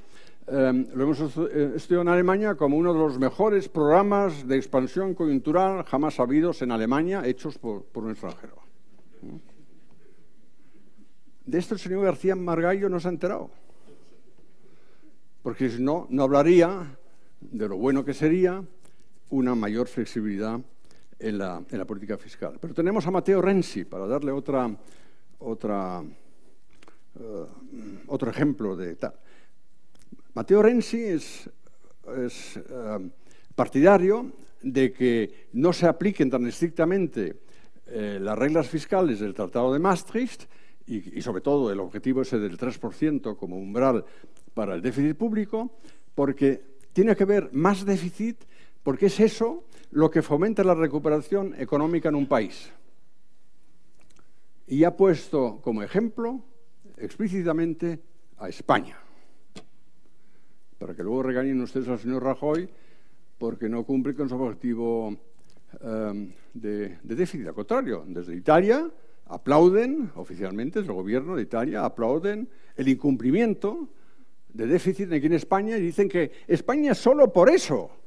em, 0.46 0.88
lo 0.94 1.04
hemos 1.04 1.20
eh, 1.20 1.74
estudiado 1.76 2.04
en 2.04 2.10
Alemania 2.10 2.54
como 2.54 2.78
uno 2.78 2.94
de 2.94 3.00
los 3.00 3.18
mejores 3.18 3.68
programas 3.68 4.48
de 4.48 4.58
expansión 4.58 5.16
coyuntural 5.16 5.84
jamás 5.86 6.20
habidos 6.20 6.62
en 6.62 6.72
Alemania, 6.72 7.24
hechos 7.26 7.58
por, 7.58 7.86
un 7.96 8.12
extranjero. 8.12 8.62
De 11.46 11.58
esto 11.58 11.74
el 11.74 11.80
señor 11.80 12.04
García 12.04 12.36
Margallo 12.36 12.90
no 12.90 13.00
se 13.00 13.08
ha 13.08 13.12
enterado. 13.12 13.50
Porque 15.42 15.70
si 15.70 15.82
no, 15.82 16.06
no 16.10 16.24
hablaría 16.24 16.96
de 17.42 17.68
lo 17.68 17.76
bueno 17.76 18.06
que 18.06 18.14
sería 18.14 18.64
una 19.30 19.56
mayor 19.56 19.88
flexibilidad 19.88 20.62
en 21.24 21.38
la, 21.38 21.86
política 21.86 22.18
fiscal. 22.18 22.58
Pero 22.60 22.74
tenemos 22.74 23.08
a 23.08 23.12
Mateo 23.12 23.42
Renzi, 23.42 23.86
para 23.86 24.06
darle 24.06 24.32
otra, 24.32 24.70
otra, 25.40 26.04
eh, 26.04 27.46
otro 28.08 28.30
ejemplo 28.30 28.76
de 28.76 28.96
tal. 28.96 29.14
Mateo 30.34 30.62
Renzi 30.62 31.02
es, 31.04 31.50
eh, 32.08 33.10
partidario 33.56 34.34
de 34.62 34.92
que 34.92 35.48
no 35.54 35.72
se 35.72 35.88
apliquen 35.88 36.30
tan 36.30 36.46
estrictamente 36.46 37.38
eh, 37.88 38.18
las 38.20 38.38
reglas 38.38 38.68
fiscales 38.68 39.20
del 39.20 39.34
Tratado 39.34 39.72
de 39.72 39.80
Maastricht 39.80 40.44
y, 40.86 41.20
y, 41.20 41.22
sobre 41.22 41.42
todo 41.42 41.72
el 41.72 41.80
objetivo 41.80 42.24
ese 42.24 42.40
del 42.40 42.58
3% 42.58 43.38
como 43.38 43.58
umbral 43.58 44.04
para 44.54 44.76
el 44.76 44.82
déficit 44.82 45.16
público, 45.16 45.72
porque 46.16 46.62
tiene 46.92 47.16
que 47.16 47.24
haber 47.24 47.54
más 47.54 47.86
déficit, 47.86 48.44
porque 48.84 49.06
es 49.06 49.20
eso 49.22 49.64
lo 49.94 50.10
que 50.10 50.24
fomenta 50.24 50.64
la 50.64 50.74
recuperación 50.74 51.54
económica 51.58 52.10
en 52.10 52.16
un 52.16 52.26
país. 52.26 52.72
Y 54.68 54.84
ha 54.84 54.98
puesto 54.98 55.62
como 55.62 55.84
ejemplo 55.84 56.42
explícitamente 56.98 58.00
a 58.38 58.50
España, 58.50 58.98
para 60.80 60.96
que 60.96 61.04
luego 61.04 61.22
regañen 61.24 61.62
ustedes 61.62 61.88
al 61.90 62.00
señor 62.00 62.24
Rajoy 62.24 62.68
porque 63.38 63.70
no 63.70 63.84
cumple 63.84 64.16
con 64.16 64.30
su 64.30 64.36
objetivo 64.36 65.16
em, 65.82 66.34
de, 66.54 66.98
de, 67.04 67.16
déficit. 67.16 67.48
Al 67.48 67.54
contrario, 67.54 68.04
desde 68.08 68.36
Italia 68.36 68.90
aplauden 69.28 70.12
oficialmente, 70.16 70.80
desde 70.80 70.92
el 70.92 70.98
gobierno 70.98 71.36
de 71.36 71.44
Italia 71.44 71.86
aplauden 71.86 72.50
el 72.76 72.88
incumplimiento 72.88 73.90
de 74.50 74.66
déficit 74.66 75.12
aquí 75.12 75.28
en 75.28 75.34
España 75.34 75.78
y 75.78 75.82
dicen 75.82 76.10
que 76.10 76.32
España 76.48 76.96
solo 76.96 77.32
por 77.32 77.50
eso 77.50 78.03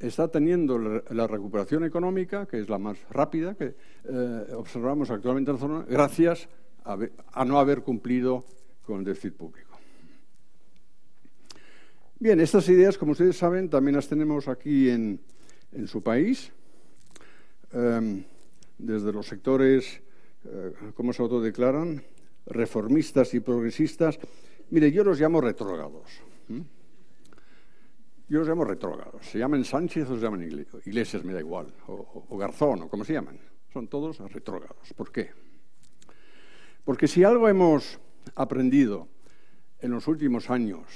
está 0.00 0.28
teniendo 0.28 0.78
la 0.78 1.26
recuperación 1.26 1.84
económica, 1.84 2.46
que 2.46 2.60
es 2.60 2.68
la 2.68 2.78
más 2.78 2.98
rápida 3.10 3.54
que 3.54 3.74
eh, 4.04 4.46
observamos 4.54 5.10
actualmente 5.10 5.50
en 5.50 5.56
la 5.56 5.60
zona, 5.60 5.86
gracias 5.88 6.48
a, 6.84 7.44
no 7.44 7.58
haber 7.58 7.82
cumplido 7.82 8.44
con 8.84 9.00
el 9.00 9.04
déficit 9.04 9.34
público. 9.34 9.68
Bien, 12.18 12.40
estas 12.40 12.68
ideas, 12.68 12.98
como 12.98 13.12
ustedes 13.12 13.36
saben, 13.36 13.68
también 13.68 13.96
las 13.96 14.08
tenemos 14.08 14.48
aquí 14.48 14.88
en, 14.90 15.20
su 15.86 16.02
país, 16.02 16.50
em, 17.72 18.24
desde 18.78 19.12
los 19.12 19.26
sectores, 19.26 20.00
eh, 20.44 20.72
¿cómo 20.94 21.12
se 21.12 21.22
autodeclaran? 21.22 22.02
Reformistas 22.46 23.34
y 23.34 23.40
progresistas. 23.40 24.18
Mire, 24.70 24.90
yo 24.90 25.04
los 25.04 25.20
llamo 25.20 25.40
retrógrados. 25.40 26.22
Yo 28.28 28.40
los 28.40 28.48
llamo 28.48 28.64
retrógrados. 28.64 29.26
Se 29.26 29.38
llaman 29.38 29.64
Sánchez 29.64 30.10
o 30.10 30.16
se 30.16 30.22
llaman 30.22 30.42
Iglesias, 30.42 31.24
me 31.24 31.32
da 31.32 31.40
igual. 31.40 31.72
O, 31.86 32.36
Garzón, 32.36 32.82
o 32.82 32.88
como 32.88 33.04
se 33.04 33.14
llaman. 33.14 33.38
Son 33.72 33.88
todos 33.88 34.18
retrógrados. 34.30 34.92
¿Por 34.94 35.10
qué? 35.10 35.30
Porque 36.84 37.08
si 37.08 37.24
algo 37.24 37.48
hemos 37.48 37.98
aprendido 38.34 39.08
en 39.80 39.92
los 39.92 40.06
últimos 40.08 40.50
años 40.50 40.86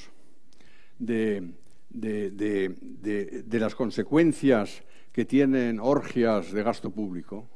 de, 0.98 1.54
de, 1.88 3.58
las 3.58 3.74
consecuencias 3.74 4.82
que 5.10 5.24
tienen 5.24 5.80
orgias 5.80 6.52
de 6.52 6.62
gasto 6.62 6.90
público, 6.90 7.48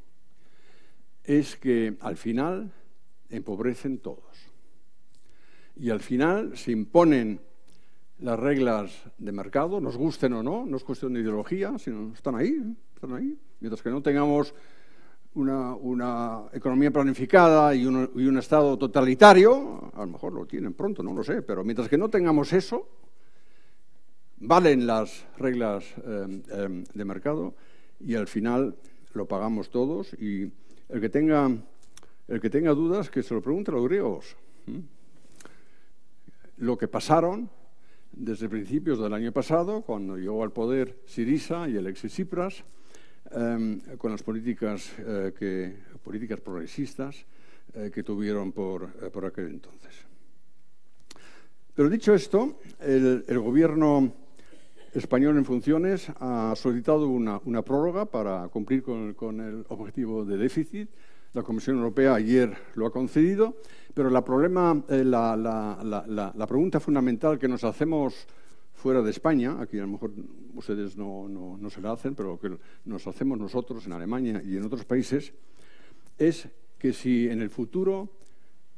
es 1.23 1.57
que 1.57 1.97
al 2.01 2.17
final 2.17 2.73
empobrecen 3.29 3.99
todos. 3.99 4.25
Y 5.75 5.91
al 5.91 6.01
final 6.01 6.57
se 6.57 6.73
imponen 6.73 7.41
las 8.21 8.39
reglas 8.39 8.93
de 9.19 9.33
mercado, 9.33 9.81
nos 9.81 9.97
gusten 9.97 10.33
o 10.33 10.43
no, 10.43 10.65
no 10.67 10.77
es 10.77 10.85
cuestión 10.85 11.13
de 11.13 11.21
ideología, 11.21 11.79
sino 11.79 12.13
están 12.15 12.35
ahí, 12.35 12.75
están 12.95 13.15
ahí. 13.15 13.39
Mientras 13.61 13.83
que 13.83 13.91
no 13.91 14.03
tengamos 14.03 14.55
una, 15.35 16.45
economía 16.53 16.91
planificada 16.91 17.75
y 17.75 17.85
un, 17.87 18.39
Estado 18.39 18.77
totalitario, 18.79 19.91
a 19.95 20.01
lo 20.01 20.07
mejor 20.07 20.33
lo 20.33 20.47
tienen 20.47 20.73
pronto, 20.73 21.03
no 21.03 21.13
lo 21.13 21.23
sé, 21.23 21.43
pero 21.43 21.63
mientras 21.63 21.89
que 21.89 21.99
no 21.99 22.09
tengamos 22.09 22.53
eso, 22.53 22.89
valen 24.39 24.87
las 24.87 25.27
reglas 25.39 25.85
em, 26.05 26.43
em, 26.51 26.85
de 26.93 27.05
mercado 27.05 27.55
y 28.01 28.15
al 28.15 28.29
final 28.29 28.77
lo 29.15 29.27
pagamos 29.27 29.71
todos 29.71 30.13
y 30.15 30.53
el 30.89 31.01
que 31.01 31.09
tenga, 31.09 31.51
el 32.29 32.41
que 32.41 32.51
tenga 32.51 32.73
dudas 32.73 33.11
que 33.11 33.23
se 33.23 33.35
lo 33.35 33.43
pregunte 33.43 33.71
a 33.71 33.75
los 33.75 33.85
griegos. 33.85 34.37
Lo 36.59 36.79
que 36.79 36.89
pasaron 36.89 37.51
desde 38.17 38.49
principios 38.49 38.99
del 38.99 39.13
año 39.13 39.31
pasado, 39.31 39.83
cuando 39.83 40.17
llegó 40.17 40.43
al 40.43 40.51
poder 40.51 40.97
Sirisa 41.05 41.69
y 41.69 41.77
Alexis 41.77 42.13
Tsipras, 42.13 42.65
em, 43.31 43.81
con 43.99 44.11
las 44.11 44.23
políticas, 44.23 44.91
eh, 44.99 45.33
que, 45.39 45.77
políticas 46.03 46.41
progresistas 46.41 47.27
eh, 47.75 47.91
que 47.93 48.03
tuvieron 48.03 48.53
por, 48.53 48.85
eh, 49.03 49.11
por, 49.13 49.27
aquel 49.27 49.49
entonces. 49.49 49.93
Pero 51.75 51.91
dicho 51.91 52.15
esto, 52.15 52.59
el, 52.81 53.23
gobierno 53.39 54.15
español 54.95 55.37
en 55.37 55.45
funciones 55.45 56.09
ha 56.19 56.55
solicitado 56.57 57.09
una, 57.09 57.63
prórroga 57.63 58.07
para 58.07 58.49
cumplir 58.49 58.83
con, 58.83 59.13
con 59.13 59.41
el 59.41 59.67
objetivo 59.69 60.25
de 60.25 60.39
déficit. 60.39 60.89
La 61.37 61.43
Comisión 61.43 61.77
Europea 61.77 62.15
ayer 62.15 62.57
lo 62.77 62.87
ha 62.87 62.91
concedido 62.91 63.57
pero 63.97 64.11
la, 64.11 64.23
problema, 64.23 64.85
eh, 64.91 65.05
la, 65.05 66.47
pregunta 66.47 66.81
fundamental 66.81 67.39
que 67.39 67.49
nos 67.49 67.65
hacemos 67.65 68.27
fuera 68.75 69.01
de 69.01 69.11
España, 69.11 69.57
aquí 69.59 69.79
a 69.79 69.83
lo 69.83 69.89
mejor 69.89 70.13
ustedes 70.55 70.99
no, 70.99 71.29
no, 71.29 71.71
se 71.71 71.81
la 71.81 71.93
hacen, 71.93 72.15
pero 72.15 72.39
que 72.39 72.59
nos 72.85 73.07
hacemos 73.07 73.39
nosotros 73.39 73.87
en 73.87 73.93
Alemania 73.93 74.43
y 74.45 74.57
en 74.57 74.65
otros 74.65 74.85
países, 74.85 75.33
es 76.19 76.49
que 76.79 76.93
si 76.93 77.29
en 77.29 77.41
el 77.41 77.49
futuro 77.49 78.11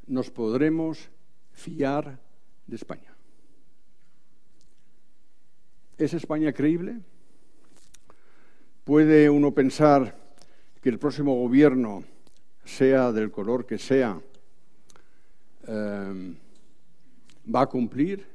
nos 0.06 0.30
podremos 0.30 1.10
fiar 1.50 2.20
de 2.68 2.76
España. 2.76 3.12
¿Es 5.96 6.14
España 6.14 6.52
creíble? 6.52 7.00
¿Puede 8.84 9.28
uno 9.30 9.52
pensar 9.52 10.16
que 10.80 10.88
el 10.88 11.00
próximo 11.00 11.34
gobierno, 11.34 12.04
sea 12.68 13.12
del 13.12 13.30
color 13.30 13.64
que 13.66 13.78
sea, 13.78 14.20
eh, 15.66 16.34
va 17.54 17.62
a 17.62 17.66
cumplir? 17.66 18.26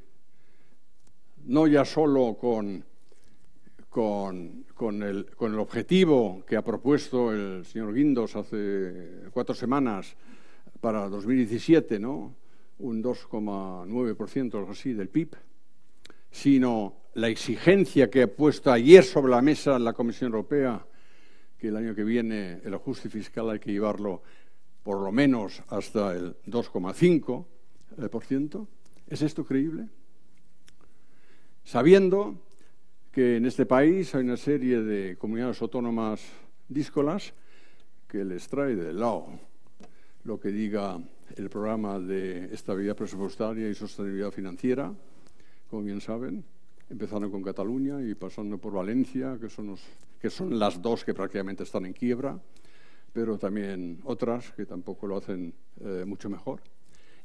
No 1.45 1.67
ya 1.67 1.85
solo 1.85 2.35
con, 2.39 2.83
con, 3.89 5.03
el, 5.03 5.27
con 5.35 5.53
el 5.53 5.59
objetivo 5.59 6.43
que 6.47 6.55
ha 6.55 6.63
propuesto 6.63 7.31
el 7.31 7.65
señor 7.65 7.93
Guindos 7.93 8.35
hace 8.35 9.29
cuatro 9.31 9.53
semanas 9.53 10.15
para 10.81 11.07
2017, 11.09 11.99
¿no? 11.99 12.35
un 12.79 13.03
2,9% 13.03 14.55
algo 14.55 14.71
así 14.71 14.93
del 14.93 15.09
PIB, 15.09 15.35
sino 16.31 16.95
la 17.13 17.29
exigencia 17.29 18.09
que 18.09 18.23
ha 18.23 18.27
puesto 18.27 18.71
ayer 18.71 19.03
sobre 19.03 19.31
la 19.31 19.41
mesa 19.41 19.77
la 19.77 19.93
Comisión 19.93 20.31
Europea, 20.31 20.85
que 21.63 21.69
el 21.69 21.77
año 21.77 21.95
que 21.95 22.03
viene 22.03 22.59
el 22.65 22.73
ajuste 22.73 23.09
fiscal 23.09 23.49
hay 23.49 23.59
que 23.59 23.71
llevarlo 23.71 24.21
por 24.83 24.99
lo 24.99 25.13
menos 25.13 25.63
hasta 25.69 26.13
el 26.13 26.35
2,5%. 26.43 28.67
¿Es 29.07 29.21
esto 29.21 29.45
creíble? 29.45 29.87
Sabiendo 31.63 32.35
que 33.13 33.37
en 33.37 33.45
este 33.45 33.65
país 33.65 34.13
hay 34.13 34.25
una 34.25 34.35
serie 34.35 34.81
de 34.81 35.15
comunidades 35.15 35.61
autónomas 35.61 36.19
díscolas 36.67 37.33
que 38.09 38.25
les 38.25 38.45
trae 38.49 38.75
de 38.75 38.91
lado 38.91 39.27
lo 40.25 40.41
que 40.41 40.49
diga 40.49 40.99
el 41.37 41.49
programa 41.49 41.97
de 41.97 42.53
estabilidad 42.53 42.97
presupuestaria 42.97 43.69
y 43.69 43.73
sostenibilidad 43.73 44.31
financiera, 44.31 44.93
como 45.69 45.83
bien 45.83 46.01
saben, 46.01 46.43
empezando 46.89 47.31
con 47.31 47.41
Cataluña 47.41 48.01
y 48.01 48.15
pasando 48.15 48.57
por 48.57 48.73
Valencia, 48.73 49.37
que 49.39 49.49
son, 49.49 49.77
que 50.23 50.29
son 50.29 50.57
las 50.57 50.81
dos 50.81 51.03
que 51.03 51.13
prácticamente 51.13 51.63
están 51.63 51.85
en 51.85 51.91
quiebra, 51.91 52.39
pero 53.11 53.37
también 53.37 53.99
otras 54.05 54.53
que 54.53 54.65
tampoco 54.65 55.05
lo 55.05 55.17
hacen 55.17 55.53
eh, 55.81 56.05
mucho 56.07 56.29
mejor. 56.29 56.61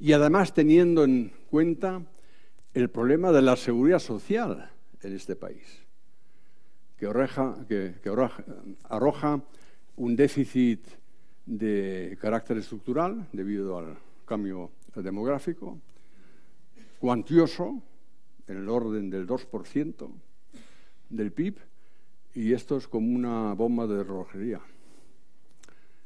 Y 0.00 0.10
además 0.10 0.52
teniendo 0.52 1.04
en 1.04 1.30
cuenta 1.48 2.02
el 2.74 2.90
problema 2.90 3.30
de 3.30 3.42
la 3.42 3.54
seguridad 3.54 4.00
social 4.00 4.72
en 5.00 5.14
este 5.14 5.36
país, 5.36 5.62
que, 6.96 7.06
arroja 8.88 9.44
un 9.94 10.16
déficit 10.16 10.84
de 11.46 12.18
carácter 12.20 12.58
estructural 12.58 13.28
debido 13.32 13.78
al 13.78 13.96
cambio 14.26 14.72
demográfico, 14.96 15.78
cuantioso, 16.98 17.80
en 18.48 18.56
el 18.56 18.68
orden 18.68 19.08
del 19.08 19.24
2% 19.24 20.10
del 21.10 21.30
PIB, 21.30 21.67
y 22.38 22.52
esto 22.52 22.76
es 22.76 22.86
como 22.86 23.16
una 23.16 23.52
bomba 23.54 23.88
de 23.88 24.04
relojería. 24.04 24.60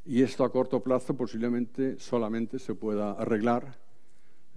Y 0.06 0.22
esto 0.22 0.44
a 0.44 0.50
corto 0.50 0.82
plazo 0.82 1.14
posiblemente 1.14 1.98
solamente 1.98 2.58
se 2.58 2.74
pueda 2.74 3.12
arreglar 3.12 3.76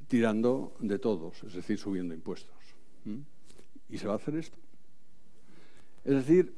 tirando 0.07 0.77
de 0.79 0.99
todos, 0.99 1.43
es 1.43 1.53
decir, 1.53 1.77
subiendo 1.77 2.13
impuestos. 2.13 2.55
¿Y 3.89 3.97
se 3.97 4.07
va 4.07 4.13
a 4.13 4.15
hacer 4.15 4.37
esto? 4.37 4.57
Es 6.05 6.13
decir, 6.15 6.55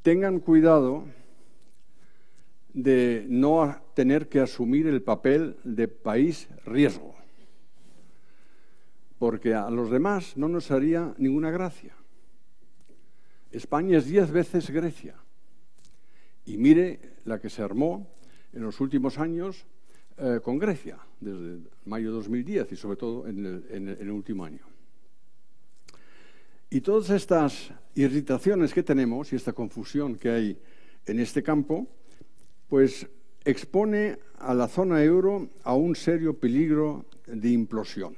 tengan 0.00 0.40
cuidado 0.40 1.04
de 2.72 3.26
no 3.28 3.76
tener 3.92 4.30
que 4.30 4.40
asumir 4.40 4.86
el 4.86 5.02
papel 5.02 5.58
de 5.64 5.86
país 5.86 6.48
riesgo, 6.64 7.14
porque 9.18 9.52
a 9.52 9.68
los 9.68 9.90
demás 9.90 10.34
no 10.38 10.48
nos 10.48 10.70
haría 10.70 11.14
ninguna 11.18 11.50
gracia. 11.50 11.95
España 13.56 13.96
es 13.98 14.06
diez 14.06 14.30
veces 14.30 14.70
Grecia. 14.70 15.14
Y 16.44 16.58
mire 16.58 17.00
la 17.24 17.40
que 17.40 17.48
se 17.48 17.62
armó 17.62 18.06
en 18.52 18.62
los 18.62 18.80
últimos 18.80 19.18
años 19.18 19.64
eh, 20.18 20.40
con 20.42 20.58
Grecia, 20.58 20.98
desde 21.20 21.60
mayo 21.86 22.10
de 22.10 22.16
2010 22.16 22.72
y 22.72 22.76
sobre 22.76 22.96
todo 22.96 23.26
en 23.26 23.96
el, 23.98 24.10
último 24.10 24.44
año. 24.44 24.60
Y 26.68 26.82
todas 26.82 27.10
estas 27.10 27.72
irritaciones 27.94 28.74
que 28.74 28.82
tenemos 28.82 29.32
y 29.32 29.36
esta 29.36 29.54
confusión 29.54 30.16
que 30.16 30.30
hay 30.30 30.58
en 31.06 31.20
este 31.20 31.42
campo, 31.42 31.86
pues 32.68 33.06
expone 33.44 34.18
a 34.38 34.52
la 34.52 34.68
zona 34.68 35.02
euro 35.02 35.48
a 35.62 35.74
un 35.74 35.96
serio 35.96 36.38
peligro 36.38 37.06
de 37.26 37.50
implosión. 37.50 38.16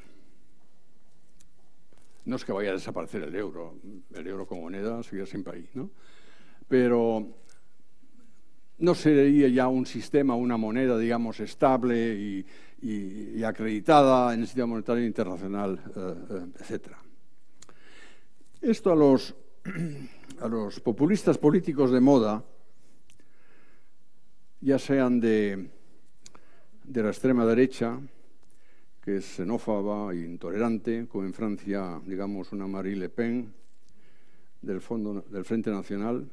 No 2.29 2.37
es 2.37 2.45
que 2.45 2.53
vaya 2.53 2.71
a 2.71 2.75
desaparecer 2.75 3.23
el 3.23 3.35
euro, 3.35 3.79
el 4.15 4.27
euro 4.27 4.47
como 4.47 4.61
moneda 4.61 5.03
seguirá 5.03 5.25
siempre 5.25 5.55
ahí, 5.55 5.71
¿no? 5.73 5.91
Pero 6.69 7.27
no 8.77 8.95
sería 8.95 9.49
ya 9.49 9.69
un 9.69 9.87
sistema, 9.87 10.35
una 10.35 10.59
moneda, 10.59 10.99
digamos, 10.99 11.41
estable 11.41 12.45
y, 12.83 13.43
acreditada 13.43 14.35
en 14.35 14.41
el 14.41 14.47
sistema 14.47 14.67
monetario 14.67 15.07
internacional, 15.07 15.81
eh, 15.97 16.15
eh, 16.31 16.47
etc. 16.61 16.89
Esto 18.61 18.93
a 18.93 20.49
los, 20.49 20.81
populistas 20.81 21.39
políticos 21.39 21.91
de 21.91 22.01
moda, 22.01 22.45
ya 24.61 24.79
sean 24.79 25.19
de 25.19 25.71
la 26.93 27.09
extrema 27.09 27.47
derecha, 27.47 27.99
que 29.09 29.25
es 29.25 29.41
xenófoba 29.41 30.13
e 30.13 30.21
intolerante, 30.21 31.09
como 31.09 31.25
en 31.25 31.33
Francia, 31.33 31.97
digamos, 32.05 32.53
una 32.53 32.67
Marie 32.69 32.95
Le 32.95 33.09
Pen 33.09 33.49
del, 34.61 34.83
Fondo, 34.83 35.25
del 35.33 35.47
Frente 35.47 35.71
Nacional, 35.71 36.29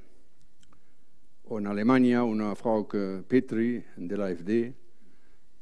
o 1.47 1.57
en 1.57 1.67
Alemania 1.67 2.23
una 2.23 2.53
Frau 2.53 2.85
Petri 2.85 3.81
de 3.95 4.17
la 4.17 4.25
AfD. 4.25 4.75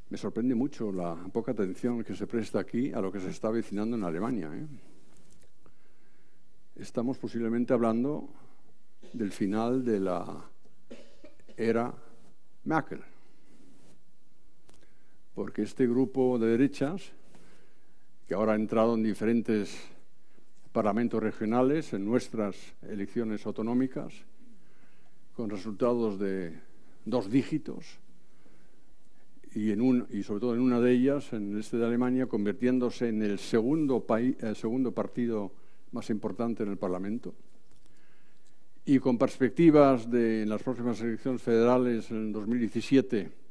Me 0.09 0.17
sorprende 0.17 0.55
mucho 0.55 0.91
la 0.91 1.13
poca 1.31 1.51
atención 1.51 2.03
que 2.03 2.15
se 2.15 2.25
presta 2.25 2.57
aquí 2.57 2.91
a 2.91 2.99
lo 2.99 3.11
que 3.11 3.19
se 3.19 3.29
está 3.29 3.51
vecinando 3.51 3.95
en 3.95 4.03
Alemania. 4.05 4.49
¿eh? 4.51 4.65
Estamos 6.77 7.19
posiblemente 7.19 7.73
hablando 7.73 8.27
del 9.13 9.31
final 9.31 9.85
de 9.85 9.99
la 9.99 10.49
era 11.55 11.93
Merkel. 12.63 13.12
Porque 15.35 15.63
este 15.63 15.87
grupo 15.87 16.37
de 16.37 16.47
derechas, 16.47 17.11
que 18.27 18.35
ahora 18.35 18.53
ha 18.53 18.55
entrado 18.55 18.95
en 18.95 19.03
diferentes 19.03 19.75
parlamentos 20.71 21.21
regionales, 21.21 21.93
en 21.93 22.05
nuestras 22.05 22.55
elecciones 22.81 23.45
autonómicas, 23.45 24.13
con 25.35 25.49
resultados 25.49 26.19
de 26.19 26.53
dos 27.05 27.29
dígitos, 27.29 27.99
y, 29.55 29.71
en 29.71 29.81
un, 29.81 30.07
y 30.09 30.23
sobre 30.23 30.39
todo 30.39 30.55
en 30.55 30.61
una 30.61 30.79
de 30.79 30.91
ellas, 30.91 31.33
en 31.33 31.53
el 31.53 31.59
este 31.59 31.77
de 31.77 31.85
Alemania, 31.85 32.27
convirtiéndose 32.27 33.09
en 33.09 33.21
el 33.21 33.37
segundo, 33.39 34.05
el 34.39 34.55
segundo 34.55 34.91
partido 34.91 35.51
más 35.91 36.09
importante 36.09 36.63
en 36.63 36.69
el 36.69 36.77
Parlamento. 36.77 37.33
Y 38.85 38.99
con 38.99 39.17
perspectivas 39.17 40.09
de 40.09 40.43
en 40.43 40.49
las 40.49 40.61
próximas 40.61 40.99
elecciones 41.01 41.41
federales 41.41 42.09
en 42.11 42.31
2017 42.33 43.42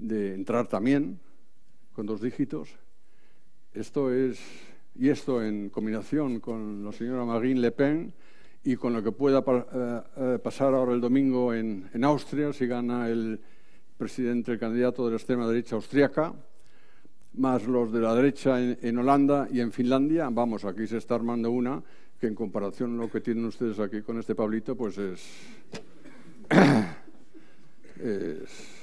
de 0.00 0.34
entrar 0.34 0.66
también 0.66 1.20
con 1.92 2.06
dos 2.06 2.20
dígitos. 2.20 2.70
Esto 3.72 4.12
es, 4.12 4.40
y 4.94 5.08
esto 5.08 5.42
en 5.44 5.70
combinación 5.70 6.40
con 6.40 6.84
la 6.84 6.92
señora 6.92 7.24
Marine 7.24 7.60
Le 7.60 7.70
Pen 7.70 8.12
y 8.64 8.76
con 8.76 8.92
lo 8.92 9.02
que 9.02 9.12
pueda 9.12 9.44
eh, 9.46 10.00
eh, 10.16 10.38
pasar 10.42 10.74
ahora 10.74 10.92
el 10.92 11.00
domingo 11.00 11.54
en, 11.54 11.88
en, 11.92 12.04
Austria, 12.04 12.52
si 12.52 12.66
gana 12.66 13.08
el 13.08 13.40
presidente, 13.96 14.52
el 14.52 14.58
candidato 14.58 15.04
de 15.04 15.10
la 15.12 15.16
extrema 15.16 15.46
derecha 15.46 15.76
austriaca, 15.76 16.34
más 17.34 17.66
los 17.66 17.92
de 17.92 18.00
la 18.00 18.14
derecha 18.14 18.60
en, 18.60 18.78
en 18.82 18.98
Holanda 18.98 19.48
y 19.50 19.60
en 19.60 19.72
Finlandia, 19.72 20.28
vamos, 20.30 20.64
aquí 20.64 20.86
se 20.86 20.96
está 20.96 21.14
armando 21.14 21.50
una 21.50 21.82
que 22.18 22.26
en 22.26 22.34
comparación 22.34 22.98
a 22.98 23.02
lo 23.04 23.10
que 23.10 23.20
tienen 23.20 23.46
ustedes 23.46 23.78
aquí 23.78 24.02
con 24.02 24.18
este 24.18 24.34
Pablito, 24.34 24.76
pues 24.76 24.98
es, 24.98 25.22
es, 28.02 28.79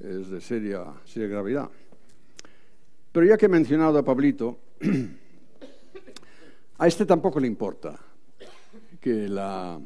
de 0.00 0.40
seria, 0.40 0.84
seria 1.04 1.28
gravedad. 1.28 1.70
Pero 3.12 3.26
ya 3.26 3.36
que 3.36 3.46
he 3.46 3.48
mencionado 3.48 3.98
a 3.98 4.04
Pablito, 4.04 4.58
a 6.78 6.86
este 6.86 7.04
tampoco 7.04 7.38
le 7.40 7.46
importa 7.46 7.98
que 9.00 9.28
la, 9.28 9.80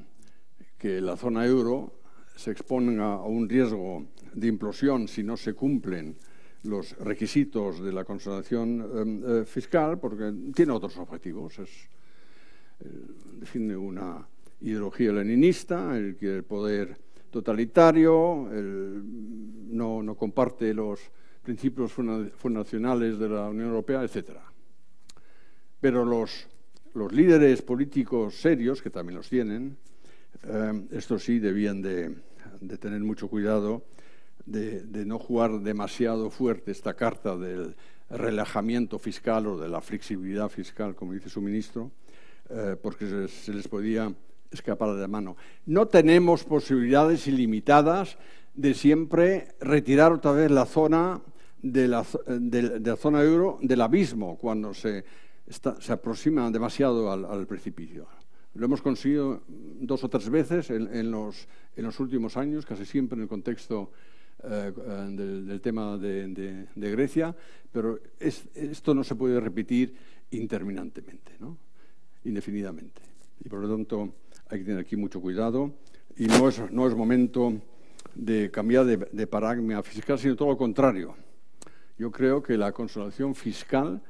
zona 1.16 1.46
euro 1.46 2.00
se 2.36 2.50
exponga 2.50 3.14
a 3.14 3.24
un 3.24 3.48
riesgo 3.48 4.06
de 4.34 4.46
implosión 4.46 5.08
si 5.08 5.22
no 5.22 5.36
se 5.36 5.54
cumplen 5.54 6.16
los 6.64 6.96
requisitos 6.98 7.82
de 7.82 7.92
la 7.92 8.04
consolidación 8.04 8.80
eh, 8.80 9.40
eh, 9.40 9.44
fiscal, 9.44 9.98
porque 9.98 10.32
tiene 10.54 10.72
otros 10.72 10.96
objetivos. 10.98 11.58
Es, 11.58 11.70
eh, 12.80 12.88
define 13.40 13.76
una 13.76 14.26
ideología 14.60 15.12
leninista, 15.12 15.96
el 15.96 16.16
que 16.16 16.36
el 16.36 16.44
poder 16.44 17.03
totalitario, 17.34 18.48
no, 18.52 20.14
comparte 20.16 20.72
los 20.72 21.00
principios 21.42 21.92
fundacionales 21.92 23.18
de 23.18 23.28
la 23.28 23.48
Unión 23.48 23.70
Europea, 23.70 24.04
etc. 24.04 24.38
Pero 25.80 26.04
los, 26.04 26.46
los 26.94 27.12
líderes 27.12 27.60
políticos 27.60 28.36
serios, 28.36 28.80
que 28.80 28.90
también 28.90 29.16
los 29.16 29.28
tienen, 29.28 29.76
eh, 30.44 30.86
estos 30.92 31.24
sí 31.24 31.40
debían 31.40 31.82
de, 31.82 32.14
tener 32.78 33.00
mucho 33.00 33.28
cuidado 33.28 33.82
de, 34.46 35.04
no 35.04 35.18
jugar 35.18 35.58
demasiado 35.60 36.30
fuerte 36.30 36.70
esta 36.70 36.94
carta 36.94 37.36
del 37.36 37.74
relajamiento 38.10 39.00
fiscal 39.00 39.48
o 39.48 39.58
de 39.58 39.68
la 39.68 39.80
flexibilidad 39.80 40.48
fiscal, 40.48 40.94
como 40.94 41.14
dice 41.14 41.28
su 41.28 41.40
ministro, 41.40 41.90
eh, 42.48 42.76
porque 42.80 43.26
se, 43.26 43.52
les 43.52 43.66
podía 43.66 44.14
escapar 44.54 44.94
de 44.94 45.00
la 45.00 45.08
mano. 45.08 45.36
No 45.66 45.86
tenemos 45.86 46.44
posibilidades 46.44 47.26
ilimitadas 47.26 48.18
de 48.54 48.74
siempre 48.74 49.48
retirar 49.60 50.12
otra 50.12 50.32
vez 50.32 50.50
la 50.50 50.66
zona 50.66 51.20
de 51.62 51.88
la, 51.88 52.04
de, 52.26 52.80
la 52.80 52.96
zona 52.96 53.22
euro 53.22 53.58
del 53.62 53.80
abismo 53.80 54.36
cuando 54.38 54.74
se, 54.74 55.04
se 55.46 55.92
aproxima 55.92 56.50
demasiado 56.50 57.10
al, 57.10 57.46
precipicio. 57.46 58.06
Lo 58.54 58.66
hemos 58.66 58.82
conseguido 58.82 59.42
dos 59.48 60.04
o 60.04 60.08
tres 60.08 60.30
veces 60.30 60.70
en, 60.70 61.10
los, 61.10 61.48
en 61.76 61.84
los, 61.84 61.98
últimos 61.98 62.36
años, 62.36 62.64
casi 62.64 62.84
siempre 62.84 63.16
en 63.16 63.22
el 63.22 63.28
contexto 63.28 63.90
eh, 64.44 64.72
del, 65.10 65.60
tema 65.60 65.98
de, 65.98 66.66
Grecia, 66.76 67.34
pero 67.72 67.98
esto 68.20 68.94
no 68.94 69.02
se 69.02 69.16
puede 69.16 69.40
repetir 69.40 69.94
interminantemente, 70.30 71.32
¿no? 71.40 71.58
indefinidamente. 72.24 73.02
Y 73.44 73.48
por 73.48 73.60
lo 73.60 73.68
tanto 73.68 74.14
hay 74.54 74.60
que 74.60 74.66
tener 74.66 74.80
aquí 74.80 74.96
mucho 74.96 75.20
cuidado 75.20 75.72
y 76.16 76.26
no 76.26 76.48
es, 76.48 76.70
no 76.70 76.86
es 76.86 76.94
momento 76.94 77.54
de 78.14 78.50
cambiar 78.50 78.84
de, 78.84 78.96
de 78.96 79.26
paradigma 79.26 79.82
fiscal, 79.82 80.18
sino 80.18 80.36
todo 80.36 80.48
lo 80.50 80.56
contrario. 80.56 81.16
Yo 81.98 82.10
creo 82.10 82.42
que 82.42 82.56
la 82.56 82.72
consolidación 82.72 83.34
fiscal 83.34 84.00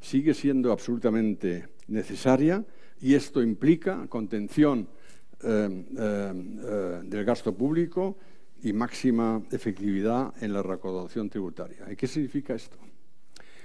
sigue 0.00 0.34
siendo 0.34 0.72
absolutamente 0.72 1.68
necesaria 1.86 2.64
y 3.00 3.14
esto 3.14 3.42
implica 3.42 4.06
contención 4.08 4.88
eh, 5.44 5.86
eh, 5.98 6.32
eh, 6.64 7.00
del 7.04 7.24
gasto 7.24 7.54
público 7.54 8.16
y 8.62 8.72
máxima 8.72 9.42
efectividad 9.50 10.32
en 10.40 10.52
la 10.52 10.62
recaudación 10.62 11.28
tributaria. 11.28 11.90
¿Y 11.90 11.96
qué 11.96 12.06
significa 12.06 12.54
esto? 12.54 12.76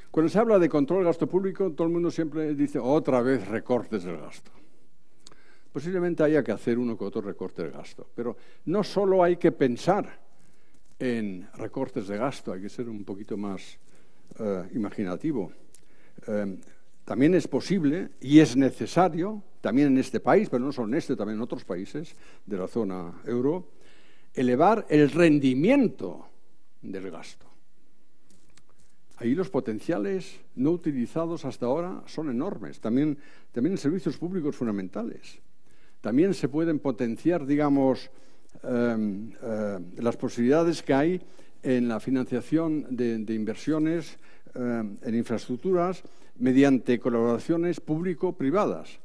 Cuando 0.10 0.30
se 0.30 0.40
habla 0.40 0.58
de 0.58 0.70
control 0.70 1.00
del 1.00 1.08
gasto 1.08 1.28
público, 1.28 1.72
todo 1.72 1.88
el 1.88 1.94
mundo 1.94 2.10
siempre 2.10 2.56
dice 2.56 2.80
otra 2.80 3.22
vez 3.22 3.48
recortes 3.48 4.04
del 4.04 4.18
gasto. 4.18 4.52
Posiblemente 5.78 6.24
haya 6.24 6.44
que 6.44 6.52
hacer 6.52 6.80
uno 6.80 6.98
que 6.98 7.06
otro 7.06 7.22
recorte 7.22 7.62
del 7.62 7.70
gasto, 7.70 8.10
pero 8.16 8.36
no 8.66 8.84
solo 8.84 9.24
hay 9.24 9.38
que 9.38 9.52
pensar 9.52 10.20
en 10.98 11.48
recortes 11.54 12.08
de 12.08 12.18
gasto, 12.18 12.52
hay 12.52 12.64
que 12.64 12.70
ser 12.70 12.90
un 12.90 13.04
poquito 13.04 13.38
más 13.38 13.78
eh, 14.40 14.70
imaginativo. 14.74 15.52
Eh, 16.26 16.58
también 17.06 17.36
es 17.36 17.48
posible 17.48 18.10
y 18.20 18.40
es 18.40 18.58
necesario, 18.58 19.44
también 19.62 19.90
en 19.90 20.00
este 20.00 20.20
país, 20.20 20.50
pero 20.50 20.66
no 20.66 20.72
solo 20.72 20.88
en 20.88 20.96
este, 20.96 21.16
también 21.16 21.38
en 21.38 21.44
otros 21.44 21.64
países 21.64 22.16
de 22.44 22.58
la 22.58 22.68
zona 22.68 23.22
euro, 23.26 23.70
elevar 24.34 24.88
el 24.90 25.12
rendimiento 25.12 26.28
del 26.82 27.12
gasto. 27.12 27.46
Ahí 29.18 29.36
los 29.36 29.52
potenciales 29.52 30.40
no 30.56 30.72
utilizados 30.72 31.46
hasta 31.46 31.68
ahora 31.68 32.02
son 32.08 32.32
enormes, 32.32 32.80
también, 32.80 33.20
también 33.52 33.74
en 33.74 33.78
servicios 33.78 34.18
públicos 34.18 34.56
fundamentales. 34.56 35.40
También 36.02 36.34
se 36.34 36.48
pueden 36.48 36.80
potenciar, 36.80 37.46
digamos, 37.46 38.10
Em, 38.64 39.32
eh, 39.42 39.80
las 39.98 40.18
posibilidades 40.18 40.82
que 40.82 40.94
hay 40.94 41.22
en 41.62 41.88
la 41.88 42.00
financiación 42.00 42.88
de, 42.90 43.34
inversiones 43.34 44.18
em, 44.56 44.98
en 45.02 45.16
infraestructuras 45.16 46.02
mediante 46.40 47.00
colaboraciones 47.00 47.80
público-privadas. 47.80 49.00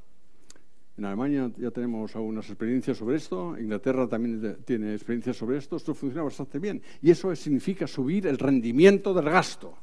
En 0.97 1.05
Alemania 1.05 1.51
ya 1.57 1.70
tenemos 1.70 2.14
algunas 2.16 2.49
experiencias 2.49 2.97
sobre 2.97 3.16
esto, 3.16 3.59
Inglaterra 3.59 4.09
también 4.09 4.59
tiene 4.64 4.95
experiencias 4.95 5.36
sobre 5.36 5.59
esto, 5.59 5.76
esto 5.76 5.95
funciona 5.95 6.24
bastante 6.24 6.59
bien. 6.59 6.80
Y 7.01 7.11
eso 7.11 7.34
significa 7.36 7.86
subir 7.86 8.26
el 8.26 8.38
rendimiento 8.38 9.12
del 9.12 9.26
gasto. 9.26 9.76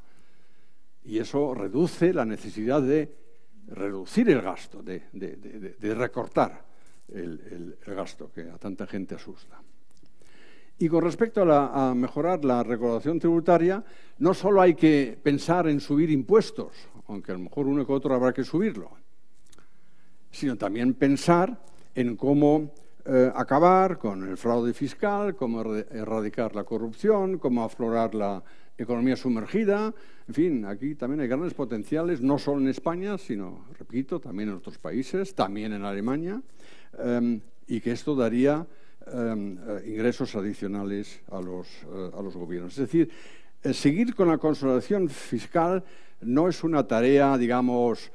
Y 1.04 1.18
eso 1.18 1.54
reduce 1.54 2.14
la 2.14 2.26
necesidad 2.26 2.82
de 2.82 3.16
reducir 3.68 4.30
el 4.30 4.42
gasto, 4.42 4.82
de 4.84 5.96
recortar 5.96 6.69
el, 7.14 7.78
gasto 7.86 8.32
que 8.32 8.42
a 8.42 8.58
tanta 8.58 8.86
gente 8.88 9.16
asusta. 9.16 9.62
Y 10.78 10.88
con 10.88 11.04
respecto 11.04 11.42
a, 11.52 11.94
mejorar 11.94 12.46
la 12.46 12.64
recaudación 12.64 13.20
tributaria, 13.20 13.84
no 14.20 14.34
solo 14.34 14.62
hay 14.62 14.76
que 14.76 15.18
pensar 15.22 15.68
en 15.68 15.80
subir 15.80 16.10
impuestos, 16.10 16.72
aunque 17.08 17.32
a 17.32 17.36
lo 17.36 17.42
mejor 17.42 17.68
uno 17.68 17.86
que 17.86 17.92
otro 17.92 18.14
habrá 18.14 18.32
que 18.32 18.44
subirlo, 18.44 18.92
sino 20.32 20.56
también 20.56 20.94
pensar 20.94 21.60
en 21.96 22.16
cómo 22.16 22.72
eh, 23.06 23.32
acabar 23.34 23.98
con 23.98 24.28
el 24.30 24.38
fraude 24.38 24.74
fiscal, 24.74 25.36
cómo 25.36 25.64
erradicar 25.76 26.56
la 26.56 26.64
corrupción, 26.64 27.40
cómo 27.40 27.64
aflorar 27.64 28.14
la 28.14 28.44
economía 28.78 29.16
sumergida. 29.16 29.94
En 30.28 30.34
fin, 30.34 30.66
aquí 30.66 30.96
también 30.96 31.22
hay 31.22 31.28
grandes 31.28 31.54
potenciales, 31.54 32.22
no 32.22 32.38
solo 32.38 32.62
en 32.62 32.68
España, 32.68 33.18
sino, 33.18 33.66
repito, 33.78 34.20
también 34.20 34.50
en 34.50 34.56
otros 34.56 34.78
países, 34.78 35.34
también 35.34 35.74
en 35.74 35.84
Alemania. 35.84 36.42
Em, 36.98 37.42
y 37.68 37.82
que 37.82 37.92
esto 37.92 38.16
daría 38.16 38.66
em, 39.14 39.58
eh, 39.58 39.94
ingresos 39.94 40.36
adicionales 40.36 41.22
a 41.32 41.40
los, 41.40 41.68
eh, 41.68 42.12
a 42.18 42.22
los, 42.22 42.36
gobiernos. 42.36 42.74
Es 42.74 42.90
decir, 42.90 43.10
eh, 43.64 43.74
seguir 43.74 44.16
con 44.16 44.28
la 44.28 44.38
consolidación 44.38 45.08
fiscal 45.08 45.84
no 46.22 46.50
es 46.50 46.64
una 46.64 46.86
tarea, 46.86 47.38
digamos, 47.38 48.12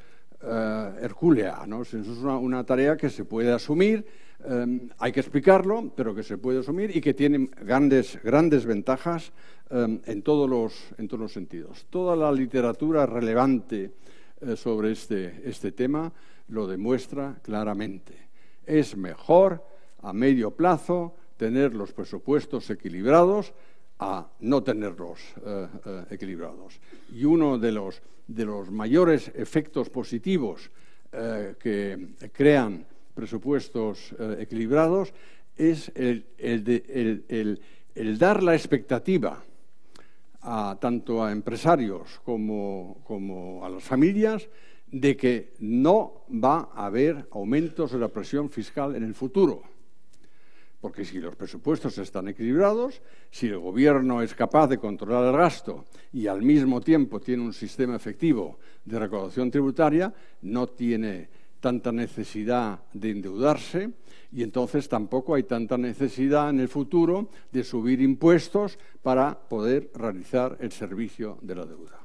hercúlea, 1.00 1.64
¿no? 1.66 1.80
es 1.80 1.94
una, 1.94 2.64
tarea 2.64 2.98
que 2.98 3.08
se 3.08 3.24
puede 3.24 3.50
asumir, 3.50 4.04
em, 4.44 4.90
hay 4.98 5.10
que 5.10 5.20
explicarlo, 5.20 5.90
pero 5.96 6.14
que 6.14 6.22
se 6.22 6.36
puede 6.36 6.58
asumir 6.58 6.94
y 6.94 7.00
que 7.00 7.14
tiene 7.14 7.48
grandes, 7.62 8.20
grandes 8.22 8.66
ventajas 8.66 9.32
en, 9.70 10.20
todos 10.22 10.50
los, 10.50 10.74
en 10.98 11.08
todos 11.08 11.20
los 11.22 11.32
sentidos. 11.32 11.86
Toda 11.88 12.14
la 12.14 12.30
literatura 12.30 13.06
relevante 13.06 13.92
sobre 14.54 14.92
este, 14.92 15.40
este 15.48 15.72
tema 15.72 16.12
lo 16.48 16.66
demuestra 16.66 17.38
claramente 17.42 18.23
es 18.66 18.96
mejor 18.96 19.64
a 20.02 20.12
medio 20.12 20.50
plazo 20.50 21.14
tener 21.36 21.74
los 21.74 21.92
presupuestos 21.92 22.70
equilibrados 22.70 23.52
a 23.98 24.28
no 24.40 24.62
tenerlos 24.62 25.20
eh, 25.44 25.68
eh, 25.86 26.04
equilibrados. 26.10 26.80
Y 27.12 27.24
uno 27.24 27.58
de 27.58 27.72
los, 27.72 28.02
de 28.26 28.44
los 28.44 28.70
mayores 28.70 29.30
efectos 29.34 29.88
positivos 29.88 30.70
eh, 31.12 31.54
que 31.58 32.08
crean 32.32 32.86
presupuestos 33.14 34.12
equilibrados 34.38 35.14
es 35.56 35.92
el, 35.94 36.26
el, 36.36 38.18
dar 38.18 38.42
la 38.42 38.54
expectativa 38.54 39.44
a, 40.42 40.76
tanto 40.80 41.22
a 41.22 41.30
empresarios 41.30 42.20
como, 42.24 42.98
como 43.04 43.64
a 43.64 43.70
las 43.70 43.84
familias 43.84 44.48
de 44.94 45.16
que 45.16 45.54
no 45.58 46.22
va 46.30 46.70
a 46.72 46.86
haber 46.86 47.26
aumentos 47.32 47.90
de 47.90 47.98
la 47.98 48.06
presión 48.06 48.48
fiscal 48.48 48.94
en 48.94 49.02
el 49.02 49.14
futuro. 49.14 49.62
Porque 50.80 51.04
si 51.04 51.18
los 51.18 51.34
presupuestos 51.34 51.98
están 51.98 52.28
equilibrados, 52.28 53.02
si 53.28 53.48
el 53.48 53.58
gobierno 53.58 54.22
es 54.22 54.34
capaz 54.34 54.68
de 54.68 54.78
controlar 54.78 55.24
el 55.24 55.36
gasto 55.36 55.86
y 56.12 56.28
al 56.28 56.42
mismo 56.42 56.80
tiempo 56.80 57.18
tiene 57.18 57.42
un 57.42 57.52
sistema 57.52 57.96
efectivo 57.96 58.58
de 58.84 59.00
recaudación 59.00 59.50
tributaria, 59.50 60.14
no 60.42 60.68
tiene 60.68 61.28
tanta 61.58 61.90
necesidad 61.90 62.78
de 62.92 63.10
endeudarse 63.10 63.90
y 64.30 64.44
entonces 64.44 64.88
tampoco 64.88 65.34
hay 65.34 65.42
tanta 65.42 65.76
necesidad 65.76 66.50
en 66.50 66.60
el 66.60 66.68
futuro 66.68 67.30
de 67.50 67.64
subir 67.64 68.00
impuestos 68.00 68.78
para 69.02 69.36
poder 69.36 69.90
realizar 69.94 70.56
el 70.60 70.70
servicio 70.70 71.38
de 71.42 71.54
la 71.56 71.66
deuda. 71.66 72.03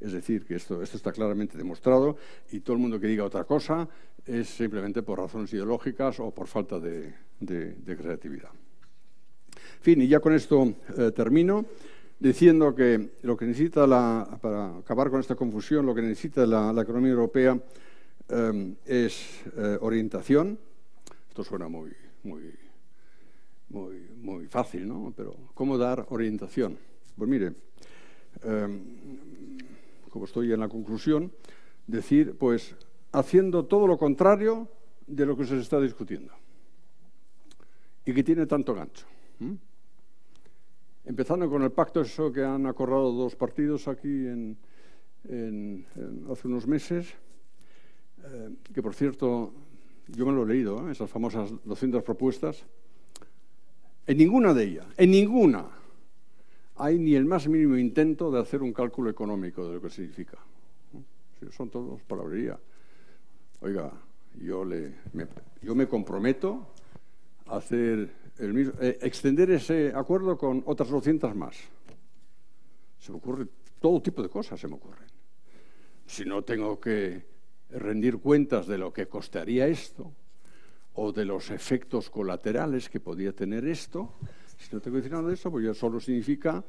Es 0.00 0.12
decir, 0.12 0.44
que 0.44 0.54
esto, 0.54 0.80
está 0.82 1.12
claramente 1.12 1.58
demostrado 1.58 2.16
y 2.52 2.60
todo 2.60 2.74
el 2.74 2.82
mundo 2.82 3.00
que 3.00 3.08
diga 3.08 3.24
otra 3.24 3.44
cosa 3.44 3.88
es 4.24 4.48
simplemente 4.48 5.02
por 5.02 5.18
razones 5.18 5.52
ideológicas 5.52 6.20
o 6.20 6.30
por 6.30 6.46
falta 6.46 6.78
de, 6.78 7.14
creatividad. 7.84 8.50
En 8.50 9.82
fin, 9.82 10.02
y 10.02 10.08
ya 10.08 10.20
con 10.20 10.34
esto 10.34 10.74
eh, 10.96 11.10
termino 11.14 11.64
diciendo 12.20 12.74
que 12.74 13.10
lo 13.22 13.36
que 13.36 13.46
necesita 13.46 13.86
la, 13.86 14.38
para 14.40 14.78
acabar 14.78 15.10
con 15.10 15.20
esta 15.20 15.34
confusión, 15.34 15.86
lo 15.86 15.94
que 15.94 16.02
necesita 16.02 16.46
la, 16.46 16.80
economía 16.80 17.12
europea 17.12 17.58
eh, 18.28 18.74
es 18.84 19.42
eh, 19.56 19.78
orientación. 19.80 20.58
Esto 21.28 21.42
suena 21.42 21.68
muy, 21.68 21.90
muy, 22.22 22.54
muy, 23.70 24.08
muy 24.20 24.46
fácil, 24.46 24.86
¿no? 24.86 25.12
Pero 25.16 25.34
¿cómo 25.54 25.78
dar 25.78 26.06
orientación? 26.10 26.78
Pues 27.16 27.28
mire, 27.28 27.52
como 30.08 30.24
estoy 30.24 30.52
en 30.52 30.60
la 30.60 30.68
conclusión, 30.68 31.32
decir, 31.86 32.36
pues, 32.38 32.74
haciendo 33.12 33.64
todo 33.64 33.86
lo 33.86 33.98
contrario 33.98 34.68
de 35.06 35.26
lo 35.26 35.36
que 35.36 35.46
se 35.46 35.58
está 35.58 35.80
discutiendo 35.80 36.32
y 38.04 38.12
que 38.12 38.22
tiene 38.22 38.46
tanto 38.46 38.74
gancho. 38.74 39.06
Empezando 41.04 41.48
con 41.48 41.62
el 41.62 41.72
pacto 41.72 42.00
eso 42.00 42.32
que 42.32 42.44
han 42.44 42.66
acordado 42.66 43.12
dos 43.12 43.34
partidos 43.36 43.88
aquí 43.88 44.08
en, 44.08 44.56
hace 46.30 46.48
unos 46.48 46.66
meses, 46.66 47.14
eh, 48.24 48.50
que 48.72 48.82
por 48.82 48.94
cierto, 48.94 49.52
yo 50.08 50.26
me 50.26 50.32
lo 50.32 50.42
he 50.44 50.46
leído, 50.46 50.88
¿eh? 50.88 50.92
esas 50.92 51.10
famosas 51.10 51.52
200 51.64 52.02
propuestas, 52.02 52.64
en 54.06 54.16
ninguna 54.16 54.54
de 54.54 54.64
ellas, 54.64 54.86
en 54.96 55.10
ninguna, 55.10 55.66
hay 56.78 56.98
ni 56.98 57.14
el 57.14 57.24
más 57.24 57.48
mínimo 57.48 57.76
intento 57.76 58.30
de 58.30 58.40
hacer 58.40 58.62
un 58.62 58.72
cálculo 58.72 59.10
económico 59.10 59.66
de 59.66 59.74
lo 59.74 59.82
que 59.82 59.90
significa. 59.90 60.38
Son 61.50 61.70
todos 61.70 62.02
palabrería. 62.02 62.58
Oiga, 63.60 63.92
yo, 64.40 64.64
le, 64.64 64.94
me, 65.12 65.26
yo 65.62 65.74
me 65.74 65.86
comprometo 65.86 66.68
a 67.46 67.56
hacer 67.56 68.10
el 68.38 68.54
mismo, 68.54 68.74
eh, 68.80 68.98
extender 69.02 69.50
ese 69.50 69.92
acuerdo 69.94 70.36
con 70.38 70.62
otras 70.66 70.90
200 70.90 71.34
más. 71.34 71.56
Se 72.98 73.12
me 73.12 73.18
ocurre 73.18 73.46
todo 73.80 74.00
tipo 74.00 74.22
de 74.22 74.28
cosas, 74.28 74.60
se 74.60 74.68
me 74.68 74.74
ocurren. 74.74 75.06
Si 76.06 76.24
no 76.24 76.42
tengo 76.42 76.80
que 76.80 77.24
rendir 77.70 78.18
cuentas 78.18 78.66
de 78.66 78.78
lo 78.78 78.92
que 78.92 79.06
costaría 79.06 79.66
esto, 79.66 80.12
o 81.00 81.12
de 81.12 81.24
los 81.24 81.50
efectos 81.50 82.10
colaterales 82.10 82.88
que 82.88 82.98
podía 82.98 83.32
tener 83.32 83.64
esto. 83.66 84.14
Si 84.58 84.74
no 84.74 84.80
tengo 84.80 84.96
que 84.96 85.02
decir 85.02 85.12
nada 85.12 85.28
de 85.28 85.34
eso, 85.34 85.50
pues 85.50 85.64
ya 85.64 85.72
solo 85.72 86.00
significa, 86.00 86.64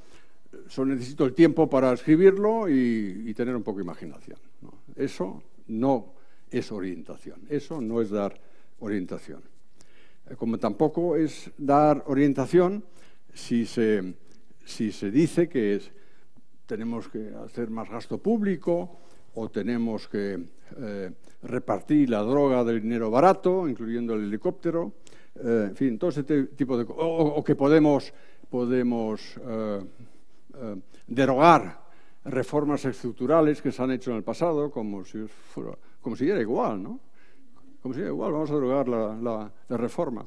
solo 0.67 0.93
necesito 0.93 1.25
el 1.25 1.33
tiempo 1.33 1.69
para 1.69 1.91
escribirlo 1.91 2.69
y, 2.69 3.33
tener 3.33 3.55
un 3.55 3.63
poco 3.63 3.79
de 3.79 3.83
imaginación. 3.83 4.37
Eso 4.95 5.43
no 5.67 6.13
es 6.51 6.71
orientación, 6.71 7.41
eso 7.49 7.81
no 7.81 8.01
es 8.01 8.09
dar 8.09 8.39
orientación. 8.79 9.41
Eh, 10.29 10.35
como 10.35 10.57
tampoco 10.57 11.15
es 11.15 11.51
dar 11.57 12.03
orientación 12.07 12.83
si 13.33 13.65
se, 13.65 14.13
si 14.65 14.91
se 14.91 15.11
dice 15.11 15.47
que 15.47 15.81
tenemos 16.65 17.07
que 17.07 17.31
hacer 17.43 17.69
más 17.69 17.89
gasto 17.89 18.17
público 18.17 18.99
o 19.33 19.49
tenemos 19.49 20.07
que 20.07 20.39
eh, 20.77 21.11
repartir 21.43 22.09
la 22.09 22.21
droga 22.21 22.63
del 22.63 22.81
dinero 22.81 23.09
barato, 23.09 23.67
incluyendo 23.67 24.13
el 24.13 24.25
helicóptero, 24.25 24.93
eh, 25.43 25.65
en 25.69 25.75
fin, 25.75 25.97
todo 25.97 26.09
ese 26.09 26.23
tipo 26.23 26.77
de 26.77 26.85
cosas. 26.85 27.01
O, 27.03 27.43
que 27.43 27.55
podemos, 27.55 28.13
podemos 28.49 29.39
eh, 29.45 29.81
derogar 31.07 31.79
reformas 32.25 32.83
estructurales 32.85 33.61
que 33.61 33.71
se 33.71 33.81
han 33.81 33.91
hecho 33.91 34.11
en 34.11 34.17
el 34.17 34.23
pasado, 34.23 34.69
como 34.69 35.05
si, 35.05 35.25
fuera, 35.27 35.77
igual, 36.41 36.83
¿no? 36.83 36.99
Como 37.81 37.93
si 37.93 38.01
era 38.01 38.09
igual, 38.09 38.33
vamos 38.33 38.51
a 38.51 38.55
derogar 38.55 38.87
la, 38.87 39.51
reforma. 39.69 40.25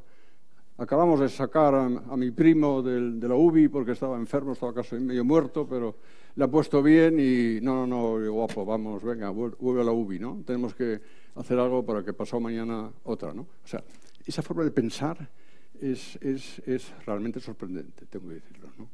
Acabamos 0.79 1.21
de 1.21 1.29
sacar 1.29 1.75
a, 1.75 2.17
mi 2.17 2.31
primo 2.31 2.83
de 2.83 3.29
la 3.29 3.35
UBI 3.35 3.69
porque 3.69 3.93
estaba 3.93 4.17
enfermo, 4.17 4.53
estaba 4.53 4.73
casi 4.73 4.97
medio 4.97 5.25
muerto, 5.25 5.67
pero 5.69 5.95
le 6.35 6.45
ha 6.45 6.49
puesto 6.49 6.83
bien 6.83 7.19
y 7.21 7.61
no, 7.61 7.87
no, 7.87 8.19
no, 8.19 8.33
guapo, 8.33 8.65
vamos, 8.65 9.03
venga, 9.03 9.31
vuelve 9.31 9.83
a 9.83 9.85
la 9.85 9.93
UBI, 9.93 10.19
¿no? 10.19 10.43
Tenemos 10.47 10.75
que 10.75 11.01
hacer 11.37 11.59
algo 11.59 11.85
para 11.85 12.03
que 12.03 12.13
pasado 12.13 12.41
mañana 12.41 12.91
otra, 13.05 13.35
¿no? 13.35 13.43
O 13.43 13.67
sea, 13.67 13.83
esa 14.25 14.43
forma 14.43 14.65
de 14.65 14.71
pensar 14.71 15.29
es, 15.81 16.17
es, 16.23 16.61
es 16.67 16.93
realmente 17.07 17.41
sorprendente, 17.41 18.07
tengo 18.07 18.29
que 18.29 18.35
decirlo, 18.35 18.73
¿no? 18.79 18.89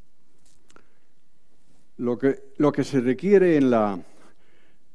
Lo 1.98 2.16
que, 2.16 2.52
lo 2.58 2.70
que 2.70 2.84
se 2.84 3.00
requiere 3.00 3.56
en 3.56 3.70
la, 3.70 4.00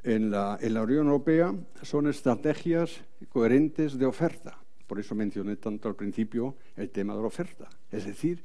en 0.04 0.32
la, 0.32 0.58
en 0.62 0.74
la 0.74 0.84
Unión 0.84 1.08
Europea 1.08 1.54
son 1.82 2.08
estrategias 2.08 3.02
coherentes 3.30 3.98
de 3.98 4.06
oferta. 4.06 4.58
Por 4.88 5.00
eso 5.00 5.14
mencioné 5.14 5.58
tanto 5.58 5.90
al 5.90 5.96
principio 5.96 6.56
el 6.78 6.90
tema 6.92 7.14
de 7.14 7.22
la 7.22 7.28
oferta. 7.28 7.70
Es 7.92 8.06
decir, 8.06 8.44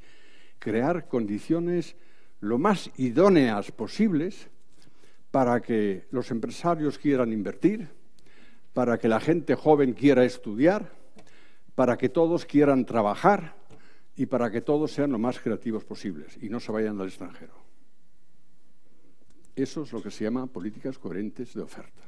crear 0.59 1.07
condiciones 1.07 1.95
lo 2.41 2.59
más 2.59 2.91
idóneas 2.97 3.71
posibles 3.71 4.49
para 5.31 5.61
que 5.61 6.07
los 6.11 6.31
empresarios 6.33 6.99
quieran 6.99 7.33
invertir, 7.33 7.89
para 8.73 8.99
que 8.99 9.09
la 9.09 9.21
gente 9.21 9.55
joven 9.55 9.93
quiera 9.93 10.25
estudiar, 10.25 10.98
para 11.79 11.97
que 11.97 12.09
todos 12.09 12.45
quieran 12.45 12.85
trabajar 12.85 13.55
y 14.17 14.27
para 14.27 14.51
que 14.51 14.63
todos 14.63 14.91
sean 14.91 15.13
lo 15.13 15.19
más 15.21 15.39
creativos 15.39 15.85
posibles 15.85 16.37
y 16.43 16.49
no 16.49 16.59
se 16.59 16.73
vayan 16.73 17.01
al 17.01 17.07
extranjero. 17.07 17.55
Eso 19.55 19.83
es 19.83 19.93
lo 19.93 20.03
que 20.03 20.11
se 20.11 20.25
llama 20.25 20.49
políticas 20.49 20.99
coherentes 20.99 21.55
de 21.55 21.63
oferta 21.63 22.03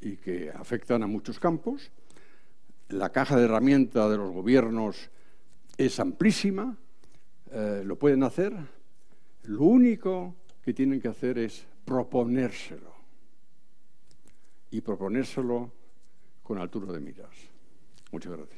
y 0.00 0.16
que 0.18 0.52
afectan 0.52 1.02
a 1.02 1.08
muchos 1.08 1.40
campos. 1.40 1.90
La 2.90 3.10
caja 3.10 3.36
de 3.36 3.46
herramientas 3.46 4.08
de 4.08 4.16
los 4.16 4.30
gobiernos 4.30 5.10
es 5.76 5.98
amplísima, 5.98 6.78
eh, 7.50 7.82
lo 7.84 7.98
pueden 7.98 8.22
hacer, 8.22 8.54
lo 9.42 9.64
único 9.64 10.36
que 10.62 10.72
tienen 10.72 11.00
que 11.00 11.08
hacer 11.08 11.36
es 11.38 11.66
proponérselo. 11.84 12.94
Y 14.70 14.82
proponérselo 14.82 15.72
con 16.44 16.58
altura 16.58 16.92
de 16.92 17.00
miras. 17.00 17.55
Muchas 18.16 18.32
gracias. 18.32 18.56